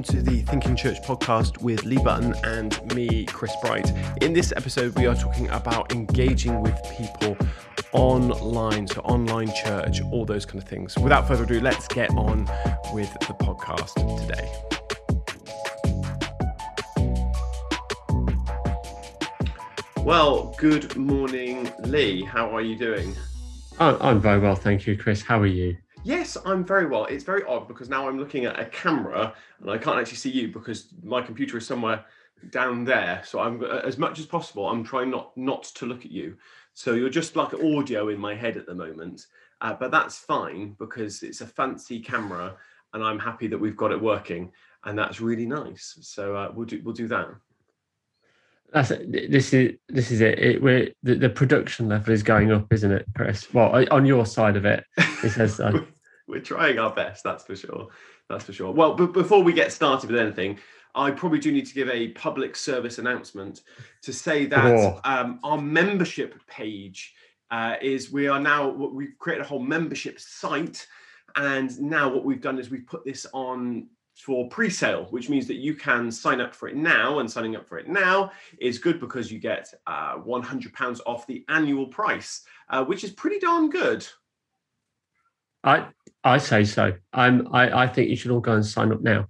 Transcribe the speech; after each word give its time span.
welcome 0.00 0.16
to 0.16 0.30
the 0.30 0.40
Thinking 0.42 0.74
Church 0.76 1.02
podcast 1.02 1.60
with 1.60 1.84
Lee 1.84 1.98
Button 2.02 2.34
and 2.44 2.94
me, 2.94 3.26
Chris 3.26 3.52
Bright. 3.60 3.92
In 4.22 4.32
this 4.32 4.50
episode, 4.56 4.98
we 4.98 5.06
are 5.06 5.14
talking 5.14 5.46
about 5.50 5.92
engaging 5.92 6.62
with 6.62 6.74
people 6.96 7.36
online, 7.92 8.86
so 8.86 9.02
online 9.02 9.52
church, 9.52 10.00
all 10.10 10.24
those 10.24 10.46
kind 10.46 10.62
of 10.62 10.66
things. 10.66 10.96
Without 10.96 11.28
further 11.28 11.44
ado, 11.44 11.60
let's 11.60 11.86
get 11.86 12.08
on 12.12 12.46
with 12.94 13.12
the 13.20 13.34
podcast 13.34 13.92
today. 14.22 14.50
Well, 19.98 20.54
good 20.56 20.96
morning, 20.96 21.70
Lee. 21.80 22.24
How 22.24 22.56
are 22.56 22.62
you 22.62 22.76
doing? 22.76 23.14
I'm 23.78 24.18
very 24.18 24.40
well, 24.40 24.56
thank 24.56 24.86
you, 24.86 24.96
Chris. 24.96 25.20
How 25.20 25.38
are 25.40 25.46
you? 25.46 25.76
Yes, 26.02 26.36
I'm 26.46 26.64
very 26.64 26.86
well. 26.86 27.04
It's 27.04 27.24
very 27.24 27.44
odd 27.44 27.68
because 27.68 27.90
now 27.90 28.08
I'm 28.08 28.18
looking 28.18 28.46
at 28.46 28.58
a 28.58 28.64
camera 28.64 29.34
and 29.60 29.70
I 29.70 29.76
can't 29.76 29.98
actually 29.98 30.16
see 30.16 30.30
you 30.30 30.48
because 30.48 30.88
my 31.02 31.20
computer 31.20 31.58
is 31.58 31.66
somewhere 31.66 32.06
down 32.50 32.84
there. 32.84 33.22
So 33.24 33.40
I'm 33.40 33.62
as 33.62 33.98
much 33.98 34.18
as 34.18 34.24
possible. 34.24 34.66
I'm 34.66 34.82
trying 34.82 35.10
not 35.10 35.36
not 35.36 35.64
to 35.64 35.86
look 35.86 36.06
at 36.06 36.10
you. 36.10 36.36
So 36.72 36.94
you're 36.94 37.10
just 37.10 37.36
like 37.36 37.52
audio 37.52 38.08
in 38.08 38.18
my 38.18 38.34
head 38.34 38.56
at 38.56 38.64
the 38.64 38.74
moment, 38.74 39.26
uh, 39.60 39.74
but 39.74 39.90
that's 39.90 40.16
fine 40.18 40.74
because 40.78 41.22
it's 41.22 41.42
a 41.42 41.46
fancy 41.46 42.00
camera 42.00 42.56
and 42.94 43.04
I'm 43.04 43.18
happy 43.18 43.46
that 43.48 43.58
we've 43.58 43.76
got 43.76 43.92
it 43.92 44.00
working 44.00 44.52
and 44.84 44.98
that's 44.98 45.20
really 45.20 45.46
nice. 45.46 45.98
So 46.00 46.34
uh, 46.34 46.50
we'll 46.54 46.66
do 46.66 46.80
we'll 46.82 46.94
do 46.94 47.08
that. 47.08 47.28
That's 48.72 48.90
it. 48.90 49.30
This 49.30 49.52
is 49.52 49.74
this 49.88 50.10
is 50.10 50.20
it. 50.22 50.38
it 50.38 50.62
we're, 50.62 50.92
the, 51.02 51.16
the 51.16 51.28
production 51.28 51.88
level 51.88 52.14
is 52.14 52.22
going 52.22 52.52
up, 52.52 52.72
isn't 52.72 52.90
it, 52.90 53.04
Chris? 53.16 53.52
Well, 53.52 53.84
on 53.90 54.06
your 54.06 54.24
side 54.24 54.56
of 54.56 54.64
it, 54.64 54.84
it 54.96 55.30
says 55.30 55.56
so. 55.56 55.84
we're 56.30 56.40
trying 56.40 56.78
our 56.78 56.94
best. 56.94 57.24
That's 57.24 57.44
for 57.44 57.56
sure. 57.56 57.88
That's 58.28 58.44
for 58.44 58.52
sure. 58.52 58.72
Well, 58.72 58.94
but 58.94 59.12
before 59.12 59.42
we 59.42 59.52
get 59.52 59.72
started 59.72 60.10
with 60.10 60.20
anything, 60.20 60.58
I 60.94 61.10
probably 61.10 61.38
do 61.38 61.52
need 61.52 61.66
to 61.66 61.74
give 61.74 61.88
a 61.88 62.08
public 62.08 62.56
service 62.56 62.98
announcement 62.98 63.62
to 64.02 64.12
say 64.12 64.46
that 64.46 64.64
oh. 64.64 65.00
um, 65.04 65.40
our 65.44 65.60
membership 65.60 66.34
page 66.46 67.14
uh, 67.50 67.74
is 67.82 68.10
we 68.12 68.28
are 68.28 68.40
now 68.40 68.68
we've 68.68 69.18
created 69.18 69.44
a 69.44 69.48
whole 69.48 69.60
membership 69.60 70.20
site, 70.20 70.86
and 71.36 71.78
now 71.80 72.08
what 72.08 72.24
we've 72.24 72.40
done 72.40 72.58
is 72.58 72.70
we've 72.70 72.86
put 72.86 73.04
this 73.04 73.26
on 73.32 73.88
for 74.14 74.48
pre-sale, 74.48 75.06
which 75.10 75.28
means 75.28 75.46
that 75.46 75.54
you 75.54 75.74
can 75.74 76.10
sign 76.10 76.40
up 76.40 76.54
for 76.54 76.68
it 76.68 76.76
now. 76.76 77.18
And 77.20 77.30
signing 77.30 77.56
up 77.56 77.66
for 77.66 77.78
it 77.78 77.88
now 77.88 78.32
is 78.58 78.78
good 78.78 79.00
because 79.00 79.32
you 79.32 79.38
get 79.38 79.72
uh, 79.86 80.14
100 80.14 80.72
pounds 80.72 81.00
off 81.06 81.26
the 81.26 81.44
annual 81.48 81.86
price, 81.86 82.42
uh, 82.68 82.84
which 82.84 83.02
is 83.02 83.10
pretty 83.10 83.38
darn 83.38 83.70
good. 83.70 84.06
I 85.64 85.86
I 86.24 86.38
say 86.38 86.64
so. 86.64 86.94
I'm 87.12 87.54
I, 87.54 87.82
I 87.82 87.86
think 87.86 88.10
you 88.10 88.16
should 88.16 88.30
all 88.30 88.40
go 88.40 88.52
and 88.52 88.64
sign 88.64 88.92
up 88.92 89.00
now. 89.00 89.26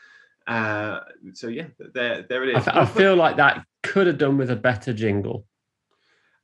Uh, 0.47 1.00
so 1.33 1.49
yeah, 1.49 1.67
there 1.95 2.22
there 2.28 2.45
it 2.45 2.56
is. 2.56 2.69
I, 2.69 2.83
I 2.83 2.87
feel 2.87 3.17
like 3.17 3.37
that 3.37 3.65
could 3.83 4.06
have 4.06 4.19
done 4.19 4.39
with 4.39 4.50
a 4.50 4.56
better 4.56 4.93
jingle. 4.93 5.47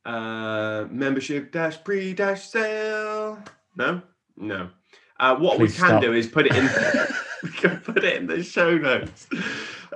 Uh, 0.05 0.85
membership 0.89 1.51
dash 1.51 1.83
pre 1.83 2.13
dash 2.13 2.47
sale. 2.47 3.41
No, 3.75 4.01
no. 4.37 4.69
Uh, 5.19 5.35
what 5.35 5.57
Please 5.57 5.73
we 5.73 5.77
can 5.77 5.87
stop. 5.87 6.01
do 6.01 6.13
is 6.13 6.27
put 6.27 6.47
it 6.47 6.55
in. 6.55 6.65
we 7.43 7.49
can 7.49 7.77
put 7.79 8.03
it 8.03 8.17
in 8.17 8.27
the 8.27 8.43
show 8.43 8.77
notes 8.77 9.27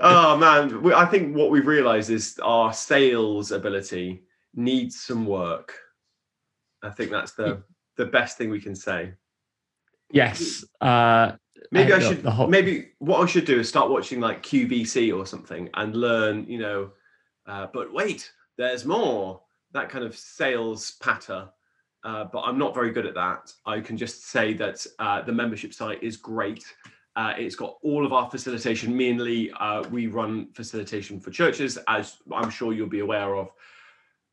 oh 0.02 0.38
man, 0.38 0.82
we, 0.82 0.94
I 0.94 1.06
think 1.06 1.36
what 1.36 1.52
we've 1.52 1.68
realised 1.68 2.10
is 2.10 2.40
our 2.42 2.74
sales 2.74 3.52
ability 3.52 4.24
needs 4.54 5.02
some 5.02 5.26
work. 5.26 5.78
I 6.84 6.90
think 6.90 7.12
that's 7.12 7.34
the 7.34 7.64
the 7.98 8.06
best 8.06 8.38
thing 8.38 8.50
we 8.50 8.62
can 8.62 8.76
say. 8.76 9.14
Yes. 10.12 10.64
Uh, 10.82 11.34
maybe 11.72 11.94
I 11.94 12.00
should. 12.00 12.24
Whole... 12.26 12.48
Maybe 12.48 12.92
what 13.00 13.22
I 13.22 13.26
should 13.26 13.46
do 13.46 13.60
is 13.60 13.70
start 13.70 13.90
watching 13.90 14.20
like 14.20 14.44
QVC 14.44 15.16
or 15.16 15.26
something 15.26 15.70
and 15.74 15.96
learn. 15.96 16.46
You 16.48 16.60
know, 16.60 16.92
uh, 17.48 17.68
but 17.74 17.94
wait, 17.94 18.32
there's 18.58 18.86
more. 18.86 19.42
That 19.72 19.90
kind 19.90 20.06
of 20.06 20.16
sales 20.16 20.92
patter. 21.02 21.50
Uh, 22.04 22.26
but 22.32 22.42
I'm 22.42 22.60
not 22.60 22.76
very 22.76 22.92
good 22.92 23.08
at 23.08 23.16
that. 23.16 23.52
I 23.66 23.80
can 23.80 23.98
just 23.98 24.28
say 24.28 24.54
that 24.54 24.86
uh, 25.00 25.24
the 25.24 25.32
membership 25.32 25.74
site 25.74 26.04
is 26.04 26.18
great 26.18 26.64
uh, 27.16 27.34
it's 27.38 27.56
got 27.56 27.78
all 27.82 28.06
of 28.06 28.12
our 28.12 28.30
facilitation. 28.30 28.98
Lee, 28.98 29.52
uh, 29.60 29.84
we 29.90 30.08
run 30.08 30.50
facilitation 30.54 31.20
for 31.20 31.32
churches, 31.32 31.78
as 31.88 32.18
I'm 32.32 32.50
sure 32.50 32.74
you'll 32.74 32.90
be 32.90 33.00
aware 33.00 33.36
of 33.36 33.50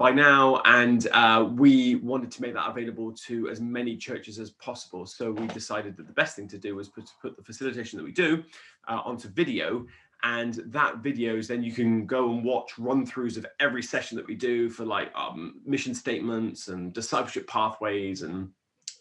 by 0.02 0.10
now. 0.10 0.60
And 0.64 1.06
uh, 1.12 1.48
we 1.54 1.94
wanted 1.94 2.32
to 2.32 2.42
make 2.42 2.54
that 2.54 2.68
available 2.68 3.12
to 3.28 3.48
as 3.48 3.60
many 3.60 3.96
churches 3.96 4.40
as 4.40 4.50
possible. 4.50 5.06
So 5.06 5.30
we 5.30 5.46
decided 5.46 5.96
that 5.96 6.08
the 6.08 6.12
best 6.12 6.34
thing 6.34 6.48
to 6.48 6.58
do 6.58 6.74
was 6.74 6.88
put, 6.88 7.08
put 7.22 7.36
the 7.36 7.42
facilitation 7.44 7.98
that 7.98 8.04
we 8.04 8.10
do 8.10 8.42
uh, 8.88 9.00
onto 9.04 9.28
video. 9.28 9.86
And 10.24 10.54
that 10.66 11.02
videos, 11.02 11.46
then 11.46 11.62
you 11.62 11.70
can 11.70 12.04
go 12.04 12.32
and 12.32 12.44
watch 12.44 12.76
run 12.80 13.06
throughs 13.06 13.36
of 13.36 13.46
every 13.60 13.82
session 13.82 14.16
that 14.16 14.26
we 14.26 14.34
do 14.34 14.68
for 14.70 14.84
like 14.84 15.12
um, 15.14 15.60
mission 15.64 15.94
statements 15.94 16.66
and 16.66 16.92
discipleship 16.92 17.46
pathways 17.46 18.22
and 18.22 18.50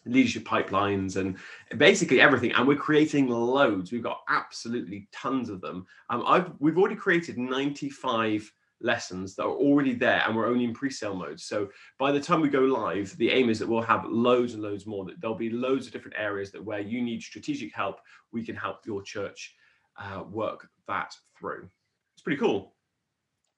leadership 0.06 0.44
pipelines 0.44 1.16
and 1.16 1.36
basically 1.78 2.20
everything 2.20 2.50
and 2.52 2.66
we're 2.66 2.74
creating 2.74 3.28
loads 3.28 3.92
we've 3.92 4.02
got 4.02 4.22
absolutely 4.28 5.06
tons 5.12 5.48
of 5.48 5.60
them 5.60 5.86
um, 6.10 6.24
I've, 6.26 6.50
we've 6.58 6.76
already 6.76 6.96
created 6.96 7.38
95 7.38 8.52
lessons 8.82 9.34
that 9.34 9.44
are 9.44 9.54
already 9.54 9.94
there 9.94 10.22
and 10.26 10.36
we're 10.36 10.48
only 10.48 10.64
in 10.64 10.74
pre-sale 10.74 11.14
mode. 11.14 11.40
So 11.40 11.68
by 11.98 12.12
the 12.12 12.20
time 12.20 12.40
we 12.40 12.48
go 12.48 12.60
live 12.60 13.16
the 13.16 13.30
aim 13.30 13.48
is 13.48 13.58
that 13.58 13.68
we'll 13.68 13.82
have 13.82 14.04
loads 14.06 14.54
and 14.54 14.62
loads 14.62 14.86
more 14.86 15.04
that 15.06 15.20
there'll 15.20 15.36
be 15.36 15.50
loads 15.50 15.86
of 15.86 15.92
different 15.92 16.16
areas 16.18 16.50
that 16.52 16.64
where 16.64 16.80
you 16.80 17.00
need 17.00 17.22
strategic 17.22 17.74
help 17.74 18.00
we 18.32 18.44
can 18.44 18.56
help 18.56 18.84
your 18.84 19.02
church 19.02 19.54
uh, 19.96 20.22
work 20.30 20.68
that 20.88 21.14
through. 21.38 21.68
It's 22.14 22.22
pretty 22.22 22.40
cool. 22.40 22.74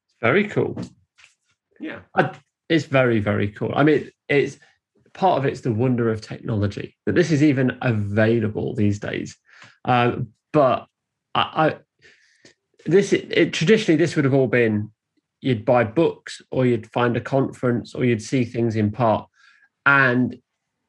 It's 0.07 0.17
very 0.21 0.49
cool. 0.49 0.79
Yeah. 1.81 2.01
I, 2.15 2.33
it's 2.69 2.85
very 2.85 3.21
very 3.21 3.49
cool. 3.49 3.73
I 3.75 3.83
mean 3.83 4.11
it's 4.29 4.59
part 5.13 5.39
of 5.39 5.47
it's 5.47 5.61
the 5.61 5.73
wonder 5.73 6.11
of 6.11 6.21
technology 6.21 6.97
that 7.07 7.15
this 7.15 7.31
is 7.31 7.43
even 7.43 7.79
available 7.83 8.75
these 8.75 8.99
days. 8.99 9.37
Um, 9.85 10.29
but 10.53 10.87
I, 11.35 11.41
I 11.41 11.77
this 12.87 13.13
it, 13.13 13.33
it, 13.33 13.53
traditionally 13.53 13.97
this 13.97 14.17
would 14.17 14.25
have 14.25 14.35
all 14.35 14.47
been 14.47 14.91
you'd 15.45 15.65
buy 15.65 15.85
books 15.85 16.41
or 16.51 16.65
you'd 16.65 16.91
find 16.91 17.17
a 17.17 17.21
conference 17.21 17.95
or 17.95 18.05
you'd 18.05 18.23
see 18.23 18.45
things 18.45 18.77
in 18.77 18.91
part, 18.91 19.29
and 19.85 20.39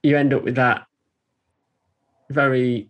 you 0.01 0.17
end 0.17 0.33
up 0.33 0.43
with 0.43 0.55
that 0.55 0.85
very 2.29 2.89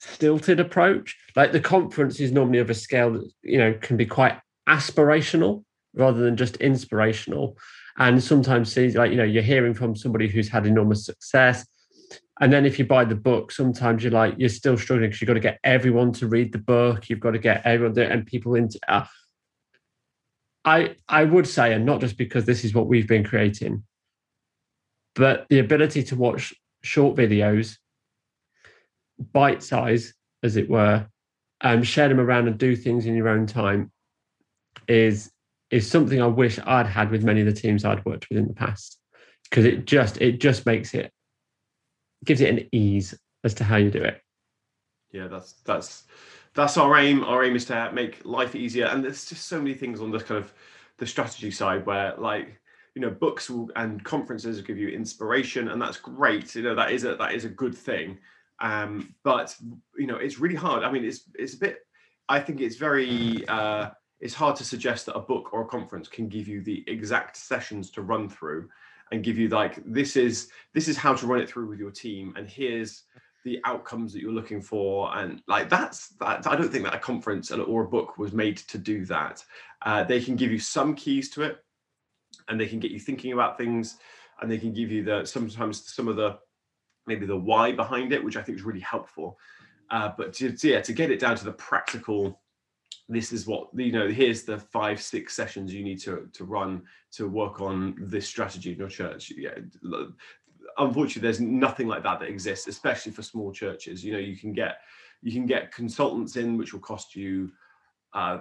stilted 0.00 0.60
approach. 0.60 1.16
Like 1.36 1.52
the 1.52 1.60
conference 1.60 2.18
is 2.20 2.32
normally 2.32 2.58
of 2.58 2.70
a 2.70 2.74
scale 2.74 3.12
that 3.12 3.30
you 3.42 3.58
know 3.58 3.74
can 3.80 3.96
be 3.96 4.06
quite 4.06 4.38
aspirational 4.68 5.64
rather 5.94 6.18
than 6.18 6.36
just 6.36 6.56
inspirational. 6.56 7.56
And 7.98 8.22
sometimes 8.22 8.72
see 8.72 8.90
like 8.90 9.10
you 9.10 9.16
know 9.16 9.24
you're 9.24 9.42
hearing 9.42 9.74
from 9.74 9.94
somebody 9.96 10.28
who's 10.28 10.48
had 10.48 10.66
enormous 10.66 11.06
success. 11.06 11.66
And 12.40 12.52
then 12.52 12.66
if 12.66 12.78
you 12.78 12.84
buy 12.84 13.04
the 13.04 13.14
book 13.14 13.52
sometimes 13.52 14.02
you're 14.02 14.12
like 14.12 14.34
you're 14.36 14.48
still 14.48 14.76
struggling 14.76 15.08
because 15.08 15.22
you've 15.22 15.28
got 15.28 15.34
to 15.34 15.40
get 15.40 15.60
everyone 15.62 16.12
to 16.14 16.26
read 16.26 16.52
the 16.52 16.58
book. 16.58 17.08
You've 17.08 17.20
got 17.20 17.30
to 17.30 17.38
get 17.38 17.62
everyone 17.64 17.94
there 17.94 18.10
and 18.10 18.26
people 18.26 18.56
into 18.56 18.78
uh, 18.88 19.06
i 20.66 20.94
i 21.08 21.24
would 21.24 21.46
say 21.46 21.72
and 21.72 21.86
not 21.86 22.00
just 22.00 22.18
because 22.18 22.44
this 22.44 22.64
is 22.64 22.74
what 22.74 22.86
we've 22.86 23.08
been 23.08 23.24
creating 23.24 23.82
but 25.14 25.46
the 25.48 25.58
ability 25.58 26.02
to 26.02 26.14
watch 26.16 26.52
short 26.82 27.16
videos 27.16 27.78
bite 29.32 29.62
size 29.62 30.12
as 30.42 30.56
it 30.56 30.68
were 30.68 31.06
and 31.62 31.86
share 31.86 32.08
them 32.08 32.20
around 32.20 32.46
and 32.46 32.58
do 32.58 32.76
things 32.76 33.06
in 33.06 33.14
your 33.14 33.28
own 33.28 33.46
time 33.46 33.90
is 34.88 35.30
is 35.70 35.90
something 35.90 36.22
I 36.22 36.26
wish 36.26 36.58
I'd 36.64 36.86
had 36.86 37.10
with 37.10 37.24
many 37.24 37.40
of 37.40 37.46
the 37.46 37.52
teams 37.52 37.84
I'd 37.84 38.04
worked 38.04 38.28
with 38.28 38.38
in 38.38 38.46
the 38.46 38.54
past 38.54 38.98
because 39.50 39.64
it 39.64 39.84
just 39.84 40.20
it 40.20 40.40
just 40.40 40.66
makes 40.66 40.94
it 40.94 41.12
gives 42.24 42.40
it 42.40 42.50
an 42.50 42.68
ease 42.72 43.14
as 43.44 43.54
to 43.54 43.64
how 43.64 43.76
you 43.76 43.90
do 43.90 44.02
it. 44.02 44.20
Yeah, 45.12 45.28
that's 45.28 45.54
that's 45.64 46.04
that's 46.56 46.76
our 46.76 46.96
aim. 46.96 47.22
Our 47.22 47.44
aim 47.44 47.54
is 47.54 47.66
to 47.66 47.90
make 47.92 48.24
life 48.24 48.56
easier, 48.56 48.86
and 48.86 49.04
there's 49.04 49.26
just 49.26 49.46
so 49.46 49.58
many 49.58 49.74
things 49.74 50.00
on 50.00 50.10
this 50.10 50.22
kind 50.22 50.42
of 50.42 50.52
the 50.98 51.06
strategy 51.06 51.50
side 51.50 51.86
where 51.86 52.14
like 52.16 52.60
you 52.94 53.02
know 53.02 53.10
books 53.10 53.50
will, 53.50 53.70
and 53.76 54.02
conferences 54.02 54.60
give 54.62 54.78
you 54.78 54.88
inspiration, 54.88 55.68
and 55.68 55.80
that's 55.80 55.98
great. 55.98 56.54
You 56.54 56.62
know 56.62 56.74
that 56.74 56.90
is 56.90 57.04
a 57.04 57.14
that 57.16 57.34
is 57.34 57.44
a 57.44 57.50
good 57.50 57.74
thing. 57.74 58.18
Um, 58.60 59.14
but 59.22 59.54
you 59.98 60.06
know 60.06 60.16
it's 60.16 60.38
really 60.38 60.56
hard. 60.56 60.82
I 60.82 60.90
mean, 60.90 61.04
it's 61.04 61.28
it's 61.34 61.54
a 61.54 61.58
bit. 61.58 61.78
I 62.28 62.40
think 62.40 62.60
it's 62.60 62.76
very. 62.76 63.46
Uh, 63.46 63.90
it's 64.18 64.34
hard 64.34 64.56
to 64.56 64.64
suggest 64.64 65.04
that 65.06 65.14
a 65.14 65.20
book 65.20 65.52
or 65.52 65.60
a 65.60 65.66
conference 65.66 66.08
can 66.08 66.26
give 66.26 66.48
you 66.48 66.62
the 66.62 66.82
exact 66.86 67.36
sessions 67.36 67.90
to 67.90 68.00
run 68.00 68.30
through 68.30 68.66
and 69.12 69.22
give 69.22 69.36
you 69.38 69.48
like 69.48 69.78
this 69.84 70.16
is 70.16 70.48
this 70.72 70.88
is 70.88 70.96
how 70.96 71.14
to 71.14 71.26
run 71.26 71.38
it 71.38 71.48
through 71.48 71.68
with 71.68 71.78
your 71.78 71.90
team 71.90 72.32
and 72.36 72.48
here's 72.48 73.04
the 73.46 73.60
outcomes 73.64 74.12
that 74.12 74.20
you're 74.20 74.32
looking 74.32 74.60
for 74.60 75.16
and 75.18 75.40
like 75.46 75.70
that's 75.70 76.08
that 76.18 76.44
i 76.48 76.56
don't 76.56 76.68
think 76.68 76.82
that 76.82 76.96
a 76.96 76.98
conference 76.98 77.52
or 77.52 77.84
a 77.84 77.88
book 77.88 78.18
was 78.18 78.32
made 78.32 78.56
to 78.56 78.76
do 78.76 79.04
that. 79.04 79.44
Uh, 79.82 80.02
they 80.02 80.20
can 80.20 80.34
give 80.34 80.50
you 80.50 80.58
some 80.58 80.96
keys 80.96 81.30
to 81.30 81.42
it 81.42 81.58
and 82.48 82.60
they 82.60 82.66
can 82.66 82.80
get 82.80 82.90
you 82.90 82.98
thinking 82.98 83.32
about 83.32 83.56
things 83.56 83.98
and 84.40 84.50
they 84.50 84.58
can 84.58 84.72
give 84.72 84.90
you 84.90 85.04
the 85.04 85.24
sometimes 85.24 85.94
some 85.94 86.08
of 86.08 86.16
the 86.16 86.36
maybe 87.06 87.24
the 87.24 87.36
why 87.36 87.70
behind 87.70 88.12
it 88.12 88.22
which 88.24 88.36
i 88.36 88.42
think 88.42 88.58
is 88.58 88.64
really 88.64 88.80
helpful. 88.80 89.38
Uh, 89.90 90.10
but 90.18 90.32
to, 90.32 90.50
to, 90.50 90.68
yeah 90.68 90.80
to 90.80 90.92
get 90.92 91.12
it 91.12 91.20
down 91.20 91.36
to 91.36 91.44
the 91.44 91.52
practical 91.52 92.40
this 93.08 93.32
is 93.32 93.46
what 93.46 93.68
you 93.76 93.92
know 93.92 94.08
here's 94.08 94.42
the 94.42 94.58
five 94.58 95.00
six 95.00 95.34
sessions 95.34 95.72
you 95.72 95.84
need 95.84 96.00
to 96.00 96.28
to 96.32 96.44
run 96.44 96.82
to 97.12 97.28
work 97.28 97.60
on 97.60 97.94
this 98.00 98.26
strategy 98.26 98.72
in 98.72 98.78
your 98.78 98.88
church. 98.88 99.32
Yeah 99.36 99.54
unfortunately 100.78 101.22
there's 101.22 101.40
nothing 101.40 101.88
like 101.88 102.02
that 102.02 102.20
that 102.20 102.28
exists 102.28 102.66
especially 102.66 103.12
for 103.12 103.22
small 103.22 103.52
churches. 103.52 104.04
You 104.04 104.12
know 104.12 104.18
you 104.18 104.36
can 104.36 104.52
get 104.52 104.78
you 105.22 105.32
can 105.32 105.46
get 105.46 105.72
consultants 105.72 106.36
in 106.36 106.56
which 106.56 106.72
will 106.72 106.80
cost 106.80 107.16
you 107.16 107.50
uh, 108.12 108.38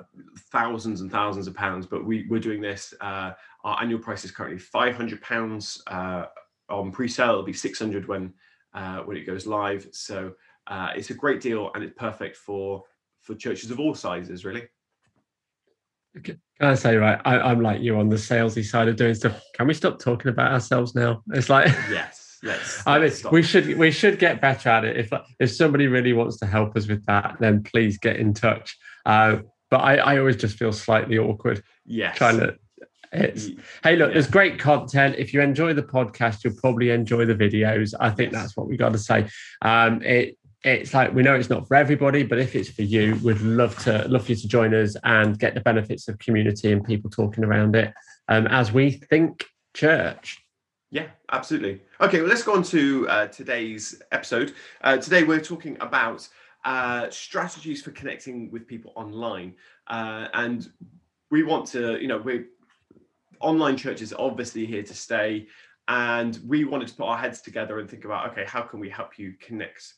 thousands 0.51 1.01
and 1.01 1.11
thousands 1.11 1.47
of 1.47 1.53
pounds 1.55 1.85
but 1.85 2.05
we 2.05 2.25
we're 2.29 2.39
doing 2.39 2.61
this 2.61 2.93
uh, 3.01 3.31
our 3.63 3.81
annual 3.81 3.99
price 3.99 4.23
is 4.23 4.31
currently 4.31 4.59
500 4.59 5.21
pounds 5.21 5.81
uh, 5.87 6.25
on 6.69 6.91
pre-sale. 6.91 7.31
It'll 7.31 7.43
be 7.43 7.53
600 7.53 8.07
when 8.07 8.33
uh, 8.73 8.99
when 8.99 9.17
it 9.17 9.25
goes 9.25 9.45
live. 9.45 9.87
So 9.91 10.33
uh, 10.67 10.91
it's 10.95 11.09
a 11.09 11.13
great 11.13 11.41
deal 11.41 11.71
and 11.73 11.83
it's 11.83 11.97
perfect 11.97 12.37
for 12.37 12.83
for 13.21 13.35
churches 13.35 13.71
of 13.71 13.79
all 13.79 13.95
sizes, 13.95 14.45
really. 14.45 14.67
Can 16.59 16.69
I 16.69 16.75
say, 16.75 16.95
right? 16.95 17.19
I, 17.25 17.51
am 17.51 17.61
like 17.61 17.81
you 17.81 17.97
on 17.99 18.07
the 18.07 18.15
salesy 18.15 18.63
side 18.63 18.87
of 18.87 18.95
doing 18.95 19.13
stuff. 19.13 19.41
Can 19.53 19.67
we 19.67 19.73
stop 19.73 19.99
talking 19.99 20.29
about 20.29 20.53
ourselves 20.53 20.95
now? 20.95 21.21
It's 21.33 21.49
like 21.49 21.67
yes, 21.89 22.39
let's. 22.43 22.81
I 22.87 22.99
mean, 22.99 23.11
we 23.31 23.43
should 23.43 23.77
we 23.77 23.91
should 23.91 24.19
get 24.19 24.39
better 24.39 24.69
at 24.69 24.85
it. 24.85 24.97
If 24.97 25.11
if 25.39 25.51
somebody 25.51 25.87
really 25.87 26.13
wants 26.13 26.37
to 26.37 26.45
help 26.45 26.77
us 26.77 26.87
with 26.87 27.05
that, 27.07 27.35
then 27.41 27.61
please 27.63 27.97
get 27.97 28.15
in 28.15 28.33
touch. 28.33 28.77
Uh, 29.05 29.39
but 29.69 29.77
I, 29.81 29.97
I 29.97 30.17
always 30.19 30.37
just 30.37 30.57
feel 30.57 30.71
slightly 30.71 31.17
awkward. 31.17 31.61
Yes. 31.85 32.17
Trying 32.17 32.39
to. 32.39 32.55
It's, 33.11 33.49
hey, 33.83 33.95
look, 33.95 34.09
yeah. 34.09 34.13
there's 34.13 34.27
great 34.27 34.59
content. 34.59 35.15
If 35.17 35.33
you 35.33 35.41
enjoy 35.41 35.73
the 35.73 35.83
podcast, 35.83 36.43
you'll 36.43 36.55
probably 36.55 36.89
enjoy 36.89 37.25
the 37.25 37.35
videos. 37.35 37.93
I 37.99 38.09
think 38.09 38.31
yes. 38.31 38.41
that's 38.41 38.57
what 38.57 38.67
we 38.67 38.77
got 38.77 38.93
to 38.93 38.99
say. 38.99 39.27
Um, 39.61 40.01
it 40.03 40.37
it's 40.65 40.95
like 40.95 41.13
we 41.13 41.21
know 41.21 41.35
it's 41.35 41.49
not 41.49 41.67
for 41.67 41.75
everybody, 41.75 42.23
but 42.23 42.39
if 42.39 42.55
it's 42.55 42.69
for 42.69 42.81
you, 42.81 43.19
we'd 43.23 43.39
love 43.41 43.77
to 43.83 44.07
love 44.07 44.25
for 44.25 44.31
you 44.31 44.35
to 44.35 44.47
join 44.47 44.73
us 44.73 44.95
and 45.03 45.37
get 45.37 45.53
the 45.53 45.61
benefits 45.61 46.07
of 46.07 46.17
community 46.17 46.71
and 46.71 46.83
people 46.83 47.09
talking 47.09 47.43
around 47.43 47.75
it 47.75 47.93
um, 48.29 48.47
as 48.47 48.71
we 48.71 48.89
think 48.89 49.45
church. 49.75 50.43
Yeah, 50.89 51.07
absolutely. 51.31 51.81
Okay, 52.01 52.19
well, 52.19 52.29
let's 52.29 52.41
go 52.41 52.55
on 52.55 52.63
to 52.63 53.07
uh, 53.09 53.27
today's 53.27 54.01
episode. 54.11 54.55
Uh, 54.81 54.97
today, 54.97 55.23
we're 55.23 55.39
talking 55.39 55.77
about 55.81 56.27
uh, 56.63 57.11
strategies 57.11 57.83
for 57.83 57.91
connecting 57.91 58.49
with 58.49 58.67
people 58.67 58.91
online, 58.95 59.53
uh, 59.87 60.29
and 60.33 60.71
we 61.29 61.43
want 61.43 61.67
to, 61.67 62.01
you 62.01 62.07
know, 62.07 62.17
we're 62.17 62.47
online 63.39 63.77
churches 63.77 64.13
obviously 64.17 64.65
here 64.65 64.81
to 64.81 64.95
stay, 64.95 65.45
and 65.87 66.39
we 66.47 66.63
wanted 66.63 66.87
to 66.87 66.95
put 66.95 67.05
our 67.05 67.17
heads 67.17 67.41
together 67.41 67.77
and 67.79 67.87
think 67.87 68.03
about, 68.03 68.31
okay, 68.31 68.45
how 68.45 68.61
can 68.63 68.79
we 68.79 68.89
help 68.89 69.19
you 69.19 69.35
connect 69.39 69.93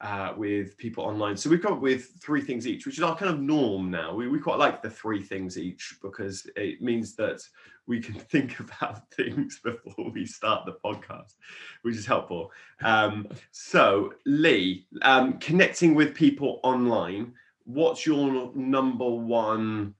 uh, 0.00 0.32
with 0.36 0.76
people 0.78 1.04
online. 1.04 1.36
So 1.36 1.50
we've 1.50 1.60
come 1.60 1.72
up 1.72 1.80
with 1.80 2.10
three 2.20 2.40
things 2.40 2.66
each, 2.66 2.86
which 2.86 2.98
is 2.98 3.02
our 3.02 3.16
kind 3.16 3.32
of 3.32 3.40
norm 3.40 3.90
now. 3.90 4.14
We, 4.14 4.28
we 4.28 4.38
quite 4.38 4.58
like 4.58 4.80
the 4.80 4.90
three 4.90 5.22
things 5.22 5.58
each 5.58 5.96
because 6.00 6.48
it 6.56 6.80
means 6.80 7.16
that 7.16 7.40
we 7.86 8.00
can 8.00 8.14
think 8.30 8.60
about 8.60 9.10
things 9.10 9.60
before 9.64 10.10
we 10.10 10.24
start 10.24 10.66
the 10.66 10.76
podcast, 10.84 11.34
which 11.82 11.96
is 11.96 12.06
helpful. 12.06 12.52
Um, 12.82 13.28
so, 13.50 14.14
Lee, 14.24 14.86
um, 15.02 15.38
connecting 15.38 15.94
with 15.94 16.14
people 16.14 16.60
online, 16.62 17.32
what's 17.64 18.06
your 18.06 18.52
number 18.54 19.08
one? 19.08 19.94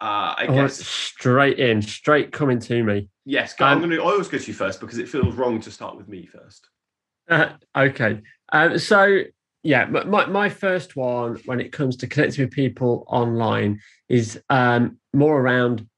Uh, 0.00 0.34
I 0.36 0.46
oh, 0.48 0.54
guess 0.54 0.76
straight 0.78 1.58
in, 1.58 1.80
straight 1.80 2.32
coming 2.32 2.58
to 2.60 2.82
me. 2.82 3.08
Yes, 3.24 3.54
um, 3.60 3.68
I'm 3.68 3.78
going 3.78 3.90
to. 3.90 4.02
I 4.02 4.04
always 4.04 4.28
go 4.28 4.38
to 4.38 4.46
you 4.46 4.54
first 4.54 4.80
because 4.80 4.98
it 4.98 5.08
feels 5.08 5.34
wrong 5.34 5.60
to 5.60 5.70
start 5.70 5.96
with 5.96 6.08
me 6.08 6.26
first. 6.26 6.68
Uh, 7.26 7.54
okay. 7.74 8.20
Um, 8.52 8.78
so 8.78 9.22
yeah, 9.64 9.86
my, 9.86 10.26
my 10.26 10.48
first 10.50 10.94
one 10.94 11.40
when 11.46 11.58
it 11.58 11.72
comes 11.72 11.96
to 11.96 12.06
connecting 12.06 12.44
with 12.44 12.52
people 12.52 13.04
online 13.08 13.80
is 14.10 14.38
um, 14.50 14.98
more 15.14 15.40
around 15.40 15.88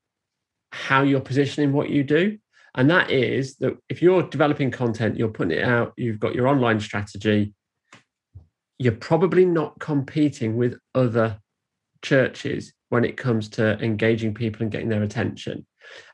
how 0.71 1.03
you're 1.03 1.21
positioning 1.21 1.73
what 1.73 1.91
you 1.91 2.05
do. 2.05 2.39
And 2.77 2.89
that 2.91 3.11
is 3.11 3.57
that 3.57 3.77
if 3.89 4.03
you're 4.03 4.23
developing 4.23 4.71
content, 4.71 5.17
you're 5.17 5.29
putting 5.29 5.59
it 5.59 5.65
out, 5.65 5.95
you've 5.97 6.21
got 6.21 6.35
your 6.35 6.47
online 6.47 6.79
strategy, 6.79 7.55
you're 8.79 8.93
probably 8.93 9.45
not 9.45 9.81
competing 9.81 10.57
with 10.57 10.79
other 10.95 11.41
churches 12.03 12.73
when 12.91 13.05
it 13.05 13.17
comes 13.17 13.49
to 13.49 13.83
engaging 13.83 14.33
people 14.33 14.63
and 14.63 14.71
getting 14.71 14.91
their 14.91 15.03
attention. 15.03 15.67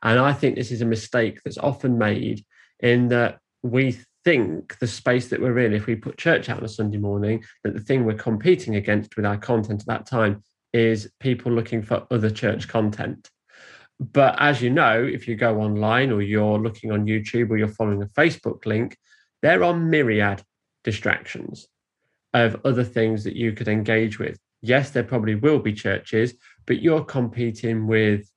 And 0.03 0.19
I 0.19 0.33
think 0.33 0.55
this 0.57 0.71
is 0.71 0.81
a 0.81 0.87
mistake 0.87 1.41
that's 1.45 1.59
often 1.59 1.99
made 1.99 2.47
in 2.81 3.09
that 3.09 3.41
we 3.63 3.99
think 4.25 4.79
the 4.79 4.87
space 4.87 5.29
that 5.29 5.41
we're 5.41 5.59
in, 5.61 5.73
if 5.73 5.87
we 5.87 5.97
put 5.97 6.19
church 6.19 6.49
out 6.49 6.59
on 6.59 6.65
a 6.65 6.69
Sunday 6.69 6.99
morning, 6.99 7.45
that 7.65 7.75
the 7.75 7.81
thing 7.81 8.05
we're 8.05 8.15
competing 8.15 8.77
against 8.77 9.17
with 9.17 9.27
our 9.27 9.37
content 9.37 9.83
at 9.83 9.87
that 9.87 10.07
time 10.07 10.43
is 10.73 11.11
people 11.21 11.53
looking 11.53 11.83
for 11.83 12.07
other 12.11 12.31
church 12.31 12.69
content. 12.69 13.29
But 14.01 14.37
as 14.41 14.63
you 14.63 14.71
know, 14.71 15.05
if 15.05 15.29
you 15.29 15.37
go 15.37 15.61
online 15.61 16.11
or 16.11 16.23
you're 16.23 16.59
looking 16.59 16.91
on 16.91 17.07
YouTube 17.07 17.51
or 17.51 17.57
you're 17.57 17.69
following 17.69 18.03
a 18.03 18.07
Facebook 18.07 18.67
link, 18.67 18.97
there 19.43 19.63
are 19.63 19.75
myriad 19.75 20.43
distractions 20.83 21.69
of 22.35 22.61
other 22.65 22.85
things 22.85 23.25
that 23.25 23.37
you 23.37 23.53
could 23.53 23.69
engage 23.69 24.19
with. 24.19 24.39
Yes, 24.63 24.91
there 24.91 25.05
probably 25.05 25.35
will 25.35 25.59
be 25.59 25.73
churches, 25.73 26.35
but 26.67 26.81
you're 26.81 27.05
competing 27.05 27.87
with 27.87 28.29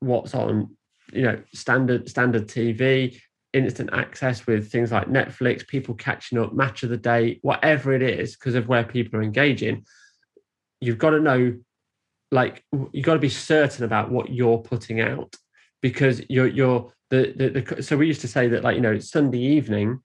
what's 0.00 0.34
on 0.34 0.76
you 1.12 1.22
know 1.22 1.40
standard 1.52 2.08
standard 2.08 2.48
tv 2.48 3.20
instant 3.52 3.90
access 3.92 4.46
with 4.46 4.70
things 4.70 4.92
like 4.92 5.08
Netflix, 5.08 5.66
people 5.66 5.94
catching 5.94 6.38
up, 6.38 6.54
match 6.54 6.82
of 6.82 6.90
the 6.90 6.96
day, 6.96 7.38
whatever 7.42 7.92
it 7.92 8.02
is, 8.02 8.36
because 8.36 8.54
of 8.54 8.68
where 8.68 8.84
people 8.84 9.18
are 9.18 9.22
engaging, 9.22 9.84
you've 10.80 10.98
got 10.98 11.10
to 11.10 11.20
know, 11.20 11.56
like, 12.30 12.64
you've 12.92 13.04
got 13.04 13.14
to 13.14 13.20
be 13.20 13.28
certain 13.28 13.84
about 13.84 14.10
what 14.10 14.30
you're 14.30 14.58
putting 14.58 15.00
out 15.00 15.34
because 15.82 16.22
you're, 16.28 16.46
you're, 16.46 16.92
the, 17.10 17.34
the, 17.36 17.60
the, 17.60 17.82
so 17.82 17.96
we 17.96 18.06
used 18.06 18.22
to 18.22 18.28
say 18.28 18.48
that, 18.48 18.64
like, 18.64 18.76
you 18.76 18.80
know, 18.80 18.98
Sunday 18.98 19.40
evening, 19.40 20.00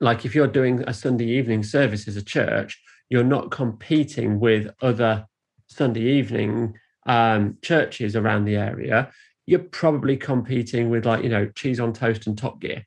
like, 0.00 0.24
if 0.24 0.34
you're 0.34 0.48
doing 0.48 0.82
a 0.86 0.94
Sunday 0.94 1.26
evening 1.26 1.62
service 1.62 2.08
as 2.08 2.16
a 2.16 2.22
church, 2.22 2.80
you're 3.10 3.22
not 3.22 3.50
competing 3.50 4.40
with 4.40 4.70
other 4.82 5.26
Sunday 5.68 6.02
evening 6.02 6.74
um, 7.06 7.58
churches 7.62 8.16
around 8.16 8.44
the 8.44 8.56
area 8.56 9.10
you're 9.50 9.58
probably 9.58 10.16
competing 10.16 10.90
with 10.90 11.04
like 11.04 11.24
you 11.24 11.28
know 11.28 11.46
cheese 11.56 11.80
on 11.80 11.92
toast 11.92 12.28
and 12.28 12.38
Top 12.38 12.60
Gear. 12.60 12.86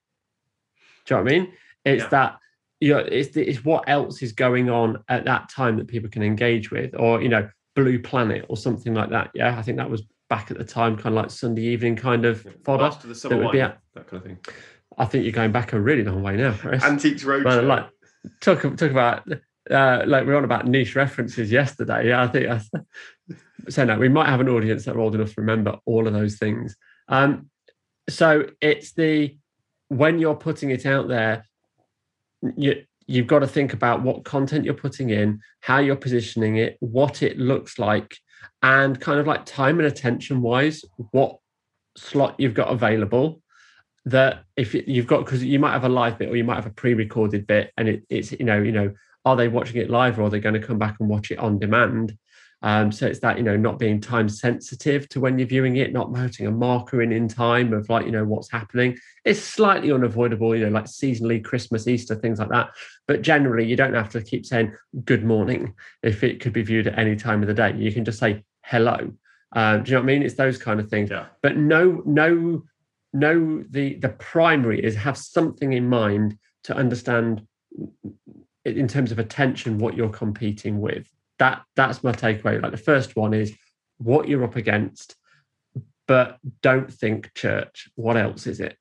Do 1.05 1.13
you 1.13 1.17
know 1.17 1.23
what 1.23 1.31
I 1.33 1.35
mean? 1.35 1.53
It's 1.83 2.03
yeah. 2.03 2.09
that 2.09 2.37
you 2.79 2.93
know 2.93 2.99
it's 2.99 3.35
it's 3.35 3.65
what 3.65 3.83
else 3.87 4.21
is 4.21 4.31
going 4.31 4.69
on 4.69 5.03
at 5.09 5.25
that 5.25 5.49
time 5.49 5.75
that 5.77 5.87
people 5.87 6.09
can 6.09 6.23
engage 6.23 6.71
with, 6.71 6.95
or 6.97 7.21
you 7.21 7.27
know 7.27 7.49
Blue 7.75 7.99
Planet 7.99 8.45
or 8.47 8.55
something 8.55 8.93
like 8.93 9.09
that. 9.09 9.31
Yeah, 9.33 9.59
I 9.59 9.61
think 9.61 9.77
that 9.77 9.89
was 9.89 10.03
back 10.29 10.51
at 10.51 10.57
the 10.57 10.63
time, 10.63 10.95
kind 10.95 11.17
of 11.17 11.21
like 11.21 11.31
Sunday 11.31 11.63
evening 11.63 11.97
kind 11.97 12.23
of 12.23 12.47
fodder. 12.63 12.85
After 12.85 13.09
the 13.09 13.15
summer 13.15 13.43
wine, 13.43 13.57
at, 13.57 13.79
that 13.95 14.07
kind 14.07 14.21
of 14.21 14.23
thing. 14.23 14.39
I 14.97 15.03
think 15.03 15.25
you're 15.25 15.33
going 15.33 15.51
back 15.51 15.73
a 15.73 15.79
really 15.81 16.03
long 16.05 16.23
way 16.23 16.37
now. 16.37 16.53
Chris. 16.53 16.81
Antiques 16.81 17.25
Roadshow. 17.25 17.67
Like 17.67 17.89
talk 18.39 18.61
talk 18.61 18.89
about 18.89 19.27
uh, 19.69 20.03
like 20.05 20.25
we 20.25 20.33
are 20.33 20.37
on 20.37 20.43
about 20.43 20.67
niche 20.67 20.95
references 20.95 21.51
yesterday. 21.51 22.09
Yeah, 22.09 22.23
I 22.23 22.27
think 22.27 22.47
that's, 22.47 22.69
so 23.69 23.85
no, 23.85 23.97
we 23.97 24.09
might 24.09 24.27
have 24.27 24.41
an 24.41 24.49
audience 24.49 24.85
that 24.85 24.95
are 24.95 24.99
old 24.99 25.15
enough 25.15 25.33
to 25.33 25.41
remember 25.41 25.77
all 25.85 26.07
of 26.07 26.13
those 26.13 26.37
things. 26.37 26.75
Um, 27.07 27.49
so 28.09 28.47
it's 28.59 28.93
the 28.93 29.37
when 29.87 30.19
you're 30.19 30.35
putting 30.35 30.71
it 30.71 30.85
out 30.85 31.07
there, 31.07 31.45
you 32.57 32.83
you've 33.05 33.27
got 33.27 33.39
to 33.39 33.47
think 33.47 33.73
about 33.73 34.01
what 34.01 34.23
content 34.23 34.65
you're 34.65 34.73
putting 34.73 35.09
in, 35.09 35.39
how 35.61 35.79
you're 35.79 35.95
positioning 35.95 36.57
it, 36.57 36.77
what 36.79 37.21
it 37.21 37.37
looks 37.37 37.77
like, 37.77 38.17
and 38.61 38.99
kind 38.99 39.19
of 39.19 39.27
like 39.27 39.45
time 39.45 39.79
and 39.79 39.87
attention 39.87 40.41
wise, 40.41 40.83
what 41.11 41.37
slot 41.97 42.35
you've 42.37 42.53
got 42.53 42.71
available. 42.71 43.41
That 44.05 44.43
if 44.57 44.73
you've 44.73 45.07
got 45.07 45.23
because 45.23 45.43
you 45.43 45.59
might 45.59 45.71
have 45.71 45.85
a 45.85 45.89
live 45.89 46.17
bit 46.17 46.29
or 46.29 46.35
you 46.35 46.43
might 46.43 46.55
have 46.55 46.65
a 46.65 46.71
pre-recorded 46.71 47.47
bit, 47.47 47.71
and 47.77 47.87
it, 47.87 48.03
it's 48.09 48.33
you 48.33 48.43
know 48.43 48.61
you 48.61 48.73
know 48.73 48.93
are 49.25 49.35
they 49.35 49.47
watching 49.47 49.77
it 49.77 49.89
live 49.89 50.19
or 50.19 50.23
are 50.23 50.29
they 50.29 50.39
going 50.39 50.59
to 50.59 50.67
come 50.67 50.79
back 50.79 50.97
and 50.99 51.09
watch 51.09 51.31
it 51.31 51.39
on 51.39 51.59
demand? 51.59 52.17
Um, 52.63 52.93
so 52.93 53.05
it's 53.05 53.19
that 53.19 53.37
you 53.37 53.43
know 53.43 53.57
not 53.57 53.77
being 53.77 53.99
time 53.99 54.29
sensitive 54.29 55.09
to 55.09 55.19
when 55.19 55.37
you're 55.37 55.47
viewing 55.47 55.75
it, 55.75 55.91
not 55.91 56.13
putting 56.13 56.47
a 56.47 56.51
marker 56.51 57.01
in 57.01 57.11
in 57.11 57.27
time 57.27 57.73
of 57.73 57.89
like 57.89 58.05
you 58.05 58.11
know 58.11 58.23
what's 58.23 58.49
happening. 58.49 58.97
It's 59.25 59.41
slightly 59.41 59.91
unavoidable, 59.91 60.55
you 60.55 60.65
know, 60.65 60.71
like 60.71 60.85
seasonally, 60.85 61.43
Christmas, 61.43 61.89
Easter, 61.89 62.15
things 62.15 62.39
like 62.39 62.49
that. 62.49 62.69
But 63.05 63.21
generally, 63.21 63.65
you 63.65 63.75
don't 63.75 63.93
have 63.93 64.09
to 64.11 64.21
keep 64.21 64.45
saying 64.45 64.73
good 65.03 65.25
morning 65.25 65.73
if 66.03 66.23
it 66.23 66.39
could 66.39 66.53
be 66.53 66.63
viewed 66.63 66.87
at 66.87 66.97
any 66.97 67.17
time 67.17 67.41
of 67.41 67.47
the 67.47 67.53
day. 67.53 67.75
You 67.75 67.91
can 67.91 68.05
just 68.05 68.19
say 68.19 68.43
hello. 68.63 69.11
Um, 69.51 69.83
do 69.83 69.91
you 69.91 69.95
know 69.95 70.01
what 70.01 70.09
I 70.09 70.13
mean? 70.13 70.23
It's 70.23 70.35
those 70.35 70.57
kind 70.57 70.79
of 70.79 70.89
things. 70.89 71.09
Yeah. 71.09 71.25
But 71.41 71.57
no, 71.57 72.01
no, 72.05 72.63
no. 73.11 73.63
The 73.69 73.95
the 73.95 74.09
primary 74.09 74.81
is 74.81 74.95
have 74.95 75.17
something 75.17 75.73
in 75.73 75.89
mind 75.89 76.37
to 76.63 76.75
understand 76.77 77.45
in 78.65 78.87
terms 78.87 79.11
of 79.11 79.19
attention 79.19 79.77
what 79.77 79.95
you're 79.95 80.09
competing 80.09 80.79
with. 80.79 81.07
That 81.39 81.63
that's 81.75 82.03
my 82.03 82.11
takeaway. 82.11 82.61
Like 82.61 82.71
the 82.71 82.77
first 82.77 83.15
one 83.15 83.33
is 83.33 83.53
what 83.97 84.27
you're 84.27 84.43
up 84.43 84.55
against, 84.55 85.15
but 86.07 86.37
don't 86.61 86.91
think 86.91 87.33
church. 87.33 87.89
What 87.95 88.17
else 88.17 88.47
is 88.47 88.59
it? 88.59 88.77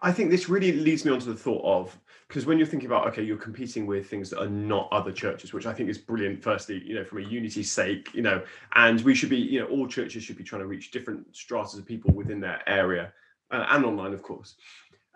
I 0.00 0.12
think 0.12 0.30
this 0.30 0.48
really 0.48 0.72
leads 0.72 1.04
me 1.04 1.12
on 1.12 1.20
to 1.20 1.26
the 1.26 1.34
thought 1.34 1.64
of 1.64 1.98
because 2.28 2.46
when 2.46 2.58
you're 2.58 2.66
thinking 2.66 2.88
about 2.88 3.06
okay, 3.08 3.22
you're 3.22 3.36
competing 3.36 3.86
with 3.86 4.08
things 4.08 4.30
that 4.30 4.40
are 4.40 4.48
not 4.48 4.88
other 4.92 5.12
churches, 5.12 5.52
which 5.52 5.66
I 5.66 5.72
think 5.72 5.88
is 5.88 5.98
brilliant. 5.98 6.42
Firstly, 6.42 6.82
you 6.84 6.94
know, 6.94 7.04
from 7.04 7.18
a 7.18 7.22
unity 7.22 7.62
sake, 7.62 8.08
you 8.14 8.22
know, 8.22 8.42
and 8.74 9.00
we 9.02 9.14
should 9.14 9.30
be, 9.30 9.38
you 9.38 9.60
know, 9.60 9.66
all 9.66 9.86
churches 9.86 10.22
should 10.22 10.36
be 10.36 10.44
trying 10.44 10.62
to 10.62 10.68
reach 10.68 10.90
different 10.90 11.34
stratas 11.36 11.74
of 11.74 11.86
people 11.86 12.12
within 12.12 12.40
their 12.40 12.62
area 12.68 13.12
uh, 13.50 13.66
and 13.70 13.84
online, 13.84 14.12
of 14.12 14.22
course. 14.22 14.56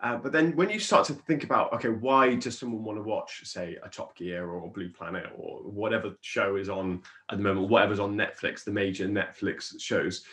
Uh, 0.02 0.16
but 0.16 0.32
then 0.32 0.56
when 0.56 0.70
you 0.70 0.78
start 0.78 1.06
to 1.06 1.12
think 1.12 1.44
about, 1.44 1.72
okay, 1.74 1.88
why 1.88 2.34
does 2.34 2.58
someone 2.58 2.82
want 2.82 2.98
to 2.98 3.02
watch, 3.02 3.42
say, 3.44 3.76
a 3.82 3.88
Top 3.88 4.16
Gear 4.16 4.48
or 4.48 4.70
Blue 4.70 4.88
Planet 4.88 5.26
or 5.36 5.58
whatever 5.58 6.14
show 6.22 6.56
is 6.56 6.70
on 6.70 7.02
at 7.30 7.36
the 7.36 7.44
moment, 7.44 7.68
whatever's 7.68 8.00
on 8.00 8.16
Netflix, 8.16 8.64
the 8.64 8.70
major 8.70 9.06
Netflix 9.06 9.78
shows, 9.78 10.24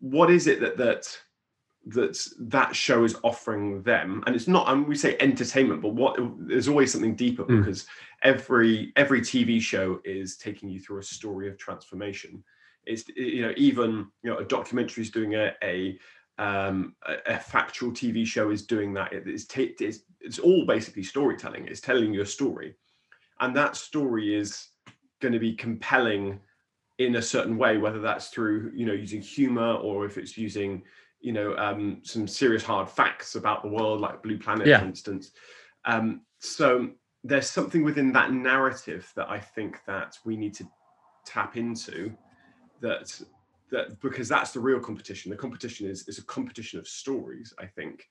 what 0.00 0.30
is 0.30 0.46
it 0.46 0.60
that 0.60 0.76
that 0.76 1.18
that 1.86 2.18
that 2.38 2.74
show 2.74 3.04
is 3.04 3.16
offering 3.22 3.82
them 3.82 4.22
and 4.26 4.34
it's 4.34 4.48
not 4.48 4.68
and 4.72 4.86
we 4.86 4.94
say 4.94 5.16
entertainment 5.20 5.82
but 5.82 5.94
what 5.94 6.16
there's 6.38 6.68
always 6.68 6.90
something 6.90 7.14
deeper 7.14 7.44
mm. 7.44 7.58
because 7.58 7.86
every 8.22 8.90
every 8.96 9.20
tv 9.20 9.60
show 9.60 10.00
is 10.02 10.36
taking 10.38 10.70
you 10.70 10.80
through 10.80 10.98
a 10.98 11.02
story 11.02 11.46
of 11.46 11.58
transformation 11.58 12.42
it's 12.86 13.04
you 13.16 13.42
know 13.42 13.52
even 13.58 14.06
you 14.22 14.30
know 14.30 14.38
a 14.38 14.44
documentary 14.44 15.02
is 15.02 15.10
doing 15.10 15.34
a, 15.34 15.52
a 15.62 15.98
um, 16.38 16.94
a, 17.06 17.34
a, 17.34 17.38
factual 17.38 17.90
TV 17.92 18.26
show 18.26 18.50
is 18.50 18.66
doing 18.66 18.92
that. 18.94 19.12
It, 19.12 19.24
it's, 19.26 19.44
t- 19.44 19.74
it's 19.78 20.00
it's 20.20 20.38
all 20.38 20.66
basically 20.66 21.04
storytelling. 21.04 21.66
It's 21.68 21.80
telling 21.80 22.12
you 22.12 22.22
a 22.22 22.26
story, 22.26 22.74
and 23.40 23.54
that 23.56 23.76
story 23.76 24.34
is 24.34 24.68
going 25.20 25.32
to 25.32 25.38
be 25.38 25.54
compelling 25.54 26.40
in 26.98 27.16
a 27.16 27.22
certain 27.22 27.56
way, 27.56 27.76
whether 27.76 28.00
that's 28.00 28.28
through 28.28 28.72
you 28.74 28.84
know 28.84 28.92
using 28.92 29.20
humor 29.20 29.74
or 29.74 30.06
if 30.06 30.18
it's 30.18 30.36
using 30.36 30.82
you 31.20 31.32
know 31.32 31.56
um, 31.56 32.00
some 32.02 32.26
serious 32.26 32.64
hard 32.64 32.88
facts 32.88 33.36
about 33.36 33.62
the 33.62 33.68
world, 33.68 34.00
like 34.00 34.22
Blue 34.22 34.38
Planet, 34.38 34.66
yeah. 34.66 34.80
for 34.80 34.86
instance. 34.86 35.30
Um, 35.84 36.22
so 36.40 36.90
there's 37.22 37.48
something 37.48 37.84
within 37.84 38.12
that 38.12 38.32
narrative 38.32 39.10
that 39.16 39.30
I 39.30 39.38
think 39.38 39.80
that 39.86 40.18
we 40.24 40.36
need 40.36 40.54
to 40.54 40.68
tap 41.24 41.56
into 41.56 42.12
that 42.80 43.20
that 43.70 44.00
because 44.00 44.28
that's 44.28 44.52
the 44.52 44.60
real 44.60 44.80
competition. 44.80 45.30
The 45.30 45.36
competition 45.36 45.88
is 45.88 46.08
is 46.08 46.18
a 46.18 46.24
competition 46.24 46.78
of 46.78 46.88
stories, 46.88 47.52
I 47.58 47.66
think. 47.66 48.08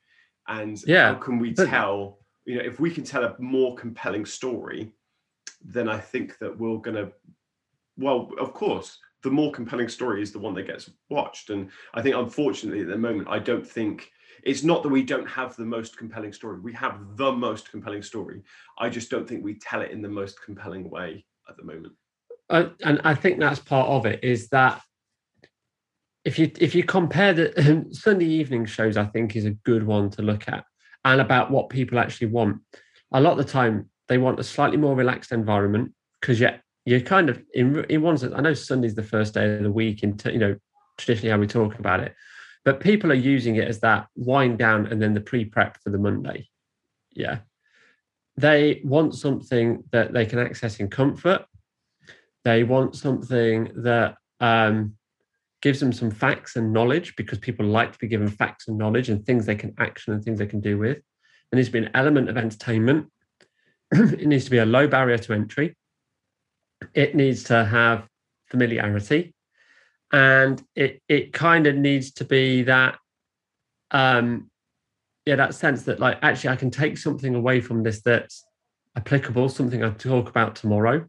And 0.48 0.81
yeah, 0.86 1.13
how 1.13 1.19
can 1.19 1.39
we 1.39 1.53
tell? 1.53 2.19
You 2.45 2.57
know, 2.57 2.63
if 2.63 2.79
we 2.79 2.91
can 2.91 3.03
tell 3.03 3.24
a 3.24 3.36
more 3.39 3.75
compelling 3.75 4.25
story, 4.25 4.91
then 5.63 5.88
I 5.88 6.00
think 6.00 6.38
that 6.39 6.57
we're 6.57 6.77
going 6.77 6.98
to. 6.98 7.12
Well, 7.98 8.31
of 8.39 8.53
course, 8.53 8.98
the 9.24 9.31
more 9.31 9.51
compelling 9.51 9.88
story 9.88 10.22
is 10.22 10.31
the 10.31 10.39
one 10.39 10.53
that 10.55 10.67
gets 10.67 10.89
watched. 11.10 11.50
And 11.50 11.69
I 11.93 12.01
think, 12.01 12.15
unfortunately, 12.15 12.81
at 12.81 12.88
the 12.88 12.98
moment, 12.98 13.29
I 13.29 13.39
don't 13.39 13.65
think 13.65 14.12
it's 14.43 14.63
not 14.63 14.83
that 14.83 14.89
we 14.89 15.03
don't 15.03 15.27
have 15.27 15.55
the 15.55 15.65
most 15.65 15.98
compelling 15.98 16.33
story. 16.33 16.60
We 16.60 16.74
have 16.74 17.00
the 17.15 17.31
most 17.31 17.72
compelling 17.72 18.03
story. 18.03 18.41
I 18.77 18.89
just 18.89 19.10
don't 19.10 19.27
think 19.27 19.43
we 19.43 19.55
tell 19.55 19.81
it 19.81 19.91
in 19.91 20.01
the 20.01 20.10
most 20.10 20.41
compelling 20.43 20.89
way 20.89 21.25
at 21.50 21.55
the 21.55 21.63
moment. 21.63 21.93
Uh, 22.50 22.69
and 22.83 23.00
I 23.05 23.15
think 23.15 23.39
that's 23.39 23.60
part 23.60 23.88
of 23.88 24.05
it 24.05 24.24
is 24.24 24.50
that 24.50 24.81
if 26.25 26.39
you 26.39 26.51
if 26.60 26.74
you 26.74 26.84
compare 26.84 27.34
the 27.34 27.86
Sunday 27.92 28.25
evening 28.25 28.65
shows, 28.65 28.98
I 28.98 29.06
think 29.06 29.36
is 29.36 29.46
a 29.46 29.51
good 29.51 29.84
one 29.84 30.10
to 30.12 30.22
look 30.22 30.48
at, 30.48 30.63
and 31.03 31.22
about 31.22 31.51
what 31.51 31.70
people 31.70 32.00
actually 32.00 32.27
want. 32.27 32.62
A 33.12 33.22
lot 33.22 33.38
of 33.38 33.46
the 33.46 33.51
time, 33.51 33.89
they 34.08 34.18
want 34.18 34.39
a 34.39 34.44
slightly 34.44 34.77
more 34.77 34.96
relaxed 34.96 35.32
environment 35.32 35.92
because 36.20 36.39
yet 36.39 36.62
you're 36.86 37.01
kind 37.01 37.30
of 37.30 37.42
in 37.53 37.84
in 37.86 38.01
one 38.01 38.18
sense. 38.18 38.34
I 38.36 38.42
know 38.42 38.53
Sunday's 38.53 38.96
the 38.96 39.03
first 39.03 39.34
day 39.34 39.56
of 39.56 39.63
the 39.63 39.72
week, 39.72 40.03
in 40.03 40.18
you 40.25 40.39
know 40.39 40.56
traditionally 40.98 41.32
how 41.32 41.39
we 41.39 41.48
talk 41.48 41.77
about 41.77 42.00
it, 42.00 42.15
but 42.63 42.80
people 42.80 43.12
are 43.12 43.15
using 43.15 43.58
it 43.58 43.68
as 43.68 43.80
that 43.82 44.08
wind 44.15 44.58
down 44.58 44.88
and 44.88 45.01
then 45.01 45.13
the 45.13 45.22
pre 45.22 45.46
prep 45.46 45.77
for 45.84 45.89
the 45.89 45.98
Monday. 45.98 46.48
Yeah, 47.12 47.39
they 48.38 48.82
want 48.84 49.15
something 49.15 49.84
that 49.92 50.13
they 50.13 50.25
can 50.25 50.39
access 50.39 50.80
in 50.80 50.89
comfort. 50.89 51.46
They 52.46 52.63
want 52.63 52.96
something 52.96 53.72
that 53.84 54.15
um, 54.39 54.96
gives 55.63 55.79
them 55.79 55.93
some 55.93 56.12
facts 56.12 56.58
and 56.58 56.74
knowledge 56.74 57.15
because 57.15 57.39
people 57.39 57.65
like 57.65 57.93
to 57.93 57.98
be 57.98 58.08
given 58.08 58.27
facts 58.27 58.67
and 58.67 58.77
knowledge 58.77 59.08
and 59.08 59.25
things 59.25 59.46
they 59.46 59.55
can 59.55 59.74
action 59.79 60.12
and 60.12 60.22
things 60.22 60.38
they 60.38 60.46
can 60.46 60.60
do 60.60 60.77
with. 60.77 60.98
There 61.50 61.58
needs 61.58 61.70
to 61.70 61.72
be 61.72 61.79
an 61.79 61.91
element 61.93 62.27
of 62.27 62.36
entertainment. 62.36 63.08
it 63.91 64.27
needs 64.27 64.43
to 64.43 64.51
be 64.51 64.58
a 64.58 64.65
low 64.65 64.89
barrier 64.89 65.17
to 65.17 65.32
entry. 65.32 65.77
It 66.93 67.15
needs 67.15 67.46
to 67.46 67.63
have 67.63 68.05
familiarity. 68.51 69.34
And 70.12 70.62
it 70.75 71.01
it 71.08 71.32
kind 71.32 71.65
of 71.65 71.77
needs 71.77 72.12
to 72.15 72.25
be 72.25 72.63
that 72.63 72.98
um 73.91 74.51
yeah, 75.25 75.38
that 75.38 75.55
sense 75.55 75.84
that 75.84 76.01
like 76.01 76.20
actually 76.22 76.50
I 76.50 76.58
can 76.58 76.72
take 76.72 76.98
something 76.98 77.36
away 77.36 77.62
from 77.62 77.84
this 77.84 78.01
that's 78.01 78.43
applicable, 78.98 79.48
something 79.48 79.82
I 79.82 79.91
talk 79.91 80.27
about 80.27 80.58
tomorrow. 80.58 81.08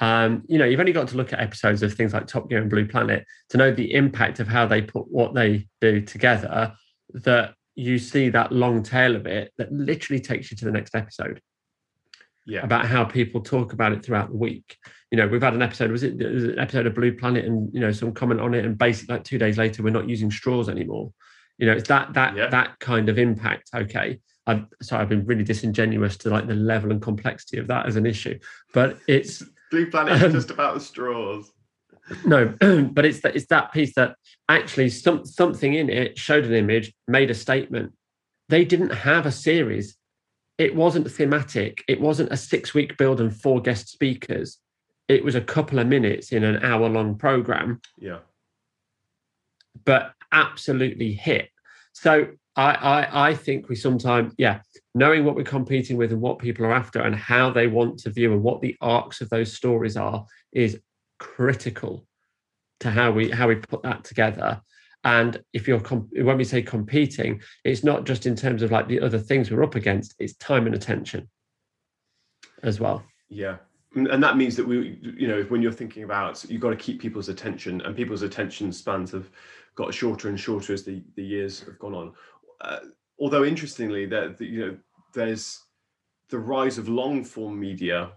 Um, 0.00 0.42
you 0.48 0.58
know, 0.58 0.64
you've 0.64 0.80
only 0.80 0.92
got 0.92 1.08
to 1.08 1.16
look 1.16 1.32
at 1.32 1.40
episodes 1.40 1.82
of 1.82 1.92
things 1.92 2.12
like 2.12 2.26
Top 2.26 2.48
Gear 2.48 2.60
and 2.60 2.70
Blue 2.70 2.86
Planet 2.88 3.24
to 3.50 3.58
know 3.58 3.70
the 3.70 3.94
impact 3.94 4.40
of 4.40 4.48
how 4.48 4.66
they 4.66 4.82
put 4.82 5.06
what 5.08 5.34
they 5.34 5.68
do 5.80 6.00
together. 6.00 6.74
That 7.14 7.54
you 7.74 7.98
see 7.98 8.30
that 8.30 8.52
long 8.52 8.82
tail 8.82 9.14
of 9.16 9.26
it 9.26 9.52
that 9.58 9.70
literally 9.70 10.20
takes 10.20 10.50
you 10.50 10.56
to 10.56 10.64
the 10.64 10.72
next 10.72 10.94
episode. 10.94 11.40
Yeah. 12.46 12.62
About 12.62 12.86
how 12.86 13.04
people 13.04 13.40
talk 13.40 13.72
about 13.72 13.92
it 13.92 14.04
throughout 14.04 14.30
the 14.30 14.36
week. 14.36 14.76
You 15.10 15.18
know, 15.18 15.28
we've 15.28 15.42
had 15.42 15.54
an 15.54 15.62
episode, 15.62 15.92
was 15.92 16.02
it, 16.02 16.16
was 16.16 16.44
an 16.44 16.58
episode 16.58 16.86
of 16.86 16.94
Blue 16.94 17.16
Planet 17.16 17.44
and, 17.44 17.72
you 17.72 17.78
know, 17.78 17.92
some 17.92 18.12
comment 18.12 18.40
on 18.40 18.54
it. 18.54 18.64
And 18.64 18.76
basically, 18.76 19.14
like 19.14 19.24
two 19.24 19.38
days 19.38 19.58
later, 19.58 19.82
we're 19.82 19.90
not 19.90 20.08
using 20.08 20.30
straws 20.30 20.68
anymore. 20.68 21.12
You 21.58 21.66
know, 21.66 21.72
it's 21.74 21.88
that, 21.88 22.14
that, 22.14 22.34
yeah. 22.34 22.48
that 22.48 22.78
kind 22.80 23.08
of 23.08 23.18
impact. 23.18 23.70
Okay. 23.72 24.18
I've, 24.46 24.64
sorry, 24.80 25.02
I've 25.02 25.08
been 25.08 25.24
really 25.24 25.44
disingenuous 25.44 26.16
to 26.16 26.30
like 26.30 26.48
the 26.48 26.54
level 26.54 26.90
and 26.90 27.00
complexity 27.00 27.58
of 27.58 27.68
that 27.68 27.86
as 27.86 27.94
an 27.94 28.06
issue, 28.06 28.38
but 28.72 28.98
it's, 29.06 29.44
Blue 29.72 29.90
Planet 29.90 30.16
is 30.16 30.22
um, 30.22 30.32
just 30.32 30.50
about 30.50 30.74
the 30.74 30.80
straws. 30.80 31.50
No, 32.26 32.48
but 32.92 33.06
it's 33.06 33.22
that 33.22 33.34
it's 33.34 33.46
that 33.46 33.72
piece 33.72 33.94
that 33.94 34.16
actually 34.48 34.90
some 34.90 35.24
something 35.24 35.72
in 35.72 35.88
it 35.88 36.18
showed 36.18 36.44
an 36.44 36.52
image, 36.52 36.92
made 37.08 37.30
a 37.30 37.34
statement. 37.34 37.94
They 38.50 38.66
didn't 38.66 38.90
have 38.90 39.24
a 39.24 39.32
series. 39.32 39.96
It 40.58 40.76
wasn't 40.76 41.10
thematic. 41.10 41.82
It 41.88 42.02
wasn't 42.02 42.32
a 42.32 42.36
six-week 42.36 42.98
build 42.98 43.18
and 43.18 43.34
four 43.34 43.62
guest 43.62 43.88
speakers. 43.88 44.58
It 45.08 45.24
was 45.24 45.34
a 45.34 45.40
couple 45.40 45.78
of 45.78 45.86
minutes 45.86 46.32
in 46.32 46.44
an 46.44 46.62
hour-long 46.62 47.16
program. 47.16 47.80
Yeah. 47.96 48.18
But 49.86 50.12
absolutely 50.32 51.14
hit. 51.14 51.48
So 51.94 52.26
I, 52.56 52.72
I 52.74 53.28
I 53.28 53.34
think 53.34 53.68
we 53.68 53.76
sometimes, 53.76 54.34
yeah, 54.36 54.60
knowing 54.94 55.24
what 55.24 55.36
we're 55.36 55.44
competing 55.44 55.96
with 55.96 56.12
and 56.12 56.20
what 56.20 56.38
people 56.38 56.66
are 56.66 56.72
after 56.72 57.00
and 57.00 57.14
how 57.14 57.50
they 57.50 57.66
want 57.66 57.98
to 58.00 58.10
view 58.10 58.32
and 58.32 58.42
what 58.42 58.60
the 58.60 58.76
arcs 58.80 59.20
of 59.20 59.30
those 59.30 59.52
stories 59.54 59.96
are 59.96 60.26
is 60.52 60.78
critical 61.18 62.06
to 62.80 62.90
how 62.90 63.10
we 63.10 63.30
how 63.30 63.48
we 63.48 63.54
put 63.56 63.82
that 63.82 64.04
together. 64.04 64.60
And 65.04 65.42
if 65.52 65.66
you're 65.66 65.80
comp- 65.80 66.10
when 66.16 66.36
we 66.36 66.44
say 66.44 66.62
competing 66.62 67.40
it's 67.64 67.82
not 67.82 68.04
just 68.04 68.26
in 68.26 68.36
terms 68.36 68.62
of 68.62 68.70
like 68.70 68.86
the 68.86 69.00
other 69.00 69.18
things 69.18 69.50
we're 69.50 69.64
up 69.64 69.74
against 69.74 70.14
it's 70.18 70.34
time 70.34 70.66
and 70.66 70.74
attention 70.74 71.28
as 72.62 72.80
well. 72.80 73.02
Yeah. 73.28 73.56
And 73.94 74.22
that 74.22 74.36
means 74.36 74.56
that 74.56 74.66
we 74.66 74.98
you 75.02 75.28
know 75.28 75.42
when 75.44 75.62
you're 75.62 75.72
thinking 75.72 76.02
about 76.02 76.44
you've 76.48 76.60
got 76.60 76.70
to 76.70 76.76
keep 76.76 77.00
people's 77.00 77.28
attention 77.28 77.80
and 77.82 77.96
people's 77.96 78.22
attention 78.22 78.72
spans 78.72 79.10
have 79.12 79.30
got 79.74 79.94
shorter 79.94 80.28
and 80.28 80.38
shorter 80.38 80.72
as 80.72 80.82
the, 80.82 81.02
the 81.16 81.22
years 81.22 81.60
have 81.60 81.78
gone 81.78 81.94
on 81.94 82.12
uh, 82.62 82.78
although 83.18 83.44
interestingly, 83.44 84.06
that 84.06 84.40
you 84.40 84.60
know, 84.60 84.76
there's 85.12 85.60
the 86.28 86.38
rise 86.38 86.78
of 86.78 86.88
long 86.88 87.24
form 87.24 87.58
media. 87.58 88.12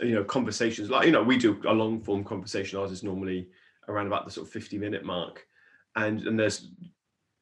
You 0.00 0.14
know, 0.14 0.24
conversations 0.24 0.90
like 0.90 1.06
you 1.06 1.12
know 1.12 1.22
we 1.22 1.36
do 1.36 1.60
a 1.66 1.72
long 1.72 2.00
form 2.00 2.24
conversation. 2.24 2.78
Ours 2.78 2.92
is 2.92 3.02
normally 3.02 3.48
around 3.88 4.06
about 4.06 4.24
the 4.24 4.30
sort 4.30 4.46
of 4.46 4.52
fifty 4.52 4.78
minute 4.78 5.04
mark, 5.04 5.46
and 5.96 6.20
and 6.26 6.38
there's 6.38 6.68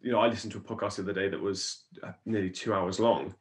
you 0.01 0.13
know 0.13 0.21
I 0.21 0.29
listened 0.29 0.53
to 0.53 0.59
a 0.59 0.63
podcast 0.63 0.97
the 0.97 1.03
other 1.03 1.13
day 1.13 1.29
that 1.29 1.41
was 1.41 1.85
uh, 2.03 2.13
nearly 2.27 2.51
two 2.51 2.75
hours 2.75 3.01
long, 3.01 3.35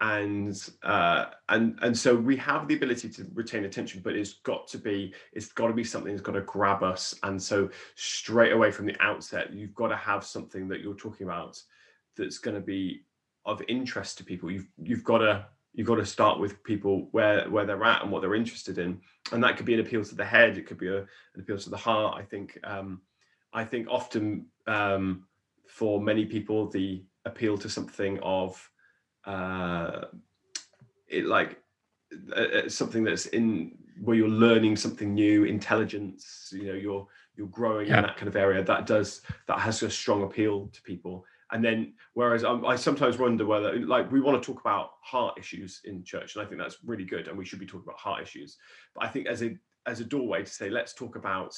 and 0.00 0.68
uh, 0.82 1.26
and 1.48 1.78
and 1.82 1.96
so 1.96 2.14
we 2.14 2.36
have 2.36 2.68
the 2.68 2.74
ability 2.74 3.08
to 3.10 3.26
retain 3.34 3.64
attention, 3.64 4.00
but 4.02 4.16
it's 4.16 4.34
got 4.34 4.66
to 4.68 4.78
be 4.78 5.14
it's 5.32 5.52
got 5.52 5.68
to 5.68 5.74
be 5.74 5.84
something 5.84 6.12
that's 6.12 6.22
got 6.22 6.32
to 6.32 6.42
grab 6.42 6.82
us. 6.82 7.14
And 7.22 7.40
so 7.42 7.70
straight 7.94 8.52
away 8.52 8.70
from 8.70 8.86
the 8.86 9.00
outset, 9.00 9.52
you've 9.52 9.74
got 9.74 9.88
to 9.88 9.96
have 9.96 10.24
something 10.24 10.68
that 10.68 10.80
you're 10.80 10.94
talking 10.94 11.26
about 11.26 11.62
that's 12.16 12.38
going 12.38 12.54
to 12.54 12.60
be 12.60 13.02
of 13.46 13.62
interest 13.68 14.18
to 14.18 14.24
people. 14.24 14.50
You've 14.50 14.68
you've 14.78 15.04
got 15.04 15.18
to 15.18 15.46
you've 15.72 15.86
got 15.86 15.96
to 15.96 16.06
start 16.06 16.40
with 16.40 16.62
people 16.64 17.08
where 17.12 17.48
where 17.48 17.64
they're 17.64 17.84
at 17.84 18.02
and 18.02 18.10
what 18.10 18.22
they're 18.22 18.34
interested 18.34 18.78
in 18.78 19.00
and 19.32 19.42
that 19.42 19.56
could 19.56 19.66
be 19.66 19.74
an 19.74 19.80
appeal 19.80 20.04
to 20.04 20.14
the 20.14 20.24
head 20.24 20.56
it 20.56 20.66
could 20.66 20.78
be 20.78 20.88
a, 20.88 20.98
an 20.98 21.40
appeal 21.40 21.58
to 21.58 21.70
the 21.70 21.76
heart 21.76 22.16
i 22.18 22.22
think 22.22 22.58
um, 22.64 23.00
i 23.52 23.64
think 23.64 23.86
often 23.88 24.46
um, 24.66 25.24
for 25.68 26.00
many 26.00 26.24
people 26.24 26.68
the 26.68 27.02
appeal 27.24 27.56
to 27.56 27.68
something 27.68 28.18
of 28.22 28.68
uh, 29.26 30.06
it 31.08 31.26
like 31.26 31.58
uh, 32.36 32.40
uh, 32.40 32.68
something 32.68 33.04
that's 33.04 33.26
in 33.26 33.76
where 34.02 34.16
you're 34.16 34.28
learning 34.28 34.76
something 34.76 35.14
new 35.14 35.44
intelligence 35.44 36.50
you 36.52 36.66
know 36.66 36.74
you're 36.74 37.06
you're 37.36 37.46
growing 37.48 37.86
yeah. 37.86 37.98
in 37.98 38.02
that 38.02 38.16
kind 38.16 38.28
of 38.28 38.36
area 38.36 38.62
that 38.62 38.86
does 38.86 39.22
that 39.46 39.58
has 39.58 39.82
a 39.82 39.90
strong 39.90 40.22
appeal 40.22 40.68
to 40.72 40.82
people 40.82 41.24
and 41.52 41.64
then 41.64 41.92
whereas 42.14 42.44
I, 42.44 42.52
I 42.52 42.76
sometimes 42.76 43.18
wonder 43.18 43.44
whether 43.44 43.74
like 43.80 44.10
we 44.10 44.20
want 44.20 44.42
to 44.42 44.46
talk 44.46 44.60
about 44.60 44.90
heart 45.02 45.38
issues 45.38 45.80
in 45.84 46.04
church 46.04 46.34
and 46.34 46.44
i 46.44 46.48
think 46.48 46.60
that's 46.60 46.78
really 46.84 47.04
good 47.04 47.28
and 47.28 47.36
we 47.36 47.44
should 47.44 47.58
be 47.58 47.66
talking 47.66 47.86
about 47.86 47.98
heart 47.98 48.22
issues 48.22 48.56
but 48.94 49.04
i 49.04 49.08
think 49.08 49.26
as 49.26 49.42
a 49.42 49.56
as 49.86 50.00
a 50.00 50.04
doorway 50.04 50.42
to 50.42 50.50
say 50.50 50.70
let's 50.70 50.94
talk 50.94 51.16
about 51.16 51.54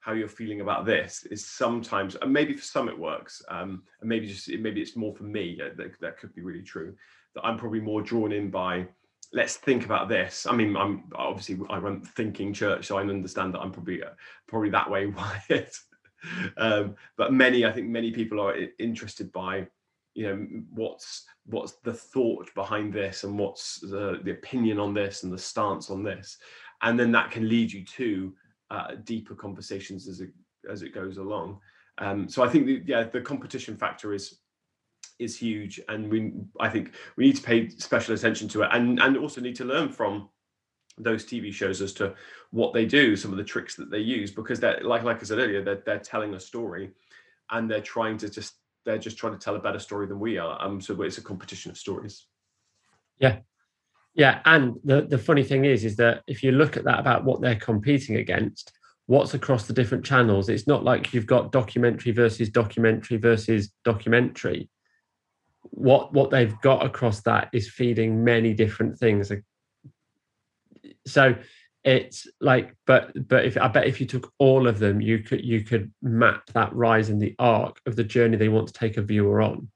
how 0.00 0.12
you're 0.12 0.28
feeling 0.28 0.60
about 0.60 0.84
this 0.84 1.26
is 1.30 1.46
sometimes 1.46 2.14
and 2.16 2.32
maybe 2.32 2.52
for 2.52 2.62
some 2.62 2.88
it 2.88 2.98
works 2.98 3.42
um 3.48 3.82
and 4.00 4.08
maybe 4.08 4.26
just 4.26 4.48
maybe 4.60 4.80
it's 4.80 4.96
more 4.96 5.14
for 5.14 5.24
me 5.24 5.58
that, 5.58 5.90
that 6.00 6.18
could 6.18 6.34
be 6.34 6.42
really 6.42 6.62
true 6.62 6.94
that 7.34 7.44
i'm 7.44 7.56
probably 7.56 7.80
more 7.80 8.02
drawn 8.02 8.32
in 8.32 8.50
by 8.50 8.86
let's 9.34 9.56
think 9.56 9.84
about 9.84 10.08
this. 10.08 10.46
I 10.46 10.54
mean, 10.54 10.76
I'm 10.76 11.04
obviously 11.14 11.58
I 11.68 11.78
run 11.78 12.00
thinking 12.00 12.52
church, 12.52 12.86
so 12.86 12.96
I 12.96 13.02
understand 13.02 13.52
that 13.52 13.60
I'm 13.60 13.72
probably 13.72 14.02
uh, 14.02 14.10
probably 14.48 14.70
that 14.70 14.90
way 14.90 15.06
wired. 15.50 15.70
Um, 16.56 16.94
but 17.16 17.32
many, 17.32 17.64
I 17.64 17.72
think, 17.72 17.88
many 17.88 18.10
people 18.10 18.40
are 18.40 18.56
interested 18.78 19.32
by, 19.32 19.66
you 20.14 20.26
know, 20.28 20.46
what's 20.74 21.24
what's 21.46 21.72
the 21.82 21.92
thought 21.92 22.52
behind 22.54 22.92
this, 22.92 23.24
and 23.24 23.38
what's 23.38 23.80
the 23.80 24.20
the 24.22 24.32
opinion 24.32 24.78
on 24.78 24.94
this, 24.94 25.22
and 25.22 25.32
the 25.32 25.38
stance 25.38 25.90
on 25.90 26.02
this, 26.02 26.38
and 26.82 26.98
then 26.98 27.12
that 27.12 27.30
can 27.30 27.48
lead 27.48 27.72
you 27.72 27.84
to 27.84 28.34
uh, 28.70 28.94
deeper 29.04 29.34
conversations 29.34 30.08
as 30.08 30.20
it 30.20 30.30
as 30.70 30.82
it 30.82 30.94
goes 30.94 31.18
along. 31.18 31.58
Um, 31.98 32.28
so 32.28 32.42
I 32.42 32.48
think, 32.48 32.66
the, 32.66 32.82
yeah, 32.86 33.04
the 33.04 33.20
competition 33.20 33.76
factor 33.76 34.14
is 34.14 34.40
is 35.18 35.36
huge, 35.38 35.80
and 35.88 36.10
we 36.10 36.32
I 36.60 36.68
think 36.68 36.94
we 37.16 37.26
need 37.26 37.36
to 37.36 37.42
pay 37.42 37.68
special 37.68 38.14
attention 38.14 38.48
to 38.48 38.62
it, 38.62 38.70
and 38.72 39.00
and 39.00 39.16
also 39.16 39.40
need 39.40 39.56
to 39.56 39.64
learn 39.64 39.88
from 39.88 40.28
those 40.98 41.24
TV 41.24 41.52
shows 41.52 41.80
as 41.80 41.92
to 41.94 42.14
what 42.50 42.72
they 42.72 42.86
do, 42.86 43.16
some 43.16 43.32
of 43.32 43.36
the 43.36 43.44
tricks 43.44 43.74
that 43.76 43.90
they 43.90 43.98
use, 43.98 44.30
because 44.30 44.60
they're 44.60 44.80
like 44.82 45.02
like 45.02 45.20
I 45.20 45.24
said 45.24 45.38
earlier, 45.38 45.62
they're 45.62 45.82
they're 45.84 45.98
telling 45.98 46.34
a 46.34 46.40
story, 46.40 46.90
and 47.50 47.70
they're 47.70 47.80
trying 47.80 48.18
to 48.18 48.28
just 48.28 48.54
they're 48.84 48.98
just 48.98 49.18
trying 49.18 49.32
to 49.32 49.38
tell 49.38 49.56
a 49.56 49.60
better 49.60 49.78
story 49.78 50.06
than 50.06 50.20
we 50.20 50.38
are. 50.38 50.60
Um, 50.62 50.80
so 50.80 51.00
it's 51.02 51.18
a 51.18 51.22
competition 51.22 51.70
of 51.70 51.78
stories. 51.78 52.26
Yeah, 53.18 53.38
yeah, 54.14 54.40
and 54.44 54.76
the 54.84 55.02
the 55.02 55.18
funny 55.18 55.42
thing 55.42 55.64
is, 55.64 55.84
is 55.84 55.96
that 55.96 56.22
if 56.26 56.42
you 56.42 56.52
look 56.52 56.76
at 56.76 56.84
that 56.84 57.00
about 57.00 57.24
what 57.24 57.40
they're 57.40 57.56
competing 57.56 58.16
against, 58.16 58.72
what's 59.06 59.34
across 59.34 59.66
the 59.66 59.74
different 59.74 60.04
channels, 60.04 60.48
it's 60.48 60.66
not 60.66 60.84
like 60.84 61.12
you've 61.12 61.26
got 61.26 61.52
documentary 61.52 62.12
versus 62.12 62.48
documentary 62.48 63.16
versus 63.16 63.72
documentary 63.84 64.68
what 65.70 66.12
what 66.12 66.30
they've 66.30 66.60
got 66.60 66.84
across 66.84 67.22
that 67.22 67.48
is 67.52 67.68
feeding 67.70 68.22
many 68.22 68.52
different 68.52 68.98
things 68.98 69.30
so 71.06 71.34
it's 71.84 72.26
like 72.40 72.74
but 72.86 73.12
but 73.28 73.44
if 73.44 73.58
i 73.58 73.68
bet 73.68 73.86
if 73.86 74.00
you 74.00 74.06
took 74.06 74.32
all 74.38 74.66
of 74.66 74.78
them 74.78 75.00
you 75.00 75.18
could 75.18 75.44
you 75.44 75.60
could 75.60 75.92
map 76.02 76.46
that 76.54 76.74
rise 76.74 77.10
in 77.10 77.18
the 77.18 77.34
arc 77.38 77.78
of 77.86 77.94
the 77.94 78.04
journey 78.04 78.36
they 78.36 78.48
want 78.48 78.66
to 78.66 78.72
take 78.72 78.96
a 78.96 79.02
viewer 79.02 79.42
on. 79.42 79.68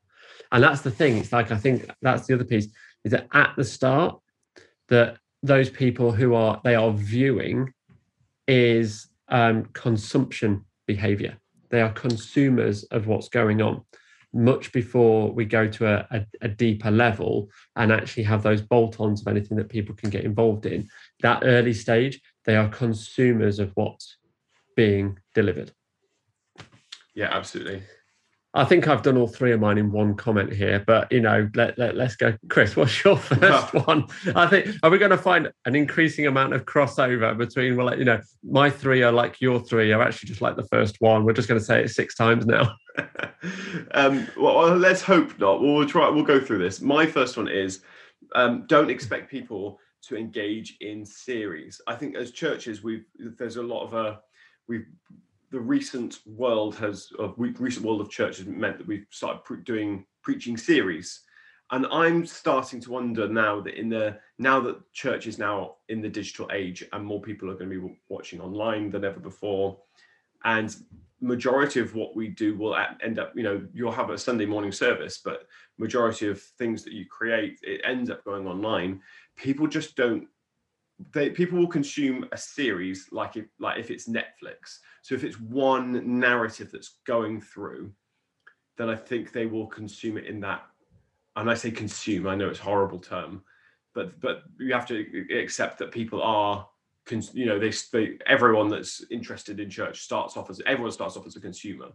And 0.50 0.64
that's 0.64 0.80
the 0.80 0.90
thing. 0.90 1.18
It's 1.18 1.32
like 1.32 1.50
i 1.50 1.56
think 1.56 1.90
that's 2.00 2.26
the 2.26 2.34
other 2.34 2.44
piece 2.44 2.68
is 3.04 3.12
that 3.12 3.28
at 3.32 3.54
the 3.56 3.64
start 3.64 4.18
that 4.88 5.18
those 5.42 5.70
people 5.70 6.10
who 6.12 6.34
are 6.34 6.60
they 6.64 6.74
are 6.74 6.90
viewing 6.92 7.72
is 8.46 9.08
um, 9.28 9.66
consumption 9.74 10.64
behavior. 10.86 11.36
They 11.70 11.82
are 11.82 11.92
consumers 11.92 12.84
of 12.84 13.06
what's 13.06 13.28
going 13.28 13.60
on. 13.60 13.82
Much 14.32 14.72
before 14.72 15.30
we 15.30 15.44
go 15.44 15.68
to 15.68 15.86
a, 15.86 16.06
a, 16.10 16.26
a 16.42 16.48
deeper 16.48 16.90
level 16.90 17.48
and 17.76 17.92
actually 17.92 18.24
have 18.24 18.42
those 18.42 18.60
bolt-ons 18.60 19.20
of 19.20 19.28
anything 19.28 19.56
that 19.56 19.68
people 19.68 19.94
can 19.94 20.10
get 20.10 20.24
involved 20.24 20.66
in 20.66 20.88
that 21.20 21.42
early 21.44 21.72
stage 21.72 22.20
they 22.44 22.56
are 22.56 22.68
consumers 22.68 23.58
of 23.58 23.70
what's 23.74 24.16
being 24.76 25.18
delivered 25.34 25.72
yeah 27.14 27.28
absolutely 27.30 27.82
I 28.54 28.64
think 28.64 28.88
I've 28.88 29.02
done 29.02 29.18
all 29.18 29.28
three 29.28 29.52
of 29.52 29.60
mine 29.60 29.76
in 29.76 29.92
one 29.92 30.14
comment 30.14 30.52
here, 30.52 30.82
but 30.86 31.12
you 31.12 31.20
know, 31.20 31.48
let, 31.54 31.78
let 31.78 31.96
us 31.98 32.16
go. 32.16 32.34
Chris, 32.48 32.74
what's 32.76 33.04
your 33.04 33.16
first 33.16 33.74
one? 33.74 34.06
I 34.34 34.46
think 34.46 34.74
are 34.82 34.90
we 34.90 34.98
going 34.98 35.10
to 35.10 35.18
find 35.18 35.52
an 35.66 35.76
increasing 35.76 36.26
amount 36.26 36.54
of 36.54 36.64
crossover 36.64 37.36
between 37.36 37.76
well, 37.76 37.96
you 37.96 38.06
know, 38.06 38.20
my 38.42 38.70
three 38.70 39.02
are 39.02 39.12
like 39.12 39.40
your 39.40 39.60
three 39.60 39.92
are 39.92 40.02
actually 40.02 40.28
just 40.28 40.40
like 40.40 40.56
the 40.56 40.66
first 40.66 40.96
one. 41.00 41.24
We're 41.24 41.34
just 41.34 41.46
going 41.46 41.60
to 41.60 41.64
say 41.64 41.84
it 41.84 41.90
six 41.90 42.14
times 42.14 42.46
now. 42.46 42.74
um, 43.92 44.26
well, 44.36 44.74
let's 44.76 45.02
hope 45.02 45.38
not. 45.38 45.60
We'll, 45.60 45.74
we'll 45.74 45.88
try. 45.88 46.08
We'll 46.08 46.24
go 46.24 46.40
through 46.40 46.58
this. 46.58 46.80
My 46.80 47.06
first 47.06 47.36
one 47.36 47.48
is 47.48 47.82
um, 48.34 48.64
don't 48.66 48.90
expect 48.90 49.30
people 49.30 49.78
to 50.02 50.16
engage 50.16 50.76
in 50.80 51.04
series. 51.04 51.80
I 51.86 51.94
think 51.94 52.16
as 52.16 52.30
churches, 52.30 52.82
we've 52.82 53.04
there's 53.38 53.56
a 53.56 53.62
lot 53.62 53.84
of 53.84 53.94
a 53.94 53.96
uh, 53.96 54.16
we've 54.68 54.86
the 55.50 55.60
recent 55.60 56.20
world 56.26 56.76
has 56.76 57.10
of 57.18 57.34
recent 57.36 57.84
world 57.84 58.00
of 58.00 58.10
church 58.10 58.38
has 58.38 58.46
meant 58.46 58.78
that 58.78 58.86
we've 58.86 59.06
started 59.10 59.44
pre- 59.44 59.62
doing 59.62 60.04
preaching 60.22 60.56
series 60.56 61.22
and 61.70 61.86
i'm 61.90 62.26
starting 62.26 62.80
to 62.80 62.90
wonder 62.90 63.28
now 63.28 63.60
that 63.60 63.78
in 63.78 63.88
the 63.88 64.16
now 64.38 64.60
that 64.60 64.76
church 64.92 65.26
is 65.26 65.38
now 65.38 65.76
in 65.88 66.00
the 66.00 66.08
digital 66.08 66.48
age 66.52 66.84
and 66.92 67.04
more 67.04 67.20
people 67.20 67.50
are 67.50 67.54
going 67.54 67.70
to 67.70 67.80
be 67.80 67.98
watching 68.08 68.40
online 68.40 68.90
than 68.90 69.04
ever 69.04 69.20
before 69.20 69.78
and 70.44 70.76
majority 71.20 71.80
of 71.80 71.94
what 71.94 72.14
we 72.14 72.28
do 72.28 72.56
will 72.56 72.76
end 73.02 73.18
up 73.18 73.32
you 73.34 73.42
know 73.42 73.60
you'll 73.72 73.90
have 73.90 74.10
a 74.10 74.18
sunday 74.18 74.46
morning 74.46 74.70
service 74.70 75.18
but 75.24 75.48
majority 75.78 76.28
of 76.28 76.40
things 76.40 76.84
that 76.84 76.92
you 76.92 77.04
create 77.06 77.58
it 77.62 77.80
ends 77.84 78.10
up 78.10 78.24
going 78.24 78.46
online 78.46 79.00
people 79.38 79.66
just 79.66 79.96
don't 79.96 80.28
they 81.12 81.30
people 81.30 81.58
will 81.58 81.68
consume 81.68 82.26
a 82.32 82.36
series 82.36 83.06
like 83.12 83.36
if 83.36 83.46
like 83.60 83.78
if 83.78 83.90
it's 83.90 84.08
Netflix. 84.08 84.78
So 85.02 85.14
if 85.14 85.24
it's 85.24 85.40
one 85.40 86.18
narrative 86.18 86.70
that's 86.72 86.98
going 87.06 87.40
through, 87.40 87.92
then 88.76 88.90
I 88.90 88.96
think 88.96 89.32
they 89.32 89.46
will 89.46 89.66
consume 89.66 90.18
it 90.18 90.26
in 90.26 90.40
that. 90.40 90.62
And 91.36 91.48
I 91.48 91.54
say 91.54 91.70
consume. 91.70 92.26
I 92.26 92.34
know 92.34 92.48
it's 92.48 92.58
horrible 92.58 92.98
term, 92.98 93.42
but 93.94 94.20
but 94.20 94.42
you 94.58 94.72
have 94.72 94.86
to 94.88 95.26
accept 95.32 95.78
that 95.78 95.92
people 95.92 96.20
are, 96.20 96.68
you 97.32 97.46
know, 97.46 97.60
they, 97.60 97.72
they 97.92 98.18
everyone 98.26 98.68
that's 98.68 99.04
interested 99.10 99.60
in 99.60 99.70
church 99.70 100.00
starts 100.00 100.36
off 100.36 100.50
as 100.50 100.60
everyone 100.66 100.92
starts 100.92 101.16
off 101.16 101.26
as 101.26 101.36
a 101.36 101.40
consumer, 101.40 101.90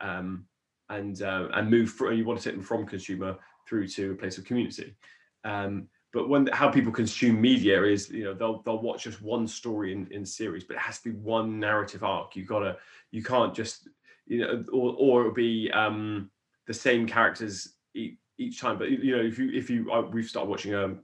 um, 0.00 0.46
and 0.88 1.20
uh, 1.20 1.48
and 1.52 1.70
move 1.70 1.90
from 1.90 2.14
you 2.14 2.24
want 2.24 2.40
to 2.40 2.44
take 2.48 2.56
them 2.56 2.64
from 2.64 2.86
consumer 2.86 3.36
through 3.68 3.86
to 3.88 4.12
a 4.12 4.14
place 4.14 4.38
of 4.38 4.44
community. 4.46 4.96
Um, 5.44 5.88
but 6.16 6.30
when 6.30 6.46
how 6.46 6.70
people 6.70 6.90
consume 6.90 7.38
media 7.38 7.82
is 7.84 8.08
you 8.08 8.24
know 8.24 8.32
they'll 8.32 8.62
they'll 8.62 8.80
watch 8.80 9.04
just 9.04 9.20
one 9.20 9.46
story 9.46 9.92
in, 9.92 10.06
in 10.10 10.24
series 10.24 10.64
but 10.64 10.76
it 10.76 10.80
has 10.80 10.98
to 10.98 11.10
be 11.10 11.18
one 11.18 11.60
narrative 11.60 12.02
arc. 12.02 12.34
You 12.34 12.46
gotta 12.46 12.78
you 13.10 13.22
can't 13.22 13.54
just 13.54 13.88
you 14.26 14.40
know 14.40 14.64
or, 14.72 14.96
or 14.98 15.20
it'll 15.20 15.34
be 15.34 15.70
um 15.72 16.30
the 16.66 16.72
same 16.72 17.06
characters 17.06 17.74
each, 17.94 18.14
each 18.38 18.58
time. 18.58 18.78
But 18.78 18.92
you 18.92 19.14
know 19.14 19.22
if 19.22 19.38
you 19.38 19.50
if 19.52 19.68
you 19.68 19.92
uh, 19.92 20.08
we've 20.10 20.24
started 20.24 20.48
watching 20.48 20.72
a, 20.72 20.94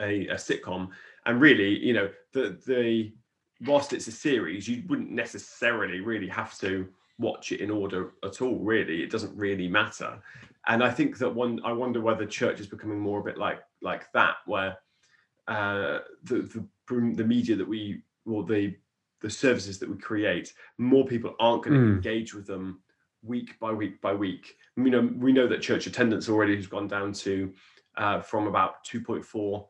a 0.00 0.28
a 0.28 0.36
sitcom 0.36 0.88
and 1.26 1.38
really 1.38 1.78
you 1.84 1.92
know 1.92 2.08
the 2.32 2.58
the 2.66 3.12
whilst 3.66 3.92
it's 3.92 4.08
a 4.08 4.12
series 4.12 4.66
you 4.66 4.84
wouldn't 4.88 5.10
necessarily 5.10 6.00
really 6.00 6.28
have 6.28 6.58
to 6.60 6.88
watch 7.18 7.52
it 7.52 7.60
in 7.60 7.70
order 7.70 8.14
at 8.24 8.40
all 8.40 8.56
really. 8.56 9.02
It 9.02 9.10
doesn't 9.10 9.36
really 9.36 9.68
matter 9.68 10.18
and 10.66 10.82
i 10.82 10.90
think 10.90 11.18
that 11.18 11.34
one 11.34 11.60
i 11.64 11.72
wonder 11.72 12.00
whether 12.00 12.26
church 12.26 12.60
is 12.60 12.66
becoming 12.66 12.98
more 12.98 13.20
a 13.20 13.24
bit 13.24 13.38
like 13.38 13.60
like 13.82 14.10
that 14.12 14.36
where 14.46 14.76
uh 15.48 15.98
the 16.24 16.66
the, 16.88 17.12
the 17.14 17.24
media 17.24 17.56
that 17.56 17.68
we 17.68 18.02
or 18.26 18.44
the 18.44 18.74
the 19.20 19.30
services 19.30 19.78
that 19.78 19.88
we 19.88 19.96
create 19.96 20.52
more 20.78 21.06
people 21.06 21.34
aren't 21.40 21.62
going 21.62 21.74
to 21.74 21.86
mm. 21.86 21.94
engage 21.94 22.34
with 22.34 22.46
them 22.46 22.80
week 23.22 23.58
by 23.58 23.72
week 23.72 24.00
by 24.00 24.12
week 24.12 24.56
you 24.76 24.90
know 24.90 25.10
we 25.16 25.32
know 25.32 25.46
that 25.46 25.62
church 25.62 25.86
attendance 25.86 26.28
already 26.28 26.56
has 26.56 26.66
gone 26.66 26.88
down 26.88 27.12
to 27.12 27.52
uh, 27.96 28.20
from 28.20 28.48
about 28.48 28.84
2.4 28.84 29.66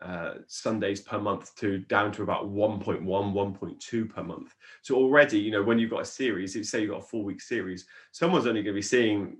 uh, 0.00 0.34
Sundays 0.46 1.00
per 1.00 1.18
month 1.18 1.54
to 1.56 1.78
down 1.80 2.12
to 2.12 2.22
about 2.22 2.46
1.1, 2.46 3.02
1.2 3.04 4.08
per 4.08 4.22
month. 4.22 4.54
So 4.82 4.94
already, 4.94 5.38
you 5.38 5.50
know, 5.50 5.62
when 5.62 5.78
you've 5.78 5.90
got 5.90 6.02
a 6.02 6.04
series, 6.04 6.52
say 6.70 6.82
you've 6.82 6.90
got 6.90 7.00
a 7.00 7.06
four 7.06 7.24
week 7.24 7.40
series, 7.40 7.86
someone's 8.12 8.46
only 8.46 8.62
going 8.62 8.74
to 8.74 8.78
be 8.78 8.82
seeing, 8.82 9.36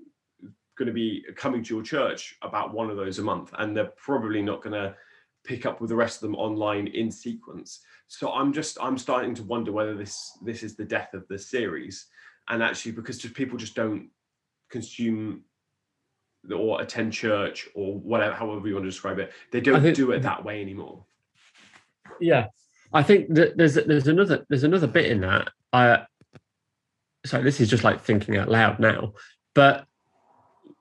going 0.79 0.87
to 0.87 0.93
be 0.93 1.23
coming 1.35 1.61
to 1.63 1.75
your 1.75 1.83
church 1.83 2.35
about 2.41 2.73
one 2.73 2.89
of 2.89 2.97
those 2.97 3.19
a 3.19 3.21
month, 3.21 3.53
and 3.59 3.75
they're 3.75 3.93
probably 3.97 4.41
not 4.41 4.63
going 4.63 4.73
to 4.73 4.95
pick 5.43 5.65
up 5.65 5.81
with 5.81 5.89
the 5.89 5.95
rest 5.95 6.17
of 6.17 6.21
them 6.21 6.35
online 6.35 6.87
in 6.87 7.11
sequence. 7.11 7.81
So 8.07 8.31
I'm 8.31 8.51
just 8.51 8.77
I'm 8.81 8.97
starting 8.97 9.35
to 9.35 9.43
wonder 9.43 9.71
whether 9.71 9.95
this 9.95 10.31
this 10.41 10.63
is 10.63 10.75
the 10.75 10.85
death 10.85 11.13
of 11.13 11.27
the 11.27 11.37
series, 11.37 12.07
and 12.47 12.63
actually 12.63 12.93
because 12.93 13.19
just 13.19 13.35
people 13.35 13.57
just 13.57 13.75
don't 13.75 14.09
consume 14.71 15.43
or 16.55 16.81
attend 16.81 17.11
church 17.11 17.67
or 17.75 17.99
whatever, 17.99 18.33
however 18.33 18.67
you 18.67 18.75
want 18.75 18.85
to 18.85 18.89
describe 18.89 19.19
it. 19.19 19.33
They 19.51 19.59
don't 19.59 19.81
think, 19.81 19.97
do 19.97 20.11
it 20.11 20.21
that 20.21 20.43
way 20.43 20.61
anymore. 20.61 21.05
Yeah, 22.21 22.47
I 22.93 23.03
think 23.03 23.33
that 23.35 23.57
there's 23.57 23.75
there's 23.75 24.07
another 24.07 24.45
there's 24.49 24.63
another 24.63 24.87
bit 24.87 25.11
in 25.11 25.21
that. 25.21 25.49
I 25.73 26.05
so 27.25 27.41
this 27.41 27.59
is 27.59 27.69
just 27.69 27.83
like 27.83 28.01
thinking 28.01 28.37
out 28.37 28.49
loud 28.49 28.79
now, 28.79 29.13
but 29.53 29.85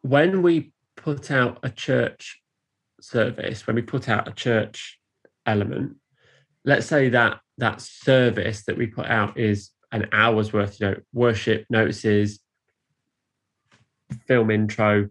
when 0.03 0.42
we 0.42 0.72
put 0.96 1.31
out 1.31 1.59
a 1.62 1.70
church 1.70 2.40
service, 3.01 3.66
when 3.66 3.77
we 3.77 3.83
put 3.83 4.09
out 4.09 4.29
a 4.29 4.33
church 4.33 4.98
element, 5.46 5.96
let's 6.64 6.87
say 6.87 7.09
that 7.11 7.40
that 7.59 7.81
service 7.81 8.64
that 8.64 8.77
we 8.77 8.87
put 8.87 9.07
out 9.07 9.38
is 9.38 9.70
an 9.90 10.09
hour's 10.12 10.53
worth, 10.53 10.81
you 10.81 10.87
know, 10.87 10.96
worship 11.12 11.64
notices, 11.70 12.40
film 14.27 14.51
intro, 14.51 15.09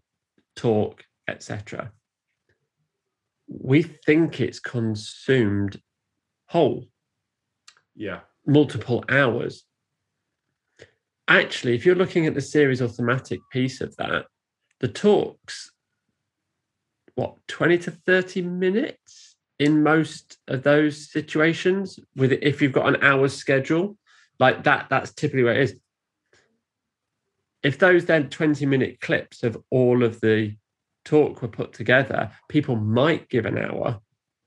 talk, 0.56 1.04
etc. 1.28 1.92
We 3.48 3.82
think 3.82 4.40
it's 4.40 4.60
consumed 4.60 5.82
whole. 6.48 6.86
Yeah. 7.96 8.20
Multiple 8.46 9.04
hours. 9.10 9.64
Actually, 11.28 11.76
if 11.76 11.86
you're 11.86 11.96
looking 11.96 12.26
at 12.26 12.34
the 12.34 12.42
series 12.42 12.82
or 12.82 12.88
thematic 12.88 13.40
piece 13.52 13.82
of 13.82 13.96
that, 13.98 14.26
the 14.80 14.88
talks, 14.88 15.72
what, 17.16 17.36
20 17.48 17.78
to 17.80 17.92
30 17.92 18.42
minutes 18.42 19.36
in 19.60 19.82
most 19.82 20.38
of 20.48 20.64
those 20.64 21.12
situations 21.12 22.00
with 22.16 22.32
if 22.32 22.62
you've 22.62 22.74
got 22.74 22.88
an 22.88 23.04
hour's 23.04 23.34
schedule, 23.34 23.98
like 24.40 24.64
that, 24.64 24.88
that's 24.90 25.14
typically 25.14 25.44
where 25.44 25.56
it 25.56 25.62
is. 25.62 25.76
If 27.64 27.80
those 27.80 28.06
then 28.06 28.30
20 28.30 28.66
minute 28.66 29.02
clips 29.02 29.44
of 29.44 29.58
all 29.72 30.04
of 30.04 30.22
the 30.22 30.56
talk 31.06 31.42
were 31.42 31.48
put 31.48 31.74
together, 31.74 32.32
people 32.50 32.76
might 32.76 33.30
give 33.30 33.46
an 33.46 33.58
hour 33.58 34.00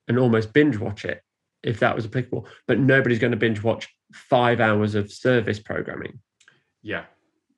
and 0.07 0.19
almost 0.19 0.53
binge 0.53 0.79
watch 0.79 1.05
it 1.05 1.23
if 1.63 1.81
that 1.81 1.95
was 1.95 2.07
applicable, 2.07 2.47
but 2.67 2.79
nobody's 2.79 3.19
going 3.19 3.33
to 3.33 3.37
binge 3.37 3.63
watch 3.63 3.89
five 4.13 4.61
hours 4.61 4.95
of 4.95 5.13
service 5.13 5.59
programming. 5.59 6.21
Yeah. 6.83 7.05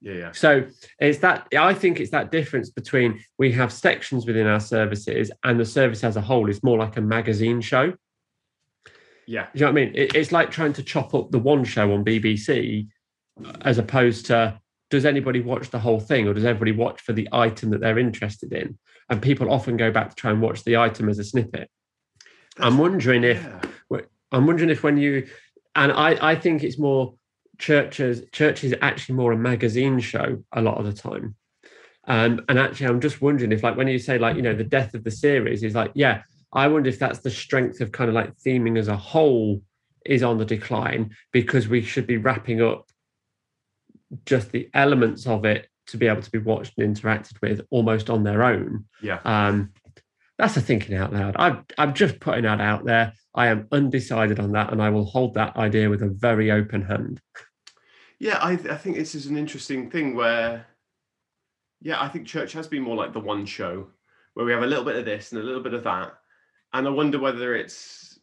Yeah, 0.03 0.15
yeah. 0.15 0.33
So 0.33 0.67
it's 0.99 1.19
that 1.19 1.47
I 1.57 1.75
think 1.75 2.01
it's 2.01 2.11
that 2.11 2.33
difference 2.33 2.71
between 2.71 3.23
we 3.39 3.53
have 3.53 3.73
sections 3.73 4.27
within 4.27 4.49
our 4.49 4.59
services 4.59 5.31
and 5.45 5.59
the 5.59 5.65
service 5.65 6.03
as 6.03 6.17
a 6.17 6.21
whole 6.21 6.51
is 6.51 6.63
more 6.63 6.77
like 6.77 6.97
a 6.97 7.01
magazine 7.01 7.61
show. 7.61 7.95
Yeah. 9.27 9.47
you 9.55 9.61
know 9.61 9.67
what 9.67 9.71
I 9.71 9.85
mean? 9.85 9.95
It, 9.95 10.17
it's 10.17 10.33
like 10.33 10.51
trying 10.51 10.73
to 10.75 10.83
chop 10.83 11.15
up 11.15 11.31
the 11.31 11.39
one 11.39 11.65
show 11.65 11.93
on 11.93 12.05
BBC 12.05 12.89
as 13.63 13.79
opposed 13.79 14.27
to 14.27 14.61
does 14.91 15.07
anybody 15.07 15.41
watch 15.41 15.71
the 15.71 15.79
whole 15.79 16.01
thing 16.01 16.27
or 16.27 16.35
does 16.35 16.45
everybody 16.45 16.73
watch 16.73 17.01
for 17.01 17.13
the 17.13 17.29
item 17.33 17.71
that 17.71 17.81
they're 17.81 17.99
interested 17.99 18.53
in? 18.53 18.77
And 19.09 19.23
people 19.23 19.53
often 19.53 19.77
go 19.77 19.93
back 19.93 20.11
to 20.11 20.17
try 20.17 20.33
and 20.33 20.43
watch 20.43 20.65
the 20.65 20.77
item 20.77 21.09
as 21.09 21.19
a 21.19 21.25
snippet. 21.25 21.71
That's, 22.57 22.67
I'm 22.67 22.77
wondering 22.77 23.25
if 23.25 23.43
yeah. 23.43 24.01
I'm 24.33 24.47
wondering 24.47 24.71
if 24.71 24.83
when 24.83 24.97
you 24.97 25.29
and 25.77 25.93
I 25.93 26.33
I 26.33 26.35
think 26.35 26.65
it's 26.65 26.79
more 26.79 27.15
churches 27.59 28.23
churches 28.33 28.75
actually 28.81 29.15
more 29.15 29.33
a 29.33 29.37
magazine 29.37 30.01
show 30.01 30.43
a 30.53 30.63
lot 30.63 30.79
of 30.79 30.87
the 30.87 30.93
time. 30.93 31.37
Um, 32.09 32.41
and 32.49 32.59
actually, 32.59 32.87
I'm 32.87 33.01
just 33.01 33.23
wondering 33.23 33.53
if, 33.53 33.63
like, 33.63 33.77
when 33.77 33.87
you 33.87 33.99
say, 33.99 34.19
like, 34.19 34.35
you 34.37 34.43
know, 34.43 34.57
the 34.57 34.65
death 34.65 34.95
of 34.95 35.05
the 35.05 35.11
series 35.11 35.63
is 35.63 35.75
like, 35.75 35.93
yeah, 35.95 36.23
I 36.53 36.67
wonder 36.67 36.89
if 36.89 36.99
that's 36.99 37.21
the 37.21 37.31
strength 37.31 37.81
of 37.81 37.93
kind 37.93 38.09
of 38.09 38.15
like 38.15 38.37
theming 38.37 38.79
as 38.79 38.89
a 38.89 38.97
whole 38.97 39.63
is 40.05 40.23
on 40.23 40.39
the 40.39 40.45
decline 40.45 41.15
because 41.31 41.69
we 41.69 41.83
should 41.83 42.07
be 42.07 42.17
wrapping 42.17 42.61
up 42.61 42.91
just 44.27 44.51
the 44.51 44.69
elements 44.75 45.27
of 45.27 45.45
it 45.45 45.69
to 45.87 45.97
be 45.97 46.07
able 46.07 46.23
to 46.23 46.31
be 46.31 46.39
watched 46.39 46.77
and 46.79 46.97
interacted 46.97 47.41
with 47.41 47.61
almost 47.71 48.11
on 48.11 48.25
their 48.25 48.43
own. 48.43 48.85
Yeah. 49.01 49.21
Um, 49.25 49.73
that's 50.43 50.57
a 50.57 50.61
thinking 50.61 50.97
out 50.97 51.13
loud. 51.13 51.37
I'm, 51.39 51.65
I'm 51.79 51.95
just 51.95 52.19
putting 52.19 52.43
that 52.43 52.61
out 52.61 52.85
there. 52.85 53.13
I 53.33 53.47
am 53.47 53.69
undecided 53.71 54.41
on 54.41 54.51
that, 54.53 54.73
and 54.73 54.83
I 54.83 54.91
will 54.91 55.05
hold 55.05 55.35
that 55.35 55.57
idea 55.57 55.89
with 55.89 56.03
a 56.03 56.09
very 56.09 56.51
open 56.51 56.83
hand. 56.83 57.21
Yeah, 58.19 58.39
I, 58.39 58.55
I 58.55 58.77
think 58.77 58.97
this 58.97 59.15
is 59.15 59.27
an 59.27 59.37
interesting 59.37 59.89
thing 59.89 60.17
where, 60.17 60.67
yeah, 61.81 62.03
I 62.03 62.09
think 62.09 62.27
church 62.27 62.55
has 62.55 62.67
been 62.67 62.83
more 62.83 62.97
like 62.97 63.13
the 63.13 63.21
one 63.21 63.47
show 63.47 63.87
where 64.35 64.45
we 64.45 64.51
have 64.51 64.65
a 64.65 64.67
little 64.67 64.85
bit 64.85 64.97
of 64.97 65.05
this 65.05 65.31
and 65.31 65.41
a 65.41 65.45
little 65.45 65.63
bit 65.63 65.75
of 65.75 65.85
that. 65.85 66.15
And 66.73 66.89
I 66.89 66.91
wonder 66.91 67.21
whether 67.21 67.55
it's 67.55 68.19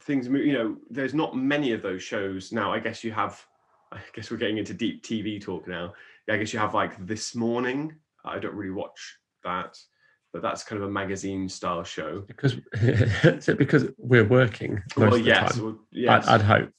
things, 0.00 0.28
you 0.28 0.54
know, 0.54 0.78
there's 0.88 1.12
not 1.12 1.36
many 1.36 1.72
of 1.72 1.82
those 1.82 2.02
shows 2.02 2.52
now. 2.52 2.72
I 2.72 2.78
guess 2.78 3.04
you 3.04 3.12
have, 3.12 3.44
I 3.92 3.98
guess 4.14 4.30
we're 4.30 4.38
getting 4.38 4.56
into 4.56 4.72
deep 4.72 5.04
TV 5.04 5.38
talk 5.38 5.68
now. 5.68 5.92
I 6.26 6.38
guess 6.38 6.54
you 6.54 6.58
have 6.58 6.72
like 6.72 7.06
This 7.06 7.34
Morning. 7.34 7.94
I 8.24 8.38
don't 8.38 8.54
really 8.54 8.72
watch 8.72 9.18
that 9.44 9.78
but 10.32 10.42
that's 10.42 10.62
kind 10.62 10.82
of 10.82 10.88
a 10.88 10.92
magazine 10.92 11.48
style 11.48 11.84
show. 11.84 12.22
Because 12.26 12.54
because 13.56 13.88
we're 13.96 14.28
working. 14.28 14.82
well, 14.96 15.16
yes, 15.16 15.56
well, 15.58 15.78
yes. 15.90 16.26
I'd, 16.26 16.40
I'd 16.40 16.44
hope. 16.44 16.70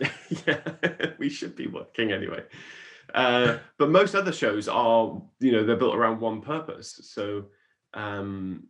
yeah, 0.46 0.60
we 1.18 1.28
should 1.28 1.56
be 1.56 1.66
working 1.66 2.12
anyway. 2.12 2.42
Uh, 3.14 3.58
but 3.78 3.90
most 3.90 4.14
other 4.14 4.32
shows 4.32 4.68
are, 4.68 5.20
you 5.40 5.52
know, 5.52 5.64
they're 5.64 5.76
built 5.76 5.96
around 5.96 6.20
one 6.20 6.40
purpose. 6.40 7.00
So 7.02 7.46
um, 7.94 8.68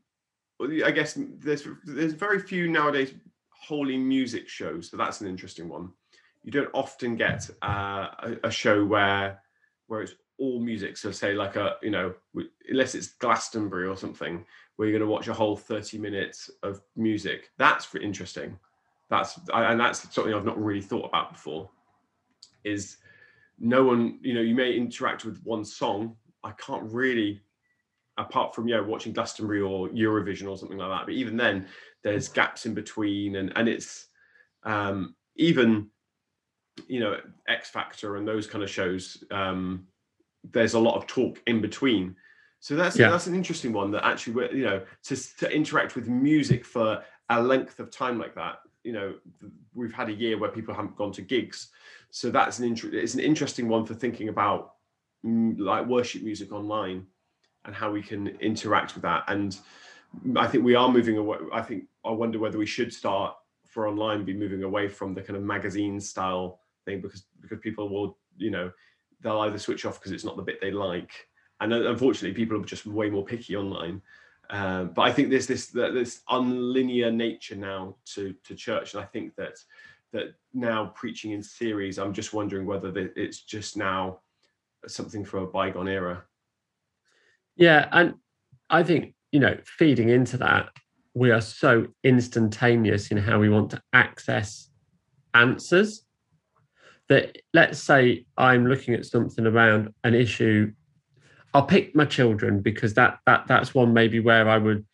I 0.60 0.90
guess 0.90 1.18
there's 1.18 1.66
there's 1.84 2.14
very 2.14 2.38
few 2.38 2.68
nowadays 2.68 3.12
wholly 3.50 3.96
music 3.96 4.48
shows. 4.48 4.90
So 4.90 4.96
that's 4.96 5.20
an 5.20 5.26
interesting 5.26 5.68
one. 5.68 5.90
You 6.42 6.52
don't 6.52 6.70
often 6.72 7.16
get 7.16 7.50
uh, 7.62 8.08
a, 8.18 8.36
a 8.44 8.50
show 8.50 8.84
where 8.84 9.42
where 9.88 10.02
it's 10.02 10.14
all 10.40 10.58
music. 10.58 10.96
So 10.96 11.12
say 11.12 11.34
like 11.34 11.54
a, 11.56 11.76
you 11.82 11.90
know, 11.90 12.14
unless 12.68 12.94
it's 12.94 13.08
Glastonbury 13.08 13.86
or 13.86 13.96
something, 13.96 14.44
where 14.76 14.88
you're 14.88 14.98
going 14.98 15.06
to 15.06 15.12
watch 15.12 15.28
a 15.28 15.34
whole 15.34 15.56
30 15.56 15.98
minutes 15.98 16.50
of 16.62 16.80
music. 16.96 17.50
That's 17.58 17.94
interesting. 17.94 18.58
That's 19.10 19.38
and 19.52 19.78
that's 19.78 20.12
something 20.14 20.32
I've 20.32 20.44
not 20.46 20.62
really 20.62 20.80
thought 20.80 21.06
about 21.06 21.34
before. 21.34 21.68
Is 22.64 22.96
no 23.58 23.84
one, 23.84 24.18
you 24.22 24.32
know, 24.32 24.40
you 24.40 24.54
may 24.54 24.72
interact 24.72 25.24
with 25.24 25.42
one 25.44 25.64
song. 25.64 26.16
I 26.42 26.52
can't 26.52 26.90
really, 26.90 27.42
apart 28.16 28.54
from 28.54 28.68
yeah, 28.68 28.80
watching 28.80 29.12
Glastonbury 29.12 29.60
or 29.60 29.88
Eurovision 29.88 30.48
or 30.48 30.56
something 30.56 30.78
like 30.78 30.88
that. 30.88 31.06
But 31.06 31.14
even 31.14 31.36
then, 31.36 31.66
there's 32.02 32.28
gaps 32.28 32.64
in 32.64 32.72
between, 32.72 33.36
and 33.36 33.52
and 33.56 33.68
it's 33.68 34.06
um, 34.62 35.14
even 35.36 35.90
you 36.86 37.00
know 37.00 37.18
X 37.48 37.68
Factor 37.68 38.16
and 38.16 38.26
those 38.26 38.46
kind 38.46 38.64
of 38.64 38.70
shows. 38.70 39.22
Um, 39.30 39.86
there's 40.52 40.74
a 40.74 40.78
lot 40.78 40.96
of 40.96 41.06
talk 41.06 41.40
in 41.46 41.60
between. 41.60 42.16
So 42.60 42.76
that's 42.76 42.98
yeah. 42.98 43.10
that's 43.10 43.26
an 43.26 43.34
interesting 43.34 43.72
one 43.72 43.90
that 43.92 44.04
actually 44.04 44.56
you 44.56 44.64
know 44.64 44.82
to 45.04 45.36
to 45.38 45.50
interact 45.50 45.96
with 45.96 46.08
music 46.08 46.64
for 46.64 47.02
a 47.30 47.42
length 47.42 47.80
of 47.80 47.90
time 47.90 48.18
like 48.18 48.34
that. 48.34 48.60
You 48.84 48.92
know, 48.92 49.14
we've 49.74 49.92
had 49.92 50.08
a 50.08 50.12
year 50.12 50.38
where 50.38 50.50
people 50.50 50.74
haven't 50.74 50.96
gone 50.96 51.12
to 51.12 51.22
gigs, 51.22 51.68
so 52.10 52.30
that's 52.30 52.58
an 52.58 52.66
inter- 52.66 52.90
it's 52.92 53.14
an 53.14 53.20
interesting 53.20 53.68
one 53.68 53.86
for 53.86 53.94
thinking 53.94 54.28
about 54.28 54.74
mm, 55.24 55.58
like 55.58 55.86
worship 55.86 56.22
music 56.22 56.52
online 56.52 57.06
and 57.64 57.74
how 57.74 57.90
we 57.90 58.02
can 58.02 58.28
interact 58.40 58.94
with 58.94 59.02
that. 59.02 59.24
And 59.28 59.58
I 60.36 60.46
think 60.46 60.64
we 60.64 60.74
are 60.74 60.90
moving 60.90 61.18
away. 61.18 61.38
I 61.52 61.62
think 61.62 61.84
I 62.04 62.10
wonder 62.10 62.38
whether 62.38 62.58
we 62.58 62.66
should 62.66 62.92
start 62.92 63.36
for 63.66 63.86
online 63.86 64.24
be 64.24 64.34
moving 64.34 64.64
away 64.64 64.88
from 64.88 65.14
the 65.14 65.22
kind 65.22 65.36
of 65.36 65.42
magazine 65.42 66.00
style 66.00 66.60
thing 66.84 67.00
because 67.00 67.24
because 67.40 67.58
people 67.60 67.88
will 67.88 68.18
you 68.36 68.50
know 68.50 68.70
they'll 69.22 69.40
either 69.40 69.58
switch 69.58 69.84
off 69.84 69.98
because 69.98 70.12
it's 70.12 70.24
not 70.24 70.36
the 70.36 70.42
bit 70.42 70.60
they 70.60 70.70
like, 70.70 71.28
and 71.60 71.72
unfortunately, 71.72 72.34
people 72.34 72.60
are 72.60 72.64
just 72.64 72.86
way 72.86 73.10
more 73.10 73.24
picky 73.24 73.56
online. 73.56 74.02
Um, 74.50 74.90
but 74.94 75.02
I 75.02 75.12
think 75.12 75.30
there's 75.30 75.46
this 75.46 75.66
this 75.68 76.22
unlinear 76.28 77.14
nature 77.14 77.56
now 77.56 77.96
to 78.14 78.34
to 78.44 78.54
church, 78.54 78.94
and 78.94 79.02
I 79.02 79.06
think 79.06 79.36
that 79.36 79.58
that 80.12 80.34
now 80.52 80.86
preaching 80.94 81.32
in 81.32 81.42
series, 81.42 81.98
I'm 81.98 82.12
just 82.12 82.32
wondering 82.32 82.66
whether 82.66 82.92
it's 82.96 83.42
just 83.42 83.76
now 83.76 84.20
something 84.86 85.24
from 85.24 85.44
a 85.44 85.46
bygone 85.46 85.88
era. 85.88 86.24
Yeah, 87.56 87.88
and 87.92 88.14
I 88.68 88.82
think 88.82 89.14
you 89.32 89.40
know, 89.40 89.56
feeding 89.64 90.08
into 90.08 90.36
that, 90.38 90.70
we 91.14 91.30
are 91.30 91.40
so 91.40 91.86
instantaneous 92.04 93.10
in 93.10 93.16
how 93.16 93.38
we 93.38 93.48
want 93.48 93.70
to 93.70 93.82
access 93.92 94.70
answers 95.34 96.04
that 97.10 97.36
let's 97.52 97.78
say 97.80 98.24
I'm 98.38 98.66
looking 98.66 98.94
at 98.94 99.04
something 99.04 99.44
around 99.44 99.92
an 100.04 100.14
issue, 100.14 100.72
I'll 101.52 101.66
pick 101.66 101.94
my 101.94 102.04
children 102.04 102.62
because 102.62 102.94
that 102.94 103.18
that 103.26 103.46
that's 103.48 103.74
one 103.74 103.92
maybe 103.92 104.20
where 104.20 104.48
I 104.48 104.56
would 104.56 104.86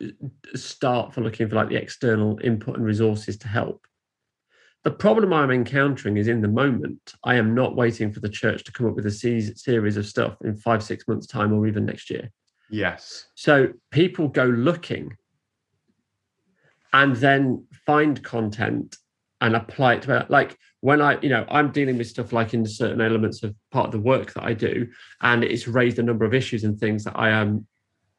uh, 0.00 0.08
start 0.54 1.14
for 1.14 1.22
looking 1.22 1.48
for 1.48 1.56
like 1.56 1.70
the 1.70 1.76
external 1.76 2.38
input 2.44 2.76
and 2.76 2.84
resources 2.84 3.38
to 3.38 3.48
help. 3.48 3.86
The 4.84 4.90
problem 4.90 5.32
I'm 5.32 5.50
encountering 5.50 6.18
is 6.18 6.28
in 6.28 6.42
the 6.42 6.48
moment. 6.48 7.14
I 7.24 7.36
am 7.36 7.54
not 7.54 7.74
waiting 7.74 8.12
for 8.12 8.20
the 8.20 8.28
church 8.28 8.62
to 8.64 8.72
come 8.72 8.86
up 8.86 8.94
with 8.94 9.06
a 9.06 9.10
series 9.10 9.96
of 9.96 10.06
stuff 10.06 10.36
in 10.44 10.56
five, 10.56 10.82
six 10.82 11.08
months' 11.08 11.26
time 11.26 11.52
or 11.52 11.66
even 11.66 11.86
next 11.86 12.10
year. 12.10 12.30
Yes. 12.70 13.28
So 13.34 13.70
people 13.90 14.28
go 14.28 14.44
looking 14.44 15.16
and 16.92 17.16
then 17.16 17.66
find 17.86 18.22
content 18.22 18.96
and 19.40 19.56
apply 19.56 19.94
it 19.94 20.02
to 20.02 20.26
like 20.28 20.56
when 20.86 21.02
I, 21.02 21.20
you 21.20 21.28
know, 21.28 21.44
I'm 21.50 21.72
dealing 21.72 21.98
with 21.98 22.06
stuff 22.06 22.32
like 22.32 22.54
in 22.54 22.64
certain 22.64 23.00
elements 23.00 23.42
of 23.42 23.56
part 23.72 23.86
of 23.86 23.92
the 23.92 23.98
work 23.98 24.32
that 24.34 24.44
I 24.44 24.52
do, 24.52 24.86
and 25.20 25.42
it's 25.42 25.66
raised 25.66 25.98
a 25.98 26.02
number 26.04 26.24
of 26.24 26.32
issues 26.32 26.62
and 26.62 26.78
things 26.78 27.02
that 27.02 27.18
I 27.18 27.30
am 27.30 27.66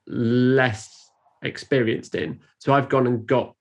less 0.05 1.09
experienced 1.43 2.13
in. 2.15 2.41
So 2.59 2.73
I've 2.73 2.89
gone 2.89 3.07
and 3.07 3.25
got 3.25 3.55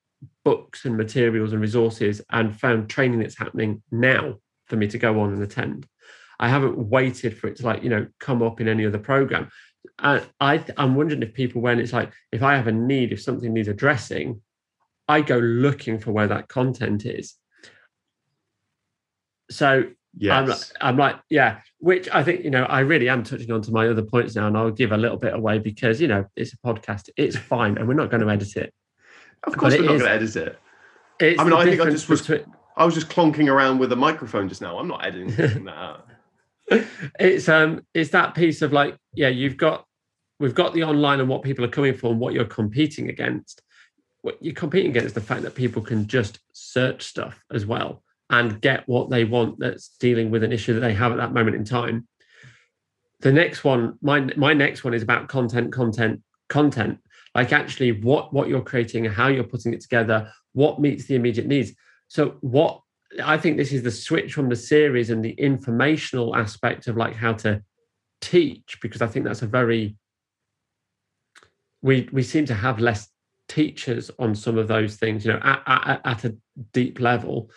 books 0.45 0.87
and 0.87 0.97
materials 0.97 1.53
and 1.53 1.63
resources 1.63 2.21
and 2.31 2.59
found 2.59 2.91
training 2.91 3.21
that's 3.21 3.39
happening 3.39 3.81
now 3.93 4.41
for 4.67 4.75
me 4.75 4.89
to 4.89 4.99
go 4.99 5.21
on 5.21 5.33
and 5.35 5.41
attend. 5.41 5.87
I 6.41 6.49
haven't 6.49 6.77
waited 6.77 7.39
for 7.39 7.47
it 7.47 7.55
to 7.59 7.63
like, 7.65 7.85
you 7.85 7.91
know, 7.91 8.09
come 8.19 8.43
up 8.43 8.61
in 8.61 8.67
any 8.67 8.87
other 8.87 8.99
program. 8.99 9.51
And 10.01 10.27
I, 10.41 10.65
I'm 10.77 10.97
wondering 10.97 11.23
if 11.23 11.33
people, 11.33 11.63
when 11.63 11.79
it's 11.79 11.93
like, 11.93 12.13
if 12.33 12.43
I 12.43 12.57
have 12.57 12.67
a 12.67 12.73
need, 12.73 13.13
if 13.13 13.23
something 13.23 13.55
needs 13.55 13.69
addressing, 13.69 14.43
I 15.07 15.21
go 15.21 15.39
looking 15.39 16.01
for 16.01 16.11
where 16.11 16.27
that 16.27 16.49
content 16.49 17.07
is. 17.07 17.37
So 19.51 19.85
yes. 20.17 20.33
I'm, 20.33 20.47
like, 20.47 20.61
I'm 20.81 20.97
like, 20.97 21.17
yeah, 21.31 21.61
which 21.79 22.09
I 22.13 22.23
think, 22.23 22.45
you 22.45 22.51
know, 22.51 22.65
I 22.65 22.81
really 22.81 23.09
am 23.09 23.23
touching 23.23 23.51
on 23.53 23.63
to 23.63 23.71
my 23.71 23.89
other 23.89 24.03
points 24.03 24.35
now, 24.35 24.47
and 24.47 24.57
I'll 24.57 24.71
give 24.71 24.93
a 24.93 24.97
little 24.97 25.19
bit 25.19 25.35
away 25.35 25.59
because, 25.59 26.01
you 26.01 26.09
know, 26.09 26.25
it's 26.37 26.53
a 26.53 26.57
podcast, 26.59 27.11
it's 27.17 27.37
fine, 27.37 27.79
and 27.79 27.87
we're 27.87 27.95
not 27.95 28.11
going 28.11 28.23
to 28.23 28.31
edit 28.31 28.57
it. 28.57 28.75
Of 29.45 29.57
course, 29.57 29.75
we're 29.75 29.83
not 29.83 29.89
going 29.89 30.01
to 30.01 30.11
edit 30.11 30.37
it. 30.37 30.59
I 31.21 31.45
mean, 31.45 31.53
I 31.53 31.65
think 31.65 31.81
I 31.81 31.91
just 31.91 32.09
was, 32.09 32.23
between... 32.23 32.53
I 32.77 32.85
was 32.85 32.95
just 32.95 33.09
clonking 33.09 33.51
around 33.51 33.79
with 33.79 33.93
a 33.93 33.97
microphone 33.97 34.49
just 34.49 34.61
now. 34.61 34.79
I'm 34.79 34.89
not 34.89 35.05
editing 35.05 35.65
that 35.65 35.77
out. 35.77 36.07
it's 37.21 37.49
um 37.49 37.87
it's 37.95 38.11
that 38.11 38.35
piece 38.35 38.61
of 38.61 38.73
like 38.73 38.97
yeah 39.15 39.29
you've 39.29 39.57
got 39.57 39.85
we've 40.41 40.55
got 40.55 40.75
the 40.75 40.83
online 40.83 41.21
and 41.21 41.29
what 41.29 41.43
people 41.43 41.65
are 41.65 41.69
coming 41.69 41.95
for 41.95 42.11
and 42.11 42.19
what 42.19 42.35
you're 42.35 42.45
competing 42.45 43.09
against 43.09 43.63
what 44.23 44.37
you're 44.43 44.53
competing 44.53 44.91
against 44.91 45.15
the 45.15 45.21
fact 45.21 45.43
that 45.43 45.55
people 45.55 45.81
can 45.81 46.09
just 46.09 46.41
search 46.53 47.05
stuff 47.05 47.45
as 47.53 47.65
well 47.65 48.03
and 48.31 48.61
get 48.61 48.89
what 48.89 49.11
they 49.11 49.25
want 49.25 49.59
that's 49.59 49.89
dealing 50.01 50.31
with 50.31 50.43
an 50.43 50.53
issue 50.53 50.75
that 50.75 50.81
they 50.81 50.95
have 50.95 51.13
at 51.13 51.19
that 51.19 51.33
moment 51.33 51.57
in 51.57 51.65
time. 51.65 52.07
The 53.21 53.33
next 53.33 53.65
one 53.65 53.99
my 54.03 54.21
my 54.37 54.53
next 54.53 54.85
one 54.85 54.95
is 54.95 55.03
about 55.03 55.29
content 55.29 55.73
content 55.73 56.23
content. 56.49 56.99
Like 57.35 57.53
actually 57.53 57.93
what 57.93 58.33
what 58.33 58.49
you're 58.49 58.63
creating 58.63 59.05
how 59.05 59.29
you're 59.29 59.45
putting 59.45 59.73
it 59.73 59.81
together 59.81 60.33
what 60.53 60.81
meets 60.81 61.07
the 61.07 61.15
immediate 61.15 61.47
needs. 61.47 61.73
So 62.09 62.37
what 62.41 62.81
I 63.23 63.39
think 63.39 63.57
this 63.57 63.73
is 63.73 63.83
the 63.83 63.91
switch 63.91 64.33
from 64.33 64.49
the 64.49 64.57
series 64.57 65.11
and 65.11 65.25
the 65.25 65.33
informational 65.33 66.35
aspect 66.37 66.89
of 66.89 66.97
like 66.97 67.15
how 67.15 67.35
to 67.35 67.63
teach, 68.21 68.79
because 68.83 69.03
I 69.03 69.07
think 69.07 69.25
that's 69.25 69.43
a 69.43 69.47
very 69.47 69.97
we 71.83 72.09
we 72.13 72.23
seem 72.23 72.47
to 72.47 72.55
have 72.55 72.81
less 72.81 73.09
teachers 73.49 74.11
on 74.19 74.35
some 74.35 74.59
of 74.59 74.69
those 74.69 74.97
things, 74.97 75.25
you 75.25 75.33
know, 75.33 75.41
at, 75.43 75.63
at, 75.67 76.01
at 76.05 76.25
a 76.25 76.37
deep 76.73 77.01
level. 77.01 77.51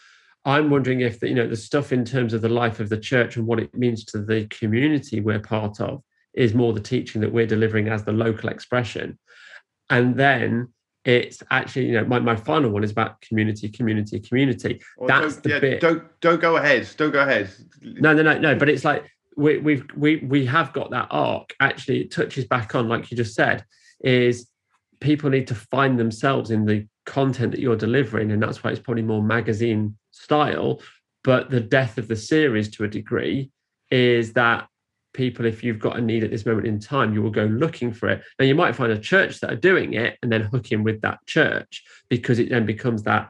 I'm 0.50 0.72
wondering 0.72 1.02
if 1.02 1.20
the, 1.20 1.30
you 1.30 1.36
know 1.36 1.48
the 1.48 1.56
stuff 1.56 1.94
in 1.94 2.04
terms 2.04 2.34
of 2.34 2.42
the 2.42 2.50
life 2.50 2.80
of 2.80 2.90
the 2.90 2.98
church 2.98 3.38
and 3.38 3.46
what 3.46 3.60
it 3.60 3.74
means 3.76 4.04
to 4.06 4.22
the 4.22 4.48
community 4.48 5.22
we're 5.22 5.40
part 5.40 5.80
of 5.80 6.02
is 6.34 6.54
more 6.54 6.74
the 6.74 6.80
teaching 6.80 7.22
that 7.22 7.32
we're 7.32 7.46
delivering 7.46 7.88
as 7.88 8.04
the 8.04 8.12
local 8.12 8.50
expression, 8.50 9.20
and 9.90 10.16
then 10.16 10.74
it's 11.06 11.44
actually 11.52 11.86
you 11.86 11.94
know 11.94 12.06
my, 12.06 12.20
my 12.20 12.36
final 12.36 12.72
one 12.72 12.84
is 12.84 12.92
about 12.92 13.22
community 13.22 13.70
community 13.70 14.20
community. 14.20 14.82
That's 15.06 15.38
the 15.38 15.50
yeah, 15.50 15.60
bit 15.60 15.82
don't 15.82 16.04
don't 16.20 16.42
go 16.42 16.58
ahead 16.58 16.90
don't 16.98 17.12
go 17.12 17.22
ahead. 17.22 17.52
No 17.82 18.14
no 18.14 18.24
no 18.24 18.38
no 18.40 18.56
but 18.56 18.70
it's 18.70 18.84
like 18.84 19.06
we, 19.38 19.60
we've 19.60 19.86
we 19.96 20.18
we 20.18 20.46
have 20.48 20.74
got 20.74 20.90
that 20.92 21.08
arc. 21.12 21.54
Actually 21.60 22.02
it 22.02 22.12
touches 22.12 22.46
back 22.46 22.74
on 22.74 22.90
like 22.90 23.12
you 23.12 23.18
just 23.18 23.36
said 23.36 23.64
is 24.04 24.50
people 25.00 25.30
need 25.30 25.48
to 25.48 25.56
find 25.56 26.00
themselves 26.00 26.50
in 26.50 26.66
the 26.66 26.88
content 27.06 27.52
that 27.52 27.60
you're 27.60 27.76
delivering 27.76 28.32
and 28.32 28.42
that's 28.42 28.64
why 28.64 28.72
it's 28.72 28.80
probably 28.80 29.04
more 29.04 29.24
magazine 29.24 29.96
style 30.20 30.82
but 31.24 31.50
the 31.50 31.60
death 31.60 31.98
of 31.98 32.08
the 32.08 32.16
series 32.16 32.70
to 32.72 32.84
a 32.84 32.88
degree 32.88 33.52
is 33.92 34.34
that 34.34 34.68
people, 35.14 35.46
if 35.46 35.64
you've 35.64 35.80
got 35.80 35.98
a 35.98 36.02
need 36.02 36.24
at 36.24 36.32
this 36.32 36.46
moment 36.46 36.68
in 36.68 36.80
time, 36.80 37.14
you 37.14 37.22
will 37.22 37.32
go 37.32 37.46
looking 37.46 37.92
for 37.92 38.10
it. 38.10 38.24
Now, 38.38 38.46
you 38.46 38.56
might 38.56 38.76
find 38.76 38.92
a 38.92 39.00
church 39.00 39.40
that 39.40 39.52
are 39.52 39.58
doing 39.58 39.94
it 39.94 40.18
and 40.22 40.32
then 40.32 40.42
hook 40.42 40.72
in 40.72 40.84
with 40.84 41.02
that 41.02 41.20
church 41.26 41.84
because 42.10 42.40
it 42.40 42.50
then 42.50 42.66
becomes 42.66 43.04
that 43.04 43.30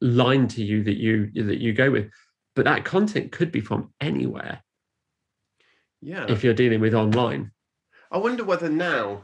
line 0.00 0.46
to 0.46 0.62
you 0.62 0.84
that 0.84 0.96
you 0.96 1.30
that 1.34 1.58
you 1.58 1.72
go 1.72 1.90
with. 1.90 2.10
But 2.54 2.66
that 2.66 2.84
content 2.84 3.32
could 3.32 3.50
be 3.50 3.60
from 3.60 3.92
anywhere. 4.00 4.62
Yeah. 6.00 6.26
If 6.28 6.44
you're 6.44 6.54
dealing 6.54 6.80
with 6.80 6.94
online. 6.94 7.50
I 8.10 8.18
wonder 8.18 8.44
whether 8.44 8.68
now 8.68 9.22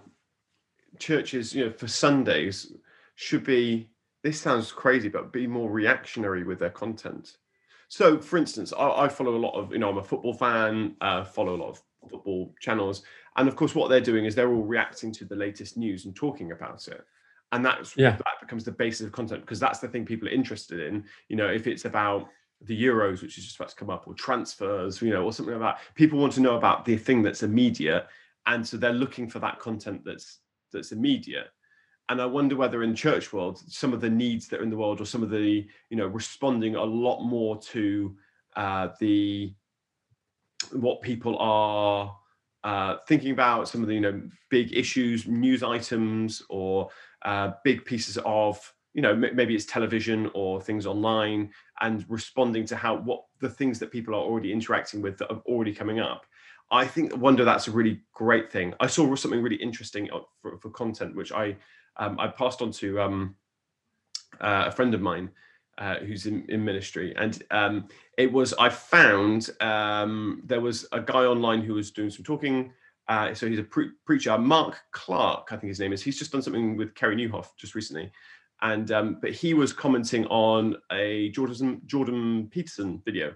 churches, 0.98 1.55
you 1.55 1.66
know, 1.66 1.72
for 1.72 1.87
Sundays 1.87 2.72
should 3.14 3.44
be 3.44 3.91
this 4.22 4.40
sounds 4.40 4.72
crazy, 4.72 5.08
but 5.08 5.32
be 5.32 5.46
more 5.46 5.70
reactionary 5.70 6.44
with 6.44 6.58
their 6.58 6.70
content. 6.70 7.37
So, 7.88 8.18
for 8.18 8.38
instance, 8.38 8.72
I, 8.72 9.04
I, 9.04 9.08
follow 9.08 9.35
a 9.35 9.37
lot 9.37 9.54
of, 9.54 9.72
you 9.72 9.78
know, 9.78 9.90
I'm 9.90 9.98
a 9.98 10.02
football 10.02 10.32
fan, 10.32 10.96
uh, 11.00 11.24
follow 11.24 11.54
a 11.54 11.61
lot 11.62 11.70
of 11.70 11.82
football 12.08 12.54
channels. 12.61 13.02
And 13.37 13.48
of 13.48 13.56
course, 13.56 13.74
what 13.74 13.90
they're 13.90 14.00
doing 14.00 14.24
is 14.24 14.35
they're 14.35 14.52
all 14.52 14.62
reacting 14.62 15.12
to 15.12 15.24
the 15.24 15.37
latest 15.37 15.76
news 15.76 16.04
and 16.04 16.16
talking 16.16 16.52
about 16.52 16.88
it. 16.88 17.04
And 17.52 17.64
that's 17.64 17.94
yeah. 17.96 18.12
that 18.12 18.40
becomes 18.40 18.64
the 18.64 18.72
basis 18.72 19.06
of 19.06 19.12
content 19.12 19.42
because 19.42 19.61
that's 19.61 19.78
the 19.78 19.88
thing 19.88 20.06
people 20.06 20.26
are 20.26 20.32
interested 20.32 20.80
in. 20.80 21.04
You 21.28 21.37
know, 21.37 21.48
if 21.48 21.66
it's 21.66 21.85
about 21.85 22.28
the 22.62 22.82
Euros, 22.82 23.20
which 23.20 23.37
is 23.37 23.44
just 23.44 23.56
about 23.56 23.68
to 23.68 23.76
come 23.76 23.90
up, 23.90 24.04
or 24.06 24.14
transfers, 24.14 25.02
you 25.02 25.11
know, 25.11 25.24
or 25.24 25.32
something 25.32 25.58
like 25.58 25.76
that, 25.76 25.94
people 25.94 26.18
want 26.18 26.32
to 26.35 26.40
know 26.40 26.56
about 26.56 26.87
the 26.87 26.96
thing 26.96 27.20
that's 27.20 27.42
immediate. 27.42 28.06
And 28.46 28.66
so 28.66 28.78
they're 28.78 28.92
looking 28.94 29.28
for 29.28 29.38
that 29.40 29.58
content 29.58 30.02
that's 30.02 30.38
that's 30.72 30.92
immediate 30.92 31.48
and 32.08 32.20
I 32.20 32.26
wonder 32.26 32.56
whether 32.56 32.82
in 32.82 32.94
church 32.94 33.32
world, 33.32 33.62
some 33.66 33.92
of 33.92 34.00
the 34.00 34.10
needs 34.10 34.48
that 34.48 34.60
are 34.60 34.62
in 34.62 34.70
the 34.70 34.76
world, 34.76 35.00
or 35.00 35.06
some 35.06 35.22
of 35.22 35.30
the 35.30 35.66
you 35.90 35.96
know 35.96 36.06
responding 36.06 36.76
a 36.76 36.84
lot 36.84 37.22
more 37.22 37.58
to 37.58 38.16
uh, 38.56 38.88
the 39.00 39.54
what 40.72 41.02
people 41.02 41.36
are 41.38 42.16
uh, 42.64 42.96
thinking 43.08 43.32
about, 43.32 43.68
some 43.68 43.82
of 43.82 43.88
the 43.88 43.94
you 43.94 44.00
know 44.00 44.22
big 44.50 44.72
issues, 44.72 45.26
news 45.26 45.62
items, 45.62 46.42
or 46.48 46.90
uh, 47.22 47.52
big 47.64 47.84
pieces 47.84 48.18
of 48.24 48.72
you 48.94 49.02
know 49.02 49.12
m- 49.12 49.34
maybe 49.34 49.54
it's 49.54 49.64
television 49.64 50.30
or 50.34 50.60
things 50.60 50.86
online, 50.86 51.50
and 51.80 52.04
responding 52.08 52.66
to 52.66 52.76
how 52.76 52.96
what 52.96 53.24
the 53.40 53.48
things 53.48 53.78
that 53.78 53.90
people 53.90 54.14
are 54.14 54.22
already 54.22 54.52
interacting 54.52 55.02
with 55.02 55.18
that 55.18 55.30
are 55.30 55.42
already 55.46 55.74
coming 55.74 56.00
up. 56.00 56.26
I 56.70 56.86
think 56.86 57.14
wonder 57.16 57.44
that's 57.44 57.68
a 57.68 57.70
really 57.70 58.00
great 58.14 58.50
thing. 58.50 58.72
I 58.80 58.86
saw 58.86 59.14
something 59.14 59.42
really 59.42 59.56
interesting 59.56 60.10
uh, 60.10 60.20
for, 60.40 60.56
for 60.58 60.70
content, 60.70 61.14
which 61.14 61.30
I 61.30 61.56
um, 61.96 62.18
I 62.18 62.28
passed 62.28 62.62
on 62.62 62.72
to 62.72 63.00
um, 63.00 63.37
uh, 64.40 64.64
a 64.66 64.70
friend 64.70 64.94
of 64.94 65.00
mine 65.00 65.31
uh, 65.78 65.96
who's 65.96 66.26
in, 66.26 66.44
in, 66.48 66.64
ministry, 66.64 67.14
and 67.16 67.42
um, 67.50 67.88
it 68.18 68.31
was 68.31 68.55
I 68.55 68.68
found 68.68 69.50
um, 69.61 70.42
there 70.44 70.61
was 70.61 70.87
a 70.92 71.00
guy 71.00 71.24
online 71.24 71.62
who 71.62 71.74
was 71.74 71.90
doing 71.90 72.11
some 72.11 72.24
talking. 72.24 72.72
Uh, 73.09 73.35
so 73.35 73.48
he's 73.48 73.59
a 73.59 73.64
pre- 73.64 73.90
preacher, 74.07 74.38
Mark 74.38 74.78
Clark, 74.92 75.48
I 75.50 75.57
think 75.57 75.68
his 75.68 75.81
name 75.81 75.92
is. 75.92 76.02
He's 76.02 76.18
just 76.18 76.31
done 76.31 76.40
something 76.40 76.76
with 76.76 76.94
Carey 76.94 77.16
Nieuwhof 77.16 77.48
just 77.57 77.74
recently, 77.74 78.12
and 78.61 78.90
um, 78.92 79.18
but 79.20 79.33
he 79.33 79.55
was 79.55 79.72
commenting 79.72 80.26
on 80.26 80.76
a 80.92 81.31
Jordan 81.31 81.83
Jordan 81.87 82.48
Peterson 82.50 83.02
video, 83.05 83.35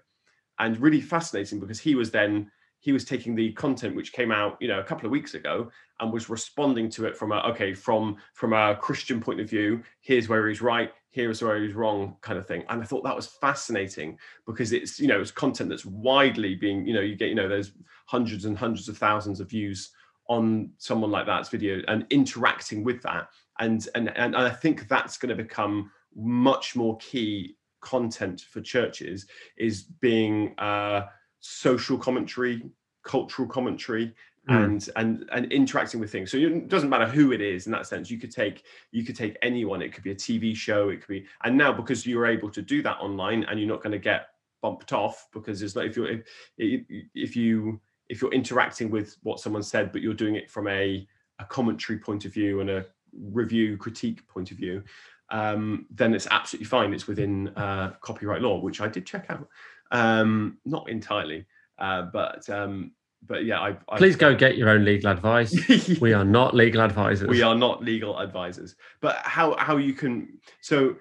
and 0.59 0.79
really 0.81 1.01
fascinating 1.01 1.59
because 1.59 1.81
he 1.81 1.95
was 1.95 2.11
then 2.11 2.51
he 2.81 2.93
was 2.93 3.05
taking 3.05 3.35
the 3.35 3.53
content 3.53 3.97
which 3.97 4.13
came 4.13 4.31
out 4.31 4.57
you 4.61 4.69
know 4.69 4.81
a 4.81 4.85
couple 4.85 5.07
of 5.07 5.13
weeks 5.13 5.35
ago 5.35 5.71
and 6.01 6.13
was 6.13 6.29
responding 6.29 6.89
to 6.91 7.07
it 7.07 7.17
from 7.17 7.33
a 7.33 7.39
okay 7.41 7.73
from 7.75 8.17
from 8.35 8.53
a 8.53 8.77
christian 8.77 9.21
point 9.21 9.41
of 9.41 9.49
view 9.49 9.83
here's 10.01 10.29
where 10.29 10.49
he's 10.49 10.61
right 10.61 10.93
here's 11.17 11.43
where 11.43 11.63
he's 11.63 11.73
wrong 11.73 12.15
kind 12.21 12.39
of 12.39 12.47
thing. 12.47 12.63
And 12.69 12.83
i 12.83 12.85
thought 12.85 13.03
that 13.05 13.17
was 13.17 13.27
fascinating 13.27 14.19
because 14.47 14.73
it's 14.73 15.01
you 15.01 15.09
know 15.09 15.19
it's 15.19 15.31
content 15.31 15.71
that's 15.71 15.87
widely 15.87 16.55
being 16.55 16.87
you 16.87 16.93
know 16.93 17.01
you 17.01 17.17
get 17.17 17.31
you 17.31 17.35
know 17.35 17.49
there's 17.49 17.73
hundreds 18.05 18.45
and 18.45 18.57
hundreds 18.57 18.87
of 18.91 18.99
thousands 18.99 19.41
of 19.41 19.49
views 19.49 19.93
on 20.29 20.71
someone 20.77 21.11
like 21.11 21.25
that's 21.25 21.49
video 21.49 21.81
and 21.89 22.05
interacting 22.11 22.85
with 22.85 23.01
that. 23.03 23.29
And 23.59 23.89
and 23.95 24.15
and 24.15 24.37
i 24.37 24.51
think 24.51 24.89
that's 24.89 25.17
going 25.17 25.35
to 25.35 25.43
become 25.43 25.91
much 26.15 26.77
more 26.77 26.99
key 26.99 27.57
content 27.81 28.43
for 28.51 28.61
churches 28.61 29.27
is 29.57 29.85
being 30.01 30.55
uh 30.59 31.07
social 31.47 31.99
commentary, 31.99 32.63
cultural 33.05 33.49
commentary, 33.49 34.15
mm. 34.49 34.65
and 34.65 34.89
and 34.97 35.29
and 35.33 35.53
interacting 35.53 36.01
with 36.01 36.11
things. 36.11 36.31
So 36.31 36.37
it 36.39 36.69
doesn't 36.69 36.91
matter 36.91 37.07
who 37.07 37.33
it 37.33 37.41
is 37.41 37.67
in 37.67 37.73
that 37.73 37.87
sense. 37.87 38.11
You 38.11 38.19
could 38.19 38.33
take 38.33 38.65
you 38.93 39.05
could 39.05 39.17
take 39.17 39.37
anyone. 39.43 39.83
It 39.83 39.93
could 39.93 40.05
be 40.05 40.13
a 40.13 40.17
TV 40.17 40.55
show. 40.55 40.89
It 40.89 41.01
could 41.01 41.09
be 41.09 41.27
and 41.45 41.57
now 41.57 41.73
because 41.73 42.07
you're 42.07 42.27
able 42.27 42.51
to 42.51 42.63
do 42.63 42.83
that 42.83 42.99
online 42.99 43.45
and 43.45 43.59
you're 43.59 43.69
not 43.69 43.83
going 43.83 43.93
to 43.93 43.99
get 43.99 44.29
bumped 44.63 44.93
off 44.93 45.29
because 45.33 45.63
it's 45.63 45.77
like 45.77 45.91
if 45.91 45.97
you're 45.97 46.23
if, 46.59 46.85
if 47.15 47.37
you 47.37 47.81
if 48.09 48.23
you're 48.23 48.33
interacting 48.33 48.91
with 48.91 49.17
what 49.23 49.41
someone 49.41 49.63
said 49.63 49.93
but 49.93 50.03
you're 50.03 50.15
doing 50.15 50.37
it 50.37 50.51
from 50.51 50.69
a 50.69 51.07
a 51.39 51.45
commentary 51.45 51.99
point 51.99 52.25
of 52.25 52.33
view 52.33 52.61
and 52.61 52.71
a 52.71 52.87
review 53.13 53.77
critique 53.77 54.27
point 54.27 54.51
of 54.51 54.57
view 54.57 54.83
um, 55.31 55.87
then 55.91 56.15
it's 56.15 56.27
absolutely 56.31 56.67
fine 56.67 56.95
it's 56.95 57.07
within 57.07 57.49
uh, 57.57 57.93
copyright 58.01 58.43
law 58.43 58.59
which 58.59 58.81
i 58.81 58.89
did 58.89 59.07
check 59.07 59.27
out 59.29 59.49
um, 59.91 60.59
not 60.65 60.89
entirely, 60.89 61.47
uh, 61.79 62.03
but 62.03 62.49
um, 62.51 62.93
but 63.27 63.45
yeah, 63.45 63.61
I, 63.61 63.77
I, 63.89 63.97
please 63.97 64.17
go 64.17 64.35
get 64.35 64.57
your 64.57 64.69
own 64.69 64.85
legal 64.85 65.11
advice. 65.11 65.55
we 66.01 66.13
are 66.13 66.25
not 66.25 66.55
legal 66.55 66.81
advisors. 66.81 67.29
We 67.29 67.43
are 67.43 67.55
not 67.55 67.83
legal 67.83 68.19
advisors. 68.19 68.77
But 69.01 69.17
how 69.17 69.57
how 69.57 69.77
you 69.77 69.93
can 69.93 70.39
so 70.61 70.97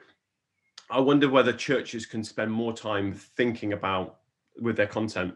I 0.90 1.00
wonder 1.00 1.30
whether 1.30 1.54
churches 1.54 2.06
can 2.06 2.24
spend 2.24 2.52
more 2.52 2.74
time 2.74 3.14
thinking 3.14 3.74
about 3.74 4.20
with 4.60 4.78
their 4.78 4.88
content. 4.88 5.36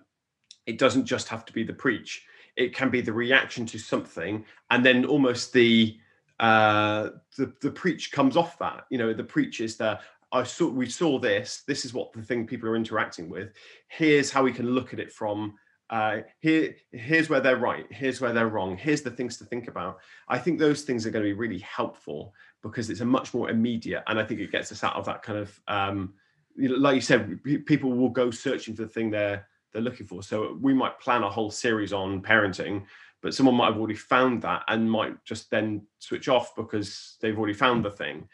It 0.66 0.78
doesn't 0.78 1.06
just 1.06 1.28
have 1.30 1.46
to 1.46 1.54
be 1.54 1.64
the 1.64 1.74
preach; 1.74 2.26
it 2.56 2.76
can 2.76 2.90
be 2.90 3.02
the 3.02 3.14
reaction 3.14 3.66
to 3.68 3.80
something, 3.80 4.46
and 4.70 4.86
then 4.86 5.06
almost 5.06 5.54
the 5.54 5.98
uh, 6.40 7.10
the 7.38 7.54
the 7.62 7.72
preach 7.72 8.12
comes 8.12 8.38
off 8.38 8.58
that. 8.60 8.86
You 8.90 8.98
know, 8.98 9.14
the 9.14 9.24
preach 9.24 9.62
is 9.62 9.78
the 9.78 10.00
I 10.32 10.44
saw 10.44 10.68
we 10.70 10.88
saw 10.88 11.20
this. 11.20 11.64
This 11.68 11.86
is 11.86 11.94
what 11.94 12.14
the 12.14 12.22
thing 12.22 12.46
people 12.46 12.70
are 12.70 12.76
interacting 12.76 13.30
with. 13.30 13.52
Here's 13.88 14.32
how 14.32 14.44
we 14.44 14.52
can 14.52 14.70
look 14.70 14.94
at 14.94 15.00
it 15.00 15.12
from 15.12 15.56
uh, 15.90 16.20
here. 16.40 16.76
Here's 16.92 17.30
where 17.30 17.40
they're 17.40 17.58
right. 17.58 17.86
Here's 17.90 18.22
where 18.22 18.34
they're 18.34 18.48
wrong. 18.48 18.78
Here's 18.78 19.02
the 19.02 19.12
things 19.12 19.38
to 19.38 19.46
think 19.46 19.68
about. 19.68 19.98
I 20.28 20.38
think 20.38 20.60
those 20.60 20.84
things 20.84 21.06
are 21.06 21.12
going 21.12 21.24
to 21.24 21.30
be 21.30 21.34
really 21.34 21.60
helpful 21.60 22.34
because 22.62 22.90
it's 22.90 23.02
a 23.02 23.06
much 23.06 23.34
more 23.34 23.50
immediate, 23.50 24.04
and 24.08 24.20
I 24.20 24.24
think 24.24 24.40
it 24.40 24.52
gets 24.52 24.72
us 24.72 24.84
out 24.84 24.96
of 24.96 25.06
that 25.06 25.24
kind 25.24 25.40
of 25.40 25.60
um, 25.68 26.14
like 26.60 26.96
you 26.96 27.02
said, 27.02 27.40
people 27.66 27.92
will 27.92 28.10
go 28.10 28.32
searching 28.32 28.76
for 28.76 28.84
the 28.84 28.88
thing 28.88 29.10
they're 29.10 29.48
they're 29.72 29.82
looking 29.82 30.08
for. 30.08 30.24
So 30.24 30.58
we 30.62 30.74
might 30.74 31.00
plan 31.00 31.24
a 31.24 31.30
whole 31.30 31.52
series 31.52 31.94
on 31.94 32.22
parenting, 32.24 32.86
but 33.22 33.36
someone 33.36 33.56
might 33.56 33.68
have 33.68 33.78
already 33.78 33.96
found 33.96 34.42
that 34.42 34.64
and 34.68 34.90
might 34.90 35.24
just 35.26 35.52
then 35.52 35.84
switch 36.00 36.28
off 36.28 36.56
because 36.56 37.18
they've 37.22 37.38
already 37.38 37.54
found 37.54 37.86
the 37.86 37.92
thing. 37.92 38.28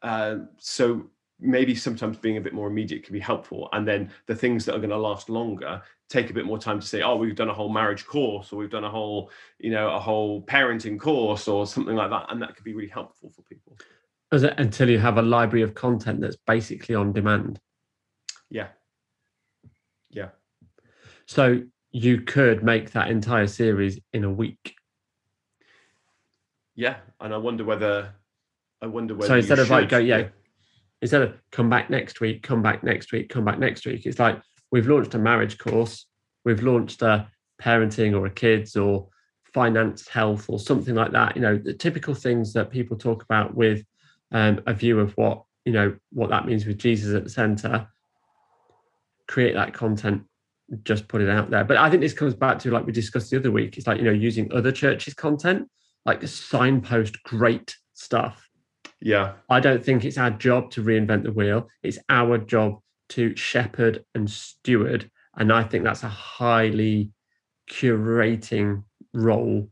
Uh, 0.00 0.36
so 0.56 1.10
maybe 1.40 1.74
sometimes 1.74 2.16
being 2.16 2.36
a 2.36 2.40
bit 2.40 2.52
more 2.52 2.68
immediate 2.68 3.04
can 3.04 3.12
be 3.12 3.20
helpful. 3.20 3.68
And 3.72 3.86
then 3.86 4.10
the 4.26 4.34
things 4.34 4.64
that 4.64 4.74
are 4.74 4.78
going 4.78 4.90
to 4.90 4.96
last 4.96 5.28
longer 5.28 5.82
take 6.08 6.30
a 6.30 6.32
bit 6.32 6.46
more 6.46 6.58
time 6.58 6.80
to 6.80 6.86
say 6.86 7.02
oh 7.02 7.16
we've 7.16 7.36
done 7.36 7.50
a 7.50 7.54
whole 7.54 7.68
marriage 7.68 8.06
course 8.06 8.50
or 8.50 8.56
we've 8.56 8.70
done 8.70 8.84
a 8.84 8.90
whole 8.90 9.30
you 9.58 9.70
know 9.70 9.90
a 9.90 10.00
whole 10.00 10.40
parenting 10.42 10.98
course 10.98 11.48
or 11.48 11.66
something 11.66 11.94
like 11.94 12.10
that. 12.10 12.26
And 12.30 12.42
that 12.42 12.56
could 12.56 12.64
be 12.64 12.74
really 12.74 12.88
helpful 12.88 13.30
for 13.30 13.42
people. 13.42 13.76
Until 14.30 14.90
you 14.90 14.98
have 14.98 15.16
a 15.16 15.22
library 15.22 15.62
of 15.62 15.74
content 15.74 16.20
that's 16.20 16.36
basically 16.46 16.94
on 16.94 17.12
demand? 17.12 17.60
Yeah. 18.50 18.68
Yeah. 20.10 20.30
So 21.26 21.62
you 21.92 22.20
could 22.22 22.62
make 22.62 22.90
that 22.92 23.10
entire 23.10 23.46
series 23.46 23.98
in 24.12 24.24
a 24.24 24.30
week? 24.30 24.74
Yeah. 26.74 26.96
And 27.20 27.32
i 27.32 27.36
wonder 27.36 27.64
whether 27.64 28.14
i 28.80 28.86
wonder 28.86 29.14
whether 29.14 29.26
so 29.26 29.36
instead 29.36 29.58
of 29.58 29.66
should, 29.66 29.72
like 29.72 29.88
go 29.88 29.98
yeah, 29.98 30.18
yeah 30.18 30.28
instead 31.02 31.22
of 31.22 31.34
come 31.50 31.70
back 31.70 31.90
next 31.90 32.20
week, 32.20 32.42
come 32.42 32.62
back 32.62 32.82
next 32.82 33.12
week, 33.12 33.28
come 33.28 33.44
back 33.44 33.58
next 33.58 33.86
week, 33.86 34.06
it's 34.06 34.18
like 34.18 34.40
we've 34.70 34.88
launched 34.88 35.14
a 35.14 35.18
marriage 35.18 35.58
course, 35.58 36.06
we've 36.44 36.62
launched 36.62 37.02
a 37.02 37.28
parenting 37.60 38.18
or 38.18 38.26
a 38.26 38.30
kids 38.30 38.76
or 38.76 39.08
finance, 39.52 40.08
health, 40.08 40.46
or 40.48 40.58
something 40.58 40.94
like 40.94 41.12
that. 41.12 41.36
You 41.36 41.42
know, 41.42 41.56
the 41.56 41.72
typical 41.72 42.14
things 42.14 42.52
that 42.52 42.70
people 42.70 42.96
talk 42.96 43.22
about 43.22 43.54
with 43.54 43.84
um, 44.32 44.60
a 44.66 44.74
view 44.74 45.00
of 45.00 45.12
what 45.16 45.44
you 45.64 45.72
know 45.72 45.96
what 46.12 46.30
that 46.30 46.46
means 46.46 46.66
with 46.66 46.78
Jesus 46.78 47.14
at 47.14 47.24
the 47.24 47.30
center. 47.30 47.88
Create 49.26 49.54
that 49.54 49.74
content, 49.74 50.22
just 50.84 51.06
put 51.08 51.20
it 51.20 51.28
out 51.28 51.50
there. 51.50 51.64
But 51.64 51.76
I 51.76 51.90
think 51.90 52.00
this 52.00 52.14
comes 52.14 52.34
back 52.34 52.58
to 52.60 52.70
like 52.70 52.86
we 52.86 52.92
discussed 52.92 53.30
the 53.30 53.38
other 53.38 53.50
week. 53.50 53.76
It's 53.76 53.86
like 53.86 53.98
you 53.98 54.04
know 54.04 54.12
using 54.12 54.52
other 54.52 54.72
churches' 54.72 55.14
content, 55.14 55.68
like 56.04 56.26
signpost 56.26 57.22
great 57.22 57.76
stuff 57.94 58.47
yeah. 59.00 59.34
I 59.48 59.60
don't 59.60 59.84
think 59.84 60.04
it's 60.04 60.18
our 60.18 60.30
job 60.30 60.70
to 60.72 60.82
reinvent 60.82 61.24
the 61.24 61.32
wheel. 61.32 61.68
It's 61.82 61.98
our 62.08 62.38
job 62.38 62.80
to 63.10 63.34
shepherd 63.36 64.04
and 64.14 64.30
steward. 64.30 65.10
And 65.36 65.52
I 65.52 65.62
think 65.62 65.84
that's 65.84 66.02
a 66.02 66.08
highly 66.08 67.12
curating 67.70 68.84
role. 69.14 69.70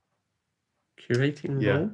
Curating 1.09 1.63
yeah. 1.63 1.73
role? 1.73 1.91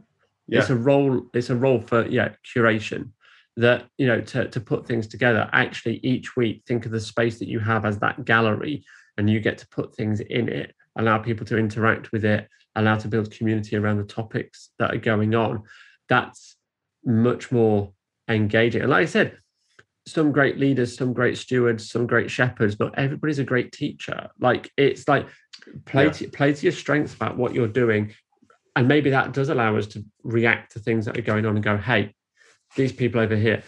Yeah. 0.48 0.58
It's 0.60 0.70
a 0.70 0.76
role, 0.76 1.22
it's 1.32 1.50
a 1.50 1.56
role 1.56 1.80
for 1.80 2.06
yeah, 2.08 2.30
curation. 2.54 3.10
That, 3.56 3.84
you 3.98 4.06
know, 4.06 4.22
to, 4.22 4.48
to 4.48 4.60
put 4.60 4.86
things 4.86 5.06
together. 5.06 5.48
Actually, 5.52 5.96
each 6.02 6.36
week, 6.36 6.62
think 6.66 6.86
of 6.86 6.92
the 6.92 7.00
space 7.00 7.38
that 7.38 7.48
you 7.48 7.58
have 7.58 7.84
as 7.84 7.98
that 7.98 8.24
gallery, 8.24 8.82
and 9.18 9.28
you 9.28 9.40
get 9.40 9.58
to 9.58 9.68
put 9.68 9.94
things 9.94 10.20
in 10.20 10.48
it, 10.48 10.74
allow 10.96 11.18
people 11.18 11.44
to 11.44 11.58
interact 11.58 12.12
with 12.12 12.24
it, 12.24 12.48
allow 12.76 12.96
to 12.96 13.08
build 13.08 13.30
community 13.30 13.76
around 13.76 13.98
the 13.98 14.04
topics 14.04 14.70
that 14.78 14.94
are 14.94 14.98
going 14.98 15.34
on. 15.34 15.64
That's 16.08 16.56
much 17.04 17.52
more 17.52 17.92
engaging. 18.28 18.82
And 18.82 18.90
like 18.90 19.02
I 19.02 19.06
said, 19.06 19.38
some 20.06 20.32
great 20.32 20.58
leaders, 20.58 20.96
some 20.96 21.12
great 21.12 21.38
stewards, 21.38 21.90
some 21.90 22.06
great 22.06 22.30
shepherds, 22.30 22.74
but 22.74 22.98
everybody's 22.98 23.38
a 23.38 23.44
great 23.44 23.72
teacher. 23.72 24.30
Like 24.40 24.70
it's 24.76 25.06
like 25.06 25.28
play 25.84 26.06
yeah. 26.06 26.12
to, 26.12 26.28
play 26.28 26.52
to 26.52 26.62
your 26.62 26.72
strengths 26.72 27.14
about 27.14 27.36
what 27.36 27.54
you're 27.54 27.68
doing, 27.68 28.12
and 28.74 28.88
maybe 28.88 29.10
that 29.10 29.32
does 29.32 29.48
allow 29.48 29.76
us 29.76 29.86
to 29.88 30.04
react 30.24 30.72
to 30.72 30.80
things 30.80 31.06
that 31.06 31.18
are 31.18 31.22
going 31.22 31.46
on 31.46 31.54
and 31.54 31.64
go, 31.64 31.76
hey, 31.76 32.14
these 32.76 32.92
people 32.92 33.20
over 33.20 33.36
here. 33.36 33.62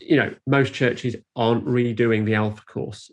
You 0.00 0.16
know, 0.16 0.34
most 0.46 0.72
churches 0.72 1.16
aren't 1.34 1.66
redoing 1.66 2.24
the 2.24 2.36
Alpha 2.36 2.62
course. 2.64 3.10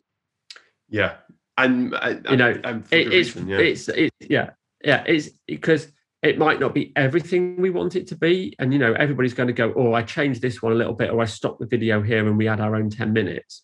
Yeah, 0.87 1.15
and 1.57 1.93
uh, 1.93 2.15
you 2.29 2.37
know, 2.37 2.51
it, 2.51 2.85
it's, 2.91 3.35
reason, 3.35 3.47
yeah. 3.47 3.57
it's 3.57 3.89
it's 3.89 4.15
yeah 4.19 4.49
yeah 4.83 5.03
it's 5.07 5.29
because 5.47 5.91
it 6.25 6.39
might 6.39 6.59
not 6.59 6.73
be 6.73 6.91
everything 6.95 7.55
we 7.57 7.69
want 7.69 7.95
it 7.95 8.07
to 8.07 8.15
be. 8.15 8.55
And, 8.57 8.73
you 8.73 8.79
know, 8.79 8.93
everybody's 8.93 9.35
going 9.35 9.45
to 9.47 9.53
go, 9.53 9.71
oh, 9.75 9.93
I 9.93 10.01
changed 10.01 10.41
this 10.41 10.59
one 10.59 10.71
a 10.71 10.75
little 10.75 10.93
bit, 10.93 11.11
or 11.11 11.21
I 11.21 11.25
stopped 11.25 11.59
the 11.59 11.67
video 11.67 12.01
here 12.01 12.27
and 12.27 12.35
we 12.35 12.47
had 12.47 12.59
our 12.59 12.75
own 12.75 12.89
10 12.89 13.13
minutes. 13.13 13.63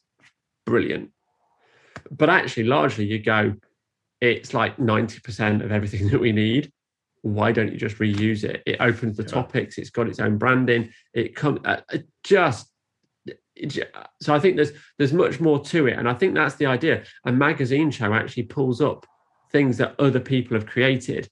Brilliant. 0.67 1.10
But 2.12 2.30
actually, 2.30 2.65
largely, 2.65 3.06
you 3.06 3.17
go, 3.17 3.56
it's 4.21 4.54
like 4.54 4.78
90% 4.78 5.65
of 5.65 5.71
everything 5.71 6.08
that 6.12 6.21
we 6.21 6.32
need. 6.32 6.71
Why 7.24 7.52
don't 7.52 7.71
you 7.71 7.80
just 7.80 7.97
reuse 7.97 8.43
it? 8.43 8.62
It 8.67 8.78
opens 8.80 9.17
the 9.17 9.24
yeah. 9.24 9.30
topics, 9.30 9.80
it's 9.80 9.89
got 9.89 10.08
its 10.08 10.19
own 10.19 10.38
branding. 10.38 10.91
It 11.13 11.36
comes 11.36 11.60
uh, 11.65 11.82
just 12.24 12.67
so 14.21 14.34
I 14.34 14.39
think 14.39 14.56
there's 14.56 14.71
there's 14.97 15.13
much 15.13 15.39
more 15.39 15.60
to 15.65 15.86
it, 15.86 16.00
and 16.00 16.10
I 16.10 16.15
think 16.15 16.34
that's 16.34 16.56
the 16.56 16.65
idea. 16.65 17.04
A 17.26 17.32
magazine 17.32 17.91
show 17.91 18.12
actually 18.12 18.43
pulls 18.43 18.82
up 18.82 19.06
things 19.52 19.78
that 19.78 19.93
other 20.00 20.19
people 20.19 20.58
have 20.58 20.65
created 20.65 21.30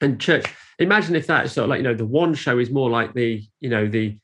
and 0.00 0.20
church. 0.20 0.46
Imagine 0.78 1.16
if 1.16 1.26
that 1.26 1.50
sort 1.50 1.64
of 1.64 1.70
like 1.70 1.78
you 1.78 1.84
know 1.84 1.94
the 1.94 2.06
one 2.06 2.34
show 2.34 2.58
is 2.58 2.70
more 2.70 2.90
like 2.90 3.14
the 3.14 3.42
you 3.60 3.68
know 3.68 3.86
the 3.88 4.18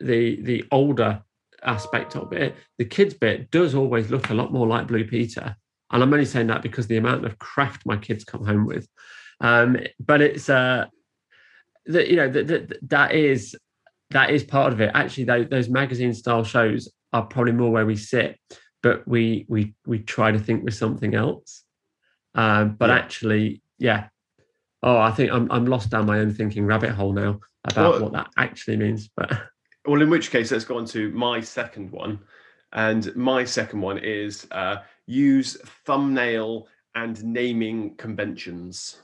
the 0.00 0.40
the 0.42 0.64
older 0.70 1.22
aspect 1.62 2.16
of 2.16 2.32
it. 2.32 2.54
The 2.78 2.84
kids 2.84 3.14
bit 3.14 3.50
does 3.50 3.74
always 3.74 4.10
look 4.10 4.30
a 4.30 4.34
lot 4.34 4.52
more 4.52 4.66
like 4.66 4.86
blue 4.86 5.06
peter. 5.06 5.56
And 5.90 6.02
i'm 6.02 6.12
only 6.12 6.24
saying 6.24 6.48
that 6.48 6.62
because 6.62 6.88
the 6.88 6.96
amount 6.96 7.24
of 7.24 7.38
craft 7.38 7.86
my 7.86 7.96
kids 7.96 8.24
come 8.24 8.44
home 8.44 8.66
with. 8.66 8.88
Um 9.40 9.78
but 9.98 10.20
it's 10.20 10.48
uh 10.48 10.86
that 11.86 12.08
you 12.08 12.16
know 12.16 12.28
that, 12.28 12.46
that 12.48 12.90
that 12.90 13.14
is 13.14 13.56
that 14.10 14.30
is 14.30 14.44
part 14.44 14.72
of 14.72 14.80
it. 14.80 14.92
Actually 14.94 15.24
those, 15.24 15.48
those 15.48 15.68
magazine 15.68 16.14
style 16.14 16.44
shows 16.44 16.88
are 17.12 17.24
probably 17.24 17.52
more 17.52 17.70
where 17.70 17.86
we 17.86 17.96
sit 17.96 18.38
but 18.82 19.06
we 19.08 19.46
we 19.48 19.74
we 19.86 19.98
try 19.98 20.30
to 20.30 20.38
think 20.38 20.64
with 20.64 20.74
something 20.74 21.14
else. 21.14 21.64
Um 22.34 22.76
but 22.78 22.90
yeah. 22.90 22.96
actually 22.96 23.62
yeah 23.78 24.08
oh, 24.86 24.98
I 24.98 25.10
think 25.10 25.32
I'm 25.32 25.50
I'm 25.50 25.66
lost 25.66 25.90
down 25.90 26.06
my 26.06 26.20
own 26.20 26.32
thinking 26.32 26.64
rabbit 26.64 26.92
hole 26.92 27.12
now 27.12 27.40
about 27.64 27.94
well, 27.94 28.02
what 28.04 28.12
that 28.12 28.30
actually 28.38 28.78
means. 28.78 29.10
But 29.14 29.32
well, 29.84 30.00
in 30.00 30.08
which 30.08 30.30
case, 30.30 30.52
let's 30.52 30.64
go 30.64 30.78
on 30.78 30.86
to 30.86 31.10
my 31.10 31.40
second 31.40 31.90
one, 31.90 32.20
and 32.72 33.14
my 33.16 33.44
second 33.44 33.80
one 33.80 33.98
is 33.98 34.46
uh, 34.52 34.76
use 35.06 35.60
thumbnail 35.84 36.68
and 36.94 37.22
naming 37.24 37.96
conventions. 37.96 39.00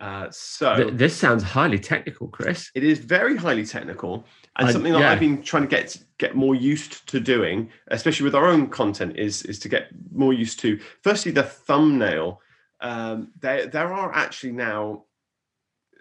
Uh, 0.00 0.28
so 0.30 0.76
Th- 0.76 0.94
this 0.94 1.14
sounds 1.14 1.42
highly 1.42 1.78
technical, 1.78 2.26
Chris. 2.28 2.70
It 2.74 2.82
is 2.82 2.98
very 2.98 3.36
highly 3.36 3.66
technical, 3.66 4.24
and 4.56 4.68
I, 4.68 4.72
something 4.72 4.94
that 4.94 5.00
yeah. 5.00 5.12
I've 5.12 5.20
been 5.20 5.42
trying 5.42 5.64
to 5.64 5.68
get 5.68 5.98
get 6.16 6.34
more 6.34 6.54
used 6.54 7.06
to 7.10 7.20
doing, 7.20 7.70
especially 7.88 8.24
with 8.24 8.34
our 8.34 8.46
own 8.46 8.68
content, 8.68 9.18
is 9.18 9.42
is 9.42 9.58
to 9.58 9.68
get 9.68 9.88
more 10.12 10.32
used 10.32 10.58
to. 10.60 10.80
Firstly, 11.02 11.30
the 11.30 11.42
thumbnail. 11.42 12.40
Um, 12.82 13.32
there 13.40 13.66
there 13.66 13.92
are 13.92 14.10
actually 14.14 14.52
now 14.52 15.04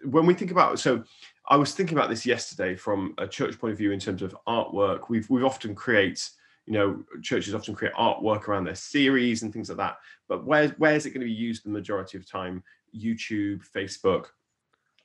when 0.03 0.25
we 0.25 0.33
think 0.33 0.51
about 0.51 0.79
so 0.79 1.03
I 1.47 1.55
was 1.55 1.73
thinking 1.73 1.97
about 1.97 2.09
this 2.09 2.25
yesterday 2.25 2.75
from 2.75 3.15
a 3.17 3.27
church 3.27 3.59
point 3.59 3.71
of 3.71 3.77
view 3.77 3.91
in 3.91 3.99
terms 3.99 4.21
of 4.21 4.37
artwork. 4.47 5.09
We've 5.09 5.27
we've 5.29 5.43
often 5.43 5.73
create, 5.73 6.29
you 6.67 6.73
know, 6.73 7.03
churches 7.21 7.55
often 7.55 7.73
create 7.73 7.95
artwork 7.95 8.47
around 8.47 8.65
their 8.65 8.75
series 8.75 9.41
and 9.41 9.51
things 9.51 9.69
like 9.69 9.79
that. 9.79 9.97
But 10.27 10.45
where 10.45 10.69
where 10.77 10.95
is 10.95 11.05
it 11.05 11.11
going 11.11 11.21
to 11.21 11.25
be 11.25 11.31
used 11.31 11.65
the 11.65 11.69
majority 11.69 12.17
of 12.17 12.29
time? 12.29 12.63
YouTube, 12.95 13.61
Facebook. 13.67 14.27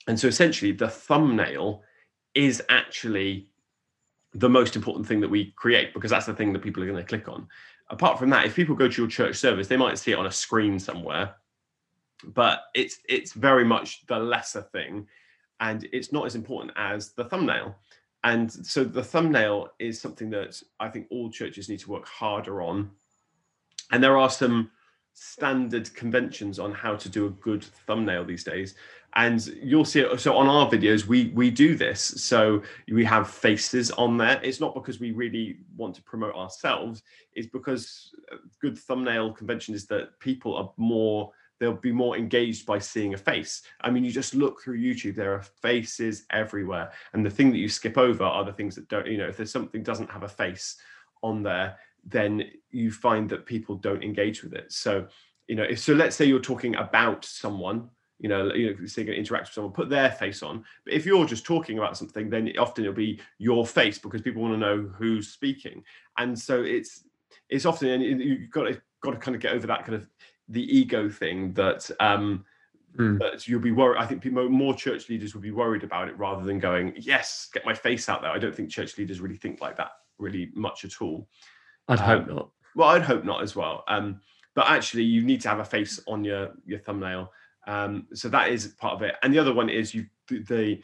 And 0.07 0.21
so 0.21 0.29
essentially 0.29 0.73
the 0.73 0.89
thumbnail 0.89 1.83
is 2.35 2.63
actually 2.69 3.49
the 4.35 4.49
most 4.49 4.77
important 4.77 5.07
thing 5.07 5.21
that 5.21 5.31
we 5.31 5.53
create 5.53 5.95
because 5.95 6.11
that's 6.11 6.27
the 6.27 6.35
thing 6.35 6.53
that 6.53 6.63
people 6.63 6.83
are 6.83 6.87
going 6.87 6.99
to 6.99 7.09
click 7.09 7.29
on. 7.29 7.47
Apart 7.89 8.19
from 8.19 8.29
that, 8.31 8.45
if 8.45 8.55
people 8.55 8.75
go 8.75 8.89
to 8.89 9.03
your 9.03 9.11
church 9.11 9.37
service, 9.37 9.69
they 9.69 9.77
might 9.77 9.99
see 9.99 10.13
it 10.13 10.19
on 10.19 10.27
a 10.27 10.33
screen 10.33 10.79
somewhere 10.79 11.35
but 12.23 12.65
it's 12.75 12.99
it's 13.09 13.33
very 13.33 13.65
much 13.65 14.07
the 14.07 14.19
lesser 14.19 14.63
thing 14.63 15.07
and 15.61 15.89
it's 15.93 16.13
not 16.13 16.27
as 16.27 16.35
important 16.35 16.73
as 16.77 17.13
the 17.13 17.25
thumbnail. 17.25 17.77
And 18.25 18.51
so 18.51 18.85
the 18.85 19.03
thumbnail 19.03 19.69
is 19.79 20.01
something 20.01 20.31
that 20.31 20.61
i 20.81 20.89
think 20.89 21.07
all 21.11 21.31
churches 21.31 21.69
need 21.69 21.81
to 21.81 21.91
work 21.91 22.07
harder 22.07 22.63
on. 22.63 22.91
And 23.93 24.03
there 24.03 24.17
are 24.17 24.31
some 24.31 24.71
standard 25.13 25.95
conventions 25.95 26.59
on 26.59 26.73
how 26.73 26.97
to 26.97 27.09
do 27.09 27.27
a 27.27 27.31
good 27.31 27.65
thumbnail 27.87 28.25
these 28.25 28.43
days. 28.43 28.75
And 29.17 29.47
you'll 29.63 29.85
see 29.85 30.01
it 30.01 30.21
so 30.21 30.37
on 30.37 30.49
our 30.49 30.69
videos 30.69 31.07
we 31.07 31.29
we 31.35 31.51
do 31.51 31.77
this. 31.77 32.01
So 32.01 32.63
we 32.91 33.05
have 33.05 33.31
faces 33.31 33.93
on 33.93 34.17
there. 34.17 34.41
It's 34.43 34.61
not 34.61 34.75
because 34.75 34.99
we 34.99 35.13
really 35.13 35.59
want 35.77 35.95
to 35.97 36.03
promote 36.03 36.35
ourselves. 36.35 37.03
It's 37.35 37.47
because 37.47 38.13
good 38.61 38.77
thumbnail 38.77 39.33
convention 39.33 39.75
is 39.75 39.87
that 39.87 40.19
people 40.19 40.57
are 40.57 40.73
more 40.77 41.31
they'll 41.65 41.73
be 41.73 41.93
more 41.93 42.17
engaged 42.17 42.67
by 42.67 42.79
seeing 42.79 43.15
a 43.15 43.19
face 43.19 43.63
i 43.81 43.91
mean 43.91 44.05
you 44.05 44.11
just 44.11 44.35
look 44.35 44.61
through 44.61 44.79
youtube 44.79 45.15
there 45.15 45.33
are 45.33 45.43
faces 45.43 46.27
everywhere 46.31 46.93
and 47.15 47.25
the 47.25 47.31
thing 47.31 47.51
that 47.51 47.59
you 47.59 47.69
skip 47.69 47.97
over 47.97 48.25
are 48.25 48.45
the 48.45 48.53
things 48.53 48.75
that 48.75 48.89
don't 48.89 49.07
you 49.07 49.17
know 49.17 49.27
if 49.27 49.37
there's 49.37 49.51
something 49.51 49.83
doesn't 49.83 50.11
have 50.11 50.23
a 50.23 50.29
face 50.29 50.77
on 51.23 51.43
there 51.43 51.77
then 52.05 52.45
you 52.71 52.91
find 52.91 53.31
that 53.31 53.47
people 53.47 53.77
don't 53.77 54.05
engage 54.05 54.43
with 54.43 54.53
it 54.53 54.71
so 54.71 55.07
you 55.49 55.57
know 55.57 55.65
if 55.65 55.79
so 55.79 55.95
let's 55.95 56.15
say 56.15 56.25
you're 56.27 56.39
talking 56.39 56.77
about 56.77 57.25
someone 57.25 57.89
you 58.21 58.29
know, 58.29 58.55
you 58.55 58.71
know, 58.71 58.87
so 58.87 59.03
to 59.03 59.13
interact 59.15 59.49
with 59.49 59.55
someone, 59.55 59.73
put 59.73 59.91
their 59.91 60.11
face 60.11 60.43
on. 60.43 60.65
But 60.85 60.95
if 60.95 61.05
you're 61.05 61.27
just 61.27 61.45
talking 61.45 61.79
about 61.79 61.97
something, 61.97 62.31
then 62.31 62.51
often 62.59 62.85
it'll 62.85 62.95
be 62.95 63.21
your 63.39 63.67
face 63.67 63.99
because 63.99 64.23
people 64.23 64.41
want 64.41 64.55
to 64.55 64.59
know 64.59 64.91
who's 64.97 65.29
speaking. 65.29 65.83
And 66.17 66.39
so 66.39 66.63
it's 66.63 67.05
it's 67.49 67.67
often 67.67 67.89
and 67.89 68.03
you've 68.03 68.51
got 68.51 68.65
to 68.65 68.81
got 69.03 69.11
to 69.13 69.19
kind 69.19 69.35
of 69.35 69.41
get 69.41 69.53
over 69.53 69.67
that 69.67 69.85
kind 69.85 69.95
of 69.95 70.07
the 70.49 70.63
ego 70.77 71.09
thing 71.09 71.53
that 71.55 71.91
um 72.01 72.45
mm. 72.99 73.19
that 73.19 73.47
you'll 73.49 73.61
be 73.61 73.73
worried. 73.73 73.99
I 73.99 74.07
think 74.07 74.23
people, 74.23 74.49
more 74.49 74.75
church 74.75 75.09
leaders 75.09 75.35
would 75.35 75.43
be 75.43 75.51
worried 75.51 75.85
about 75.85 76.09
it 76.09 76.19
rather 76.19 76.45
than 76.45 76.59
going, 76.59 76.95
yes, 76.97 77.49
get 77.53 77.65
my 77.65 77.75
face 77.75 78.09
out 78.09 78.23
there. 78.23 78.31
I 78.31 78.39
don't 78.39 78.55
think 78.55 78.71
church 78.71 78.99
leaders 78.99 79.21
really 79.21 79.37
think 79.37 79.61
like 79.61 79.77
that 79.77 79.93
really 80.19 80.51
much 80.55 80.85
at 80.85 81.01
all. 81.01 81.29
I'd 81.89 81.99
um, 82.01 82.05
hope 82.05 82.29
not. 82.29 82.51
Well, 82.77 82.89
I'd 82.89 83.03
hope 83.03 83.25
not 83.25 83.43
as 83.43 83.55
well. 83.55 83.85
Um, 83.89 84.21
but 84.55 84.69
actually, 84.69 85.03
you 85.03 85.23
need 85.23 85.41
to 85.43 85.49
have 85.49 85.59
a 85.59 85.65
face 85.65 86.01
on 86.07 86.25
your 86.25 86.53
your 86.65 86.79
thumbnail. 86.79 87.33
Um, 87.67 88.07
so 88.13 88.29
that 88.29 88.51
is 88.51 88.69
part 88.79 88.95
of 88.95 89.03
it. 89.03 89.15
And 89.23 89.33
the 89.33 89.39
other 89.39 89.55
one 89.55 89.69
is 89.69 89.95
you 89.95 90.07
the 90.29 90.81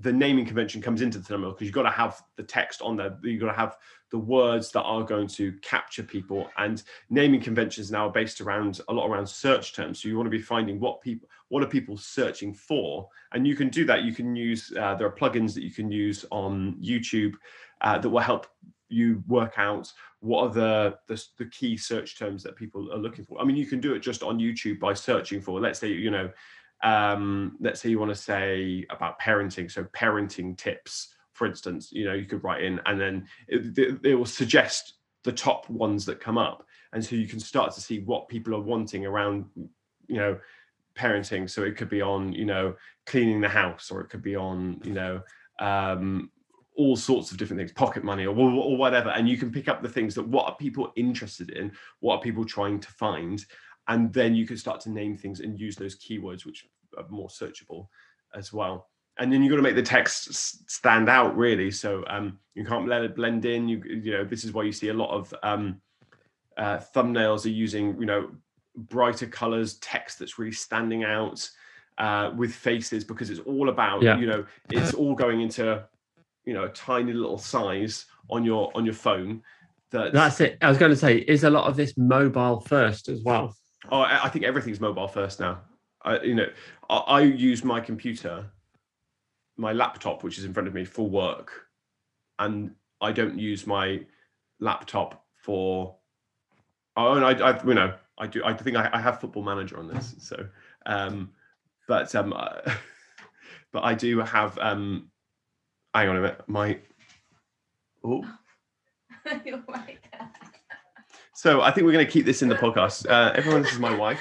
the 0.00 0.12
naming 0.12 0.44
convention 0.44 0.82
comes 0.82 1.02
into 1.02 1.18
the 1.18 1.24
thumbnail 1.24 1.52
because 1.52 1.66
you've 1.66 1.74
got 1.74 1.82
to 1.82 1.90
have 1.90 2.22
the 2.36 2.42
text 2.42 2.82
on 2.82 2.96
there. 2.96 3.18
You've 3.22 3.40
got 3.40 3.50
to 3.50 3.56
have 3.56 3.76
the 4.10 4.18
words 4.18 4.70
that 4.72 4.82
are 4.82 5.02
going 5.02 5.26
to 5.26 5.52
capture 5.62 6.02
people. 6.02 6.48
And 6.58 6.82
naming 7.10 7.40
conventions 7.40 7.90
now 7.90 8.08
are 8.08 8.12
based 8.12 8.40
around 8.40 8.80
a 8.88 8.92
lot 8.92 9.08
around 9.08 9.26
search 9.26 9.74
terms. 9.74 10.00
So 10.00 10.08
you 10.08 10.16
want 10.16 10.26
to 10.26 10.30
be 10.30 10.42
finding 10.42 10.78
what 10.78 11.00
people 11.00 11.28
what 11.48 11.62
are 11.62 11.68
people 11.68 11.96
searching 11.96 12.54
for, 12.54 13.08
and 13.32 13.46
you 13.46 13.56
can 13.56 13.68
do 13.68 13.84
that. 13.86 14.04
You 14.04 14.14
can 14.14 14.36
use 14.36 14.72
uh, 14.78 14.94
there 14.94 15.06
are 15.06 15.14
plugins 15.14 15.54
that 15.54 15.64
you 15.64 15.72
can 15.72 15.90
use 15.90 16.24
on 16.30 16.76
YouTube 16.82 17.32
uh, 17.80 17.98
that 17.98 18.08
will 18.08 18.20
help 18.20 18.46
you 18.88 19.22
work 19.26 19.54
out 19.56 19.90
what 20.20 20.44
are 20.44 20.52
the, 20.52 20.98
the, 21.08 21.24
the 21.38 21.46
key 21.46 21.76
search 21.76 22.16
terms 22.16 22.42
that 22.44 22.54
people 22.54 22.92
are 22.92 22.98
looking 22.98 23.24
for. 23.24 23.40
I 23.40 23.44
mean, 23.44 23.56
you 23.56 23.66
can 23.66 23.80
do 23.80 23.94
it 23.94 24.00
just 24.00 24.22
on 24.22 24.38
YouTube 24.38 24.78
by 24.78 24.94
searching 24.94 25.40
for. 25.40 25.58
Let's 25.58 25.80
say 25.80 25.88
you 25.88 26.10
know, 26.10 26.30
um, 26.82 27.56
let's 27.60 27.80
say 27.80 27.90
you 27.90 27.98
want 27.98 28.10
to 28.10 28.20
say 28.20 28.84
about 28.90 29.20
parenting, 29.20 29.70
so 29.70 29.84
parenting 29.84 30.56
tips, 30.56 31.14
for 31.32 31.46
instance. 31.46 31.90
You 31.92 32.04
know, 32.04 32.14
you 32.14 32.26
could 32.26 32.42
write 32.42 32.62
in, 32.62 32.80
and 32.86 33.00
then 33.00 33.26
it, 33.48 34.00
it, 34.04 34.14
will 34.14 34.26
suggest 34.26 34.94
the 35.22 35.32
top 35.32 35.68
ones 35.70 36.04
that 36.06 36.20
come 36.20 36.38
up, 36.38 36.66
and 36.92 37.04
so 37.04 37.16
you 37.16 37.28
can 37.28 37.40
start 37.40 37.72
to 37.74 37.80
see 37.80 38.00
what 38.00 38.28
people 38.28 38.54
are 38.54 38.60
wanting 38.60 39.06
around, 39.06 39.44
you 40.08 40.16
know, 40.16 40.38
parenting. 40.96 41.48
So 41.48 41.62
it 41.62 41.76
could 41.76 41.88
be 41.88 42.02
on, 42.02 42.32
you 42.32 42.44
know, 42.44 42.74
cleaning 43.06 43.40
the 43.40 43.48
house, 43.48 43.90
or 43.90 44.00
it 44.00 44.10
could 44.10 44.22
be 44.22 44.34
on, 44.34 44.80
you 44.84 44.92
know, 44.92 45.22
um, 45.60 46.30
all 46.74 46.96
sorts 46.96 47.30
of 47.30 47.36
different 47.36 47.60
things, 47.60 47.72
pocket 47.72 48.02
money 48.02 48.26
or, 48.26 48.36
or 48.36 48.76
whatever. 48.76 49.10
And 49.10 49.28
you 49.28 49.36
can 49.36 49.52
pick 49.52 49.68
up 49.68 49.82
the 49.82 49.88
things 49.88 50.14
that 50.14 50.26
what 50.26 50.46
are 50.46 50.56
people 50.56 50.92
interested 50.96 51.50
in? 51.50 51.72
What 52.00 52.16
are 52.16 52.22
people 52.22 52.44
trying 52.44 52.80
to 52.80 52.88
find? 52.88 53.44
And 53.88 54.12
then 54.12 54.34
you 54.34 54.46
can 54.46 54.56
start 54.56 54.80
to 54.82 54.90
name 54.90 55.16
things 55.16 55.40
and 55.40 55.58
use 55.58 55.76
those 55.76 55.96
keywords, 55.96 56.46
which 56.46 56.66
more 57.10 57.28
searchable 57.28 57.88
as 58.34 58.52
well. 58.52 58.88
And 59.18 59.32
then 59.32 59.42
you've 59.42 59.50
got 59.50 59.56
to 59.56 59.62
make 59.62 59.74
the 59.74 59.82
text 59.82 60.70
stand 60.70 61.08
out 61.08 61.36
really. 61.36 61.70
So 61.70 62.02
um, 62.08 62.38
you 62.54 62.64
can't 62.64 62.88
let 62.88 63.02
it 63.02 63.14
blend 63.14 63.44
in. 63.44 63.68
You, 63.68 63.82
you 63.84 64.12
know, 64.12 64.24
this 64.24 64.44
is 64.44 64.52
why 64.52 64.62
you 64.62 64.72
see 64.72 64.88
a 64.88 64.94
lot 64.94 65.10
of 65.10 65.34
um, 65.42 65.80
uh, 66.56 66.78
thumbnails 66.94 67.44
are 67.44 67.50
using, 67.50 67.98
you 68.00 68.06
know, 68.06 68.30
brighter 68.74 69.26
colors, 69.26 69.74
text 69.74 70.18
that's 70.18 70.38
really 70.38 70.52
standing 70.52 71.04
out 71.04 71.46
uh, 71.98 72.30
with 72.36 72.54
faces 72.54 73.04
because 73.04 73.28
it's 73.28 73.40
all 73.40 73.68
about, 73.68 74.02
yeah. 74.02 74.16
you 74.16 74.26
know, 74.26 74.46
it's 74.70 74.94
all 74.94 75.14
going 75.14 75.42
into 75.42 75.84
you 76.44 76.54
know 76.54 76.64
a 76.64 76.68
tiny 76.70 77.12
little 77.12 77.38
size 77.38 78.06
on 78.30 78.44
your 78.44 78.70
on 78.74 78.84
your 78.84 78.94
phone 78.94 79.42
that 79.90 80.12
that's 80.12 80.40
it 80.40 80.58
i 80.60 80.68
was 80.68 80.78
going 80.78 80.90
to 80.90 80.96
say 80.96 81.18
is 81.18 81.44
a 81.44 81.50
lot 81.50 81.68
of 81.68 81.76
this 81.76 81.96
mobile 81.96 82.60
first 82.60 83.08
as 83.08 83.22
well 83.22 83.54
oh 83.90 84.00
i 84.00 84.28
think 84.28 84.44
everything's 84.44 84.80
mobile 84.80 85.08
first 85.08 85.40
now 85.40 85.60
i 86.04 86.20
you 86.20 86.34
know 86.34 86.46
I, 86.90 86.96
I 86.96 87.20
use 87.22 87.64
my 87.64 87.80
computer 87.80 88.44
my 89.56 89.72
laptop 89.72 90.22
which 90.22 90.38
is 90.38 90.44
in 90.44 90.52
front 90.52 90.68
of 90.68 90.74
me 90.74 90.84
for 90.84 91.08
work 91.08 91.66
and 92.38 92.72
i 93.00 93.12
don't 93.12 93.38
use 93.38 93.66
my 93.66 94.04
laptop 94.60 95.24
for 95.34 95.96
oh 96.96 97.14
and 97.14 97.24
i, 97.24 97.32
I 97.32 97.64
you 97.64 97.74
know 97.74 97.94
i 98.18 98.26
do 98.26 98.42
i 98.44 98.54
think 98.54 98.76
I, 98.76 98.90
I 98.92 99.00
have 99.00 99.20
football 99.20 99.42
manager 99.42 99.78
on 99.78 99.88
this 99.88 100.14
so 100.18 100.46
um 100.86 101.30
but 101.88 102.14
um 102.14 102.30
but 103.72 103.84
i 103.84 103.94
do 103.94 104.20
have 104.20 104.58
um 104.58 105.10
hang 105.94 106.08
on 106.08 106.16
a 106.16 106.20
minute. 106.20 106.40
My 106.46 106.78
oh. 108.04 108.24
so 111.34 111.60
I 111.60 111.70
think 111.70 111.84
we're 111.84 111.92
going 111.92 112.06
to 112.06 112.10
keep 112.10 112.24
this 112.24 112.42
in 112.42 112.48
the 112.48 112.56
podcast. 112.56 113.08
Uh, 113.08 113.32
everyone, 113.34 113.62
this 113.62 113.72
is 113.72 113.78
my 113.78 113.94
wife. 113.94 114.20